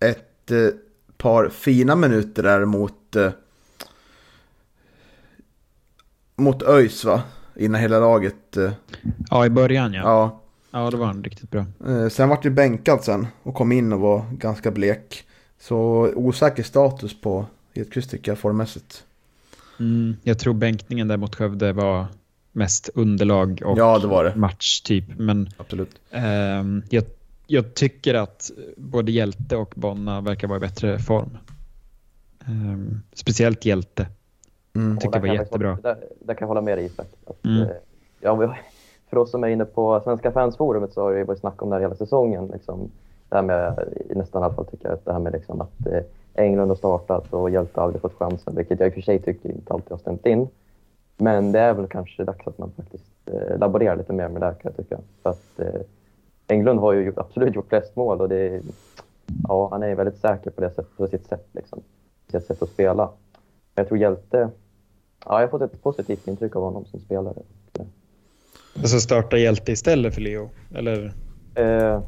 ett 0.00 0.50
eh, 0.50 0.68
par 1.16 1.48
fina 1.48 1.96
minuter 1.96 2.42
där 2.42 2.64
mot... 2.64 3.16
Eh, 3.16 3.30
mot 6.36 6.62
ÖIS 6.62 7.04
va? 7.04 7.22
Innan 7.56 7.80
hela 7.80 8.00
laget... 8.00 8.56
Eh, 8.56 8.70
Ja, 9.30 9.46
i 9.46 9.50
början 9.50 9.92
ja. 9.92 10.02
ja. 10.02 10.40
Ja. 10.84 10.90
det 10.90 10.96
var 10.96 11.06
han 11.06 11.24
riktigt 11.24 11.50
bra. 11.50 11.64
Eh, 11.86 12.08
sen 12.08 12.28
vart 12.28 12.44
ju 12.44 12.50
bänkad 12.50 13.04
sen 13.04 13.26
och 13.42 13.54
kom 13.54 13.72
in 13.72 13.92
och 13.92 14.00
var 14.00 14.24
ganska 14.32 14.70
blek. 14.70 15.24
Så 15.58 15.76
osäker 16.14 16.62
status 16.62 17.20
på 17.20 17.46
Edqvist 17.74 18.10
tycker 18.10 18.30
jag 18.30 18.38
formmässigt. 18.38 19.04
Mm, 19.80 20.16
jag 20.22 20.38
tror 20.38 20.54
bänkningen 20.54 21.08
där 21.08 21.16
mot 21.16 21.34
Skövde 21.34 21.72
var 21.72 22.06
mest 22.52 22.90
underlag 22.94 23.62
och 23.64 23.78
Ja, 23.78 23.98
det 23.98 24.06
var 24.06 24.24
det. 24.24 24.34
match 24.36 24.80
typ. 24.80 25.04
Men 25.18 25.48
Absolut. 25.56 25.90
ehm, 26.10 26.82
jag, 26.90 27.04
jag 27.46 27.74
tycker 27.74 28.14
att 28.14 28.50
både 28.76 29.12
Hjälte 29.12 29.56
och 29.56 29.72
Bonna 29.76 30.20
verkar 30.20 30.48
vara 30.48 30.56
i 30.56 30.60
bättre 30.60 30.98
form. 30.98 31.38
Ehm, 32.46 33.02
speciellt 33.12 33.64
Hjälte. 33.64 34.06
Mm. 34.74 34.98
Tycker 34.98 35.12
det 35.12 35.18
var 35.20 35.26
jag 35.26 35.36
jättebra. 35.36 35.78
Där, 35.82 35.96
där 36.20 36.34
kan 36.34 36.38
jag 36.40 36.46
hålla 36.48 36.60
med 36.60 36.78
dig 36.78 36.86
Isak. 36.86 37.06
Att, 37.26 37.44
Mm. 37.44 37.62
eh, 37.62 37.68
ja, 38.20 38.34
för 39.10 39.16
oss 39.18 39.30
som 39.30 39.44
är 39.44 39.48
inne 39.48 39.64
på 39.64 40.00
Svenska 40.04 40.32
fansforumet 40.32 40.92
så 40.92 41.02
har 41.02 41.12
det 41.12 41.18
ju 41.18 41.24
varit 41.24 41.40
snack 41.40 41.62
om 41.62 41.70
det 41.70 41.76
här 41.76 41.82
hela 41.82 41.94
säsongen. 41.94 42.46
Liksom, 42.52 42.90
det 43.28 43.36
här 43.36 43.42
med, 43.42 43.94
i 44.10 44.14
nästan 44.14 44.42
alla 44.42 44.54
fall 44.54 44.66
tycker 44.66 44.88
jag, 44.88 44.94
att 44.94 45.04
det 45.04 45.12
här 45.12 45.20
med 45.20 45.32
liksom 45.32 45.60
att 45.60 45.86
eh, 45.86 46.02
Englund 46.34 46.70
har 46.70 46.76
startat 46.76 47.32
och 47.32 47.50
Hjälte 47.50 47.80
aldrig 47.80 48.02
fått 48.02 48.18
chansen, 48.18 48.56
vilket 48.56 48.80
jag 48.80 48.86
i 48.86 48.90
och 48.90 48.94
för 48.94 49.00
sig 49.00 49.18
tycker 49.18 49.48
inte 49.48 49.72
alltid 49.72 49.90
har 49.90 49.98
stämt 49.98 50.26
in. 50.26 50.48
Men 51.16 51.52
det 51.52 51.60
är 51.60 51.74
väl 51.74 51.86
kanske 51.86 52.24
dags 52.24 52.46
att 52.46 52.58
man 52.58 52.70
faktiskt 52.70 53.12
eh, 53.26 53.58
laborerar 53.58 53.96
lite 53.96 54.12
mer 54.12 54.28
med 54.28 54.42
det 54.42 54.46
här 54.46 54.54
kan 54.54 54.72
jag 54.76 54.76
tycka. 54.76 54.98
För 55.22 55.30
att 55.30 55.60
eh, 55.60 55.80
Englund 56.46 56.80
har 56.80 56.92
ju 56.92 57.04
gjort, 57.04 57.18
absolut 57.18 57.54
gjort 57.54 57.68
flest 57.68 57.96
mål 57.96 58.20
och 58.20 58.28
det 58.28 58.62
ja, 59.48 59.68
han 59.70 59.82
är 59.82 59.94
väldigt 59.94 60.18
säker 60.18 60.50
på, 60.50 60.60
det 60.60 60.70
sätt, 60.70 60.86
på 60.96 61.06
sitt 61.06 61.26
sätt, 61.26 61.46
liksom, 61.52 61.82
sitt 62.30 62.46
sätt 62.46 62.62
att 62.62 62.68
spela. 62.68 63.04
Men 63.74 63.82
jag 63.82 63.88
tror 63.88 63.98
Hjälte, 63.98 64.50
ja, 65.24 65.40
jag 65.40 65.40
har 65.40 65.48
fått 65.48 65.62
ett 65.62 65.82
positivt 65.82 66.28
intryck 66.28 66.56
av 66.56 66.62
honom 66.62 66.84
som 66.84 67.00
spelare. 67.00 67.42
Alltså 68.78 69.00
starta 69.00 69.38
Hjälte 69.38 69.72
istället 69.72 70.14
för 70.14 70.20
Leo? 70.20 70.50
Eller? 70.74 71.12
Eh, 71.54 72.00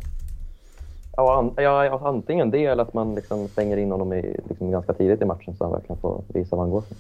ja, 1.16 1.38
an, 1.38 1.52
ja, 1.56 2.00
antingen 2.08 2.50
det 2.50 2.64
eller 2.64 2.82
att 2.82 2.94
man 2.94 3.14
liksom 3.14 3.48
stänger 3.48 3.76
in 3.76 3.90
honom 3.90 4.12
i, 4.12 4.36
liksom 4.48 4.70
ganska 4.70 4.92
tidigt 4.92 5.22
i 5.22 5.24
matchen 5.24 5.56
så 5.56 5.64
han 5.64 5.72
verkligen 5.72 6.00
får 6.00 6.22
visa 6.28 6.56
vad 6.56 6.64
han 6.64 6.70
går 6.70 6.80
för. 6.80 6.96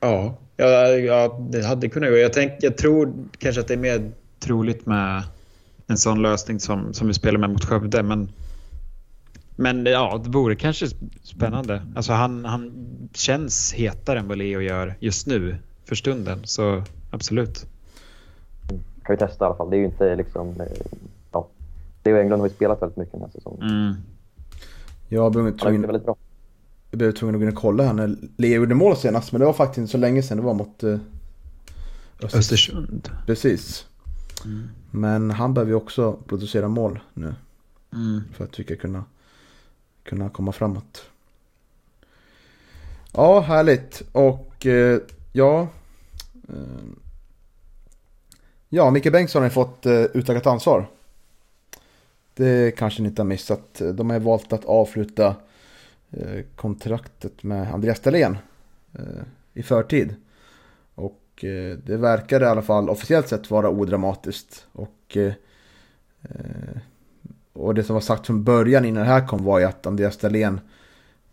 Ja, 0.00 0.34
ja, 0.56 0.88
ja, 0.88 1.40
det 1.50 1.66
hade 1.66 1.88
kunnat 1.88 2.10
gå. 2.10 2.16
Jag, 2.16 2.32
tänk, 2.32 2.52
jag 2.60 2.76
tror 2.76 3.12
kanske 3.38 3.60
att 3.60 3.68
det 3.68 3.74
är 3.74 3.78
mer 3.78 4.10
troligt 4.38 4.86
med 4.86 5.22
en 5.86 5.96
sån 5.96 6.22
lösning 6.22 6.60
som, 6.60 6.94
som 6.94 7.06
vi 7.06 7.14
spelar 7.14 7.38
med 7.38 7.50
mot 7.50 7.64
Skövde. 7.64 8.02
Men, 8.02 8.28
men 9.56 9.86
ja, 9.86 10.20
det 10.24 10.30
vore 10.30 10.56
kanske 10.56 10.86
spännande. 11.22 11.82
Alltså 11.96 12.12
han, 12.12 12.44
han 12.44 12.72
känns 13.14 13.74
hetare 13.74 14.18
än 14.18 14.28
vad 14.28 14.38
Leo 14.38 14.60
gör 14.60 14.94
just 15.00 15.26
nu 15.26 15.56
för 15.84 15.94
stunden. 15.94 16.40
Så 16.44 16.82
absolut. 17.10 17.66
Kan 19.02 19.14
vi 19.14 19.16
testa 19.16 19.44
i 19.44 19.46
alla 19.46 19.56
fall. 19.56 19.70
Det 19.70 19.76
är 19.76 19.78
ju 19.78 19.84
inte 19.84 20.16
liksom... 20.16 20.60
Eh, 20.60 20.66
ja. 21.32 21.48
Leo 22.04 22.16
Englund 22.16 22.40
har 22.40 22.48
ju 22.48 22.54
spelat 22.54 22.82
väldigt 22.82 22.96
mycket 22.96 23.12
den 23.12 23.22
här 23.22 23.28
säsongen. 23.28 23.62
Mm. 23.62 23.94
Jag 25.08 25.32
blev 25.32 25.44
det 25.44 25.52
tvungen, 25.52 25.82
väldigt 25.82 26.04
bra. 26.04 26.16
jag 26.90 26.98
blev 26.98 27.12
tvungen 27.12 27.34
att 27.34 27.40
gå 27.40 27.42
in 27.42 27.52
och 27.56 27.62
kolla 27.62 27.84
här 27.84 27.92
när 27.92 28.16
Leo 28.36 28.54
gjorde 28.60 28.74
mål 28.74 28.96
senast. 28.96 29.32
Men 29.32 29.40
det 29.40 29.44
var 29.46 29.52
faktiskt 29.52 29.78
inte 29.78 29.92
så 29.92 29.98
länge 29.98 30.22
sedan. 30.22 30.36
Det 30.36 30.42
var 30.42 30.54
mot 30.54 30.82
eh, 30.82 30.98
Öster- 32.20 32.38
Östersund. 32.38 33.08
Precis. 33.26 33.86
Men 34.90 35.30
han 35.30 35.54
behöver 35.54 35.70
ju 35.70 35.76
också 35.76 36.12
producera 36.12 36.68
mål 36.68 36.98
nu. 37.14 37.34
Mm. 37.92 38.22
För 38.32 38.44
att 38.44 38.60
vi 38.60 38.64
ska 38.64 38.76
kunna, 38.76 39.04
kunna 40.02 40.28
komma 40.30 40.52
framåt. 40.52 41.02
Ja, 43.12 43.40
härligt. 43.40 44.02
Och 44.12 44.66
eh, 44.66 45.00
ja. 45.32 45.68
Ehm. 46.48 47.00
Ja, 48.68 48.90
Micke 48.90 49.12
Bengtsson 49.12 49.42
har 49.42 49.46
ju 49.48 49.52
fått 49.52 49.86
eh, 49.86 50.02
utökat 50.02 50.46
ansvar. 50.46 50.88
Det 52.34 52.76
kanske 52.76 53.02
ni 53.02 53.08
inte 53.08 53.22
har 53.22 53.26
missat. 53.26 53.82
De 53.94 54.10
har 54.10 54.18
ju 54.18 54.24
valt 54.24 54.52
att 54.52 54.64
avsluta 54.64 55.36
eh, 56.10 56.44
kontraktet 56.56 57.42
med 57.42 57.74
Andreas 57.74 58.00
Dahlén 58.00 58.38
eh, 58.92 59.22
i 59.54 59.62
förtid. 59.62 60.14
Och 60.94 61.22
det 61.84 61.96
verkar 61.96 62.42
i 62.42 62.44
alla 62.44 62.62
fall 62.62 62.90
officiellt 62.90 63.28
sett 63.28 63.50
vara 63.50 63.68
odramatiskt. 63.68 64.66
Och, 64.72 65.16
och 67.52 67.74
det 67.74 67.84
som 67.84 67.94
var 67.94 68.00
sagt 68.00 68.26
från 68.26 68.44
början 68.44 68.84
innan 68.84 69.02
det 69.02 69.08
här 69.08 69.26
kom 69.26 69.44
var 69.44 69.58
ju 69.58 69.64
att 69.64 69.86
Andreas 69.86 70.16
Dahlén 70.16 70.60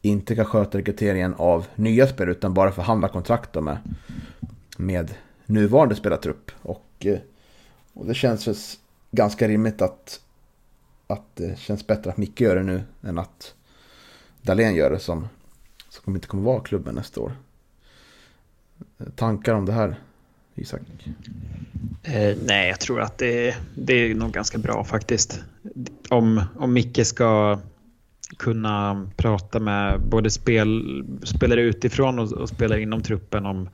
inte 0.02 0.36
kan 0.36 0.46
sköta 0.46 0.78
rekryteringen 0.78 1.34
av 1.38 1.68
nya 1.76 2.08
spelare 2.08 2.32
utan 2.32 2.54
bara 2.54 2.72
förhandla 2.72 3.08
kontrakt 3.08 3.56
med, 3.56 3.78
med 4.78 5.14
nuvarande 5.46 5.96
spelartrupp. 5.96 6.52
Och, 6.62 6.86
eh, 7.00 7.20
och 7.94 8.06
det 8.06 8.14
känns 8.14 8.48
väl 8.48 8.56
ganska 9.12 9.48
rimligt 9.48 9.82
att, 9.82 10.20
att 11.08 11.36
det 11.36 11.60
känns 11.60 11.88
bättre 11.88 12.10
att 12.10 12.18
Micke 12.18 12.42
gör 12.42 12.56
det 12.56 12.64
nu 12.64 12.84
än 13.02 13.18
att 13.18 13.56
Dahlén 14.42 14.76
gör 14.76 14.90
det 14.90 15.00
som, 15.00 15.28
som 15.90 16.16
inte 16.16 16.28
kommer 16.28 16.44
vara 16.44 16.60
klubben 16.60 16.96
nästa 16.96 17.22
år. 17.22 17.36
Eh, 19.00 19.06
tankar 19.16 19.54
om 19.54 19.66
det 19.66 19.74
här, 19.74 20.00
Isak? 20.56 20.82
Eh, 22.04 22.38
nej, 22.46 22.70
jag 22.70 22.80
tror 22.80 23.02
att 23.02 23.18
det, 23.18 23.56
det 23.76 23.94
är 23.94 24.16
nog 24.16 24.32
ganska 24.32 24.58
bra 24.58 24.84
faktiskt. 24.84 25.40
Om, 26.10 26.44
om 26.56 26.74
Micke 26.74 27.08
ska 27.08 27.60
kunna 28.38 29.10
prata 29.16 29.60
med 29.60 30.02
både 30.02 30.30
spel, 30.30 31.04
spelare 31.24 31.62
utifrån 31.62 32.20
och, 32.20 32.32
och 32.32 32.50
spelare 32.50 32.82
inom 32.82 33.02
truppen 33.02 33.46
om 33.46 33.70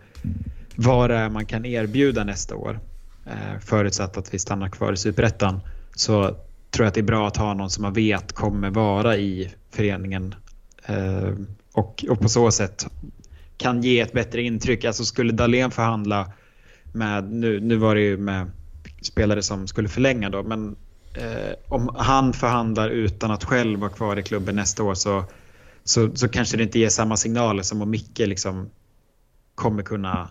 vad 0.82 1.10
det 1.10 1.16
är 1.16 1.30
man 1.30 1.46
kan 1.46 1.66
erbjuda 1.66 2.24
nästa 2.24 2.56
år. 2.56 2.80
Eh, 3.26 3.60
förutsatt 3.60 4.18
att 4.18 4.34
vi 4.34 4.40
stannar 4.40 4.70
kvar 4.70 4.94
i 4.94 4.98
Superettan. 4.98 5.60
Så 5.96 6.24
tror 6.72 6.86
jag 6.86 6.88
att 6.88 6.94
det 6.94 7.00
är 7.00 7.04
bra 7.04 7.28
att 7.28 7.38
ha 7.38 7.54
någon 7.54 7.70
som 7.70 7.82
man 7.82 7.94
vet 7.94 8.34
kommer 8.34 8.70
vara 8.70 9.18
i 9.18 9.54
föreningen. 9.72 10.36
Eh, 10.86 11.34
och, 11.74 12.06
och 12.10 12.20
på 12.20 12.30
så 12.30 12.52
sätt 12.52 12.88
kan 13.58 13.84
ge 13.84 14.00
ett 14.00 14.14
bättre 14.14 14.42
intryck. 14.42 14.86
Alltså 14.86 15.06
skulle 15.06 15.34
Dahlén 15.34 15.72
förhandla 15.72 16.32
med, 16.94 17.32
nu, 17.32 17.60
nu 17.60 17.76
var 17.76 17.96
det 17.96 18.02
ju 18.02 18.18
med 18.18 18.52
spelare 19.02 19.42
som 19.42 19.68
skulle 19.68 19.90
förlänga 19.90 20.30
då, 20.30 20.44
men 20.44 20.76
eh, 21.14 21.54
om 21.68 21.96
han 21.98 22.34
förhandlar 22.34 22.90
utan 22.90 23.32
att 23.32 23.44
själv 23.44 23.80
vara 23.80 23.92
kvar 23.92 24.20
i 24.20 24.24
klubben 24.24 24.56
nästa 24.56 24.84
år 24.84 24.94
så, 24.94 25.26
så, 25.84 26.16
så 26.16 26.30
kanske 26.30 26.58
det 26.58 26.64
inte 26.64 26.80
ger 26.80 26.90
samma 26.90 27.18
signaler 27.18 27.64
som 27.64 27.82
om 27.82 27.90
Micke 27.90 28.20
liksom 28.20 28.70
kommer 29.56 29.84
kunna 29.84 30.30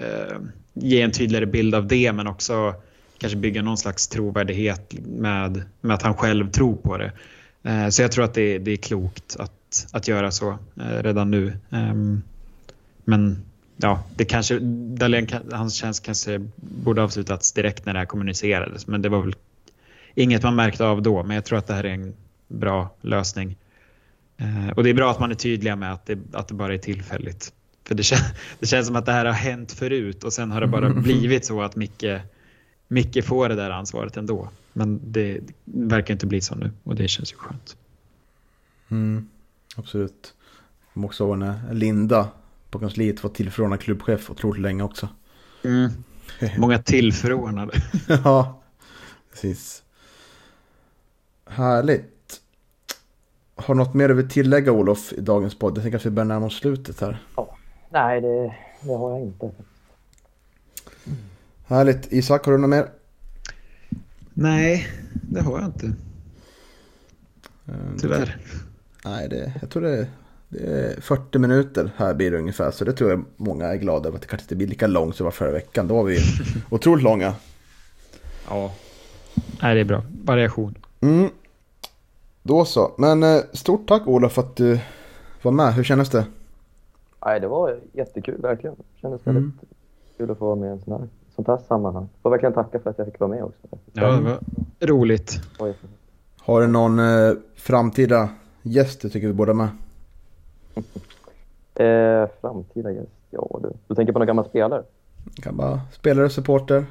Eh, 0.00 0.38
ge 0.74 1.02
en 1.02 1.12
tydligare 1.12 1.46
bild 1.46 1.74
av 1.74 1.86
det 1.86 2.12
men 2.12 2.26
också 2.26 2.74
kanske 3.18 3.38
bygga 3.38 3.62
någon 3.62 3.78
slags 3.78 4.08
trovärdighet 4.08 4.94
med, 5.06 5.62
med 5.80 5.94
att 5.94 6.02
han 6.02 6.14
själv 6.14 6.50
tror 6.50 6.76
på 6.76 6.96
det. 6.96 7.12
Eh, 7.62 7.88
så 7.88 8.02
jag 8.02 8.12
tror 8.12 8.24
att 8.24 8.34
det, 8.34 8.58
det 8.58 8.70
är 8.70 8.76
klokt 8.76 9.36
att, 9.38 9.86
att 9.92 10.08
göra 10.08 10.30
så 10.30 10.50
eh, 10.50 11.02
redan 11.02 11.30
nu. 11.30 11.52
Ehm, 11.70 12.22
men 13.04 13.42
ja, 13.76 14.02
det 14.16 14.24
kanske, 14.24 14.58
Dahlén, 14.58 15.28
hans 15.52 15.74
tjänst 15.74 16.04
kanske 16.04 16.40
borde 16.56 17.02
avslutats 17.02 17.52
direkt 17.52 17.86
när 17.86 17.92
det 17.92 17.98
här 17.98 18.06
kommunicerades. 18.06 18.86
Men 18.86 19.02
det 19.02 19.08
var 19.08 19.22
väl 19.22 19.34
inget 20.14 20.42
man 20.42 20.56
märkte 20.56 20.86
av 20.86 21.02
då. 21.02 21.22
Men 21.22 21.34
jag 21.34 21.44
tror 21.44 21.58
att 21.58 21.66
det 21.66 21.74
här 21.74 21.84
är 21.84 21.94
en 21.94 22.14
bra 22.48 22.90
lösning. 23.00 23.56
Eh, 24.36 24.70
och 24.76 24.84
det 24.84 24.90
är 24.90 24.94
bra 24.94 25.10
att 25.10 25.20
man 25.20 25.30
är 25.30 25.34
tydliga 25.34 25.76
med 25.76 25.92
att 25.92 26.06
det, 26.06 26.18
att 26.32 26.48
det 26.48 26.54
bara 26.54 26.74
är 26.74 26.78
tillfälligt. 26.78 27.52
För 27.90 27.94
det, 27.94 28.02
kän, 28.02 28.18
det 28.58 28.66
känns 28.66 28.86
som 28.86 28.96
att 28.96 29.06
det 29.06 29.12
här 29.12 29.24
har 29.24 29.32
hänt 29.32 29.72
förut 29.72 30.24
och 30.24 30.32
sen 30.32 30.50
har 30.50 30.60
det 30.60 30.66
bara 30.66 30.90
blivit 30.90 31.44
så 31.44 31.62
att 31.62 31.76
Micke, 31.76 32.04
Micke 32.88 33.24
får 33.24 33.48
det 33.48 33.54
där 33.54 33.70
ansvaret 33.70 34.16
ändå. 34.16 34.48
Men 34.72 35.00
det 35.12 35.40
verkar 35.64 36.14
inte 36.14 36.26
bli 36.26 36.40
så 36.40 36.54
nu 36.54 36.70
och 36.82 36.94
det 36.94 37.08
känns 37.08 37.32
ju 37.32 37.36
skönt. 37.36 37.76
Mm, 38.88 39.28
absolut. 39.76 40.34
Jag 40.86 40.94
kommer 40.94 41.06
också 41.06 41.24
ihåg 41.24 41.38
när 41.38 41.74
Linda 41.74 42.28
på 42.70 42.78
kansliet 42.78 43.22
var 43.22 43.30
tillförordnad 43.30 43.80
klubbchef 43.80 44.30
otroligt 44.30 44.62
länge 44.62 44.82
också. 44.82 45.08
Mm. 45.64 45.90
Många 46.58 46.78
tillförordnade. 46.78 47.72
ja, 48.24 48.62
precis. 49.30 49.82
Härligt. 51.46 52.40
Har 53.54 53.74
du 53.74 53.78
något 53.78 53.94
mer 53.94 54.08
du 54.08 54.14
vill 54.14 54.28
tillägga 54.28 54.72
Olof 54.72 55.12
i 55.12 55.20
dagens 55.20 55.58
podd? 55.58 55.76
Jag 55.76 55.82
tänker 55.82 55.98
att 55.98 56.06
vi 56.06 56.10
börjar 56.10 56.28
närma 56.28 56.46
oss 56.46 56.56
slutet 56.56 57.00
här. 57.00 57.18
Nej, 57.92 58.20
det, 58.20 58.54
det 58.80 58.94
har 58.94 59.10
jag 59.10 59.20
inte. 59.20 59.50
Härligt. 61.66 62.12
Isak, 62.12 62.44
har 62.44 62.52
du 62.52 62.58
något 62.58 62.70
mer? 62.70 62.88
Nej, 64.34 64.88
det 65.12 65.40
har 65.40 65.58
jag 65.58 65.68
inte. 65.68 65.86
Eh, 67.68 67.74
Tyvärr. 68.00 68.36
Nej, 69.04 69.28
det, 69.28 69.52
jag 69.60 69.70
tror 69.70 69.82
det, 69.82 70.08
det 70.48 70.58
är 70.58 71.00
40 71.00 71.38
minuter 71.38 71.90
här 71.96 72.14
blir 72.14 72.30
det 72.30 72.38
ungefär. 72.38 72.70
Så 72.70 72.84
det 72.84 72.92
tror 72.92 73.10
jag 73.10 73.24
många 73.36 73.66
är 73.66 73.76
glada 73.76 74.08
över 74.08 74.16
att 74.16 74.22
det 74.22 74.28
kanske 74.28 74.44
inte 74.44 74.56
blir 74.56 74.66
lika 74.66 74.86
långt 74.86 75.16
som 75.16 75.24
var 75.24 75.30
förra 75.30 75.50
veckan. 75.52 75.88
Då 75.88 75.94
var 75.94 76.04
vi 76.04 76.18
otroligt 76.70 77.04
långa. 77.04 77.34
Ja. 78.48 78.72
Nej, 79.62 79.74
det 79.74 79.80
är 79.80 79.84
bra. 79.84 80.04
Variation. 80.24 80.78
Mm. 81.00 81.30
Då 82.42 82.64
så. 82.64 82.94
Men 82.98 83.22
eh, 83.22 83.40
stort 83.52 83.88
tack 83.88 84.06
Olof 84.06 84.32
för 84.32 84.42
att 84.42 84.56
du 84.56 84.78
var 85.42 85.52
med. 85.52 85.74
Hur 85.74 85.84
kändes 85.84 86.10
det? 86.10 86.24
Nej, 87.24 87.40
det 87.40 87.48
var 87.48 87.76
jättekul, 87.92 88.40
verkligen. 88.42 88.76
Det 88.76 89.00
kändes 89.00 89.26
Mm. 89.26 89.34
väldigt 89.42 89.70
kul 90.16 90.30
att 90.30 90.38
få 90.38 90.44
vara 90.46 90.56
med 90.56 90.68
i 90.68 90.72
en 90.72 90.80
sån 90.80 90.92
här, 90.92 91.08
sånt 91.34 91.48
här 91.48 91.58
sammanhang. 91.68 92.08
Får 92.22 92.30
verkligen 92.30 92.52
tacka 92.52 92.78
för 92.80 92.90
att 92.90 92.98
jag 92.98 93.06
fick 93.06 93.20
vara 93.20 93.30
med 93.30 93.42
också. 93.44 93.66
Ja, 93.92 94.12
det 94.12 94.20
var 94.20 94.38
roligt. 94.86 95.40
Har 96.40 96.60
du 96.60 96.66
någon 96.66 96.98
eh, 96.98 97.32
framtida 97.54 98.28
gäst 98.62 99.00
du 99.02 99.08
tycker 99.08 99.26
vi 99.26 99.32
borde 99.32 99.52
ha 99.52 99.56
med? 99.56 99.68
Eh, 101.74 102.28
framtida 102.40 102.90
gäst? 102.92 103.08
Ja 103.30 103.58
du. 103.62 103.72
Du 103.88 103.94
tänker 103.94 104.12
på 104.12 104.18
någon 104.18 104.26
gammal 104.26 104.44
spelare? 104.48 104.82
Kan 105.34 105.56
bara 105.56 105.80
spelare, 105.92 106.30
supporter. 106.30 106.86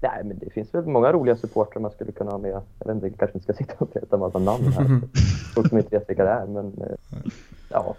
Nej, 0.00 0.24
men 0.24 0.38
det 0.38 0.50
finns 0.50 0.74
väl 0.74 0.86
många 0.86 1.12
roliga 1.12 1.36
supportrar 1.36 1.82
man 1.82 1.90
skulle 1.90 2.12
kunna 2.12 2.30
ha 2.30 2.38
med. 2.38 2.50
Jag 2.50 2.86
vet 2.86 2.94
inte, 2.94 3.06
jag 3.06 3.18
kanske 3.18 3.38
inte 3.38 3.54
ska 3.54 3.64
sitta 3.64 3.74
och 3.78 3.90
leta 3.94 4.16
en 4.16 4.20
massa 4.20 4.38
namn 4.38 4.72
här. 4.72 5.00
Folk 5.54 5.68
som 5.68 5.78
inte 5.78 5.98
vet 5.98 6.10
vilka 6.10 6.24
det 6.24 6.30
är, 6.30 6.46
men 6.46 6.66
eh, 6.66 7.30
ja. 7.68 7.96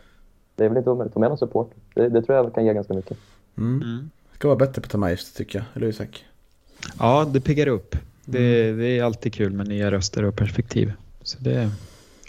Det 0.55 0.65
är 0.65 0.69
väl 0.69 0.77
inte 0.77 0.89
omöjligt. 0.89 1.13
Ta 1.13 1.19
med 1.19 1.29
någon 1.29 1.37
supporter. 1.37 1.77
Det, 1.93 2.09
det 2.09 2.21
tror 2.21 2.37
jag 2.37 2.53
kan 2.55 2.65
ge 2.65 2.73
ganska 2.73 2.93
mycket. 2.93 3.17
Mm. 3.57 3.81
Mm. 3.81 4.09
Ska 4.33 4.47
vara 4.47 4.57
bättre 4.57 4.81
på 4.81 4.85
att 4.85 4.91
ta 4.91 4.97
med 4.97 5.11
gäster 5.11 5.37
tycker 5.37 5.59
jag. 5.59 5.65
Eller 5.75 5.87
Isak? 5.87 6.25
Ja, 6.99 7.25
det 7.33 7.41
piggar 7.41 7.67
upp. 7.67 7.95
Det, 8.25 8.71
det 8.71 8.99
är 8.99 9.03
alltid 9.03 9.33
kul 9.33 9.53
med 9.53 9.67
nya 9.67 9.91
röster 9.91 10.23
och 10.23 10.35
perspektiv. 10.35 10.93
Så 11.23 11.37
det, 11.39 11.69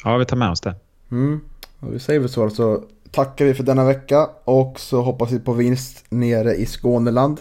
ja, 0.04 0.16
vi 0.16 0.24
tar 0.24 0.36
med 0.36 0.50
oss 0.50 0.60
det. 0.60 0.74
Mm. 1.10 1.40
Och 1.80 1.94
vi 1.94 1.98
säger 1.98 2.20
väl 2.20 2.28
så, 2.28 2.50
så 2.50 2.84
tackar 3.10 3.44
vi 3.44 3.54
för 3.54 3.64
denna 3.64 3.84
vecka 3.84 4.30
och 4.44 4.80
så 4.80 5.02
hoppas 5.02 5.32
vi 5.32 5.38
på 5.38 5.52
vinst 5.52 6.04
nere 6.08 6.54
i 6.54 6.66
Skåneland. 6.66 7.40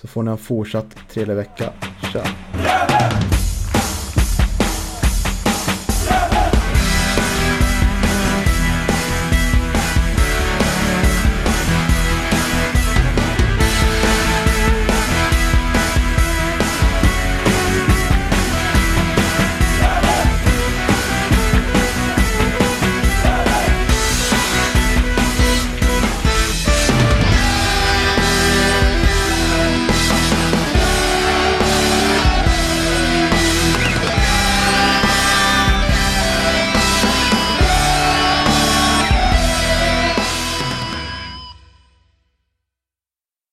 Så 0.00 0.08
får 0.08 0.22
ni 0.22 0.30
en 0.30 0.38
fortsatt 0.38 0.96
trevlig 1.12 1.36
vecka. 1.36 1.72
Tja! 2.12 3.25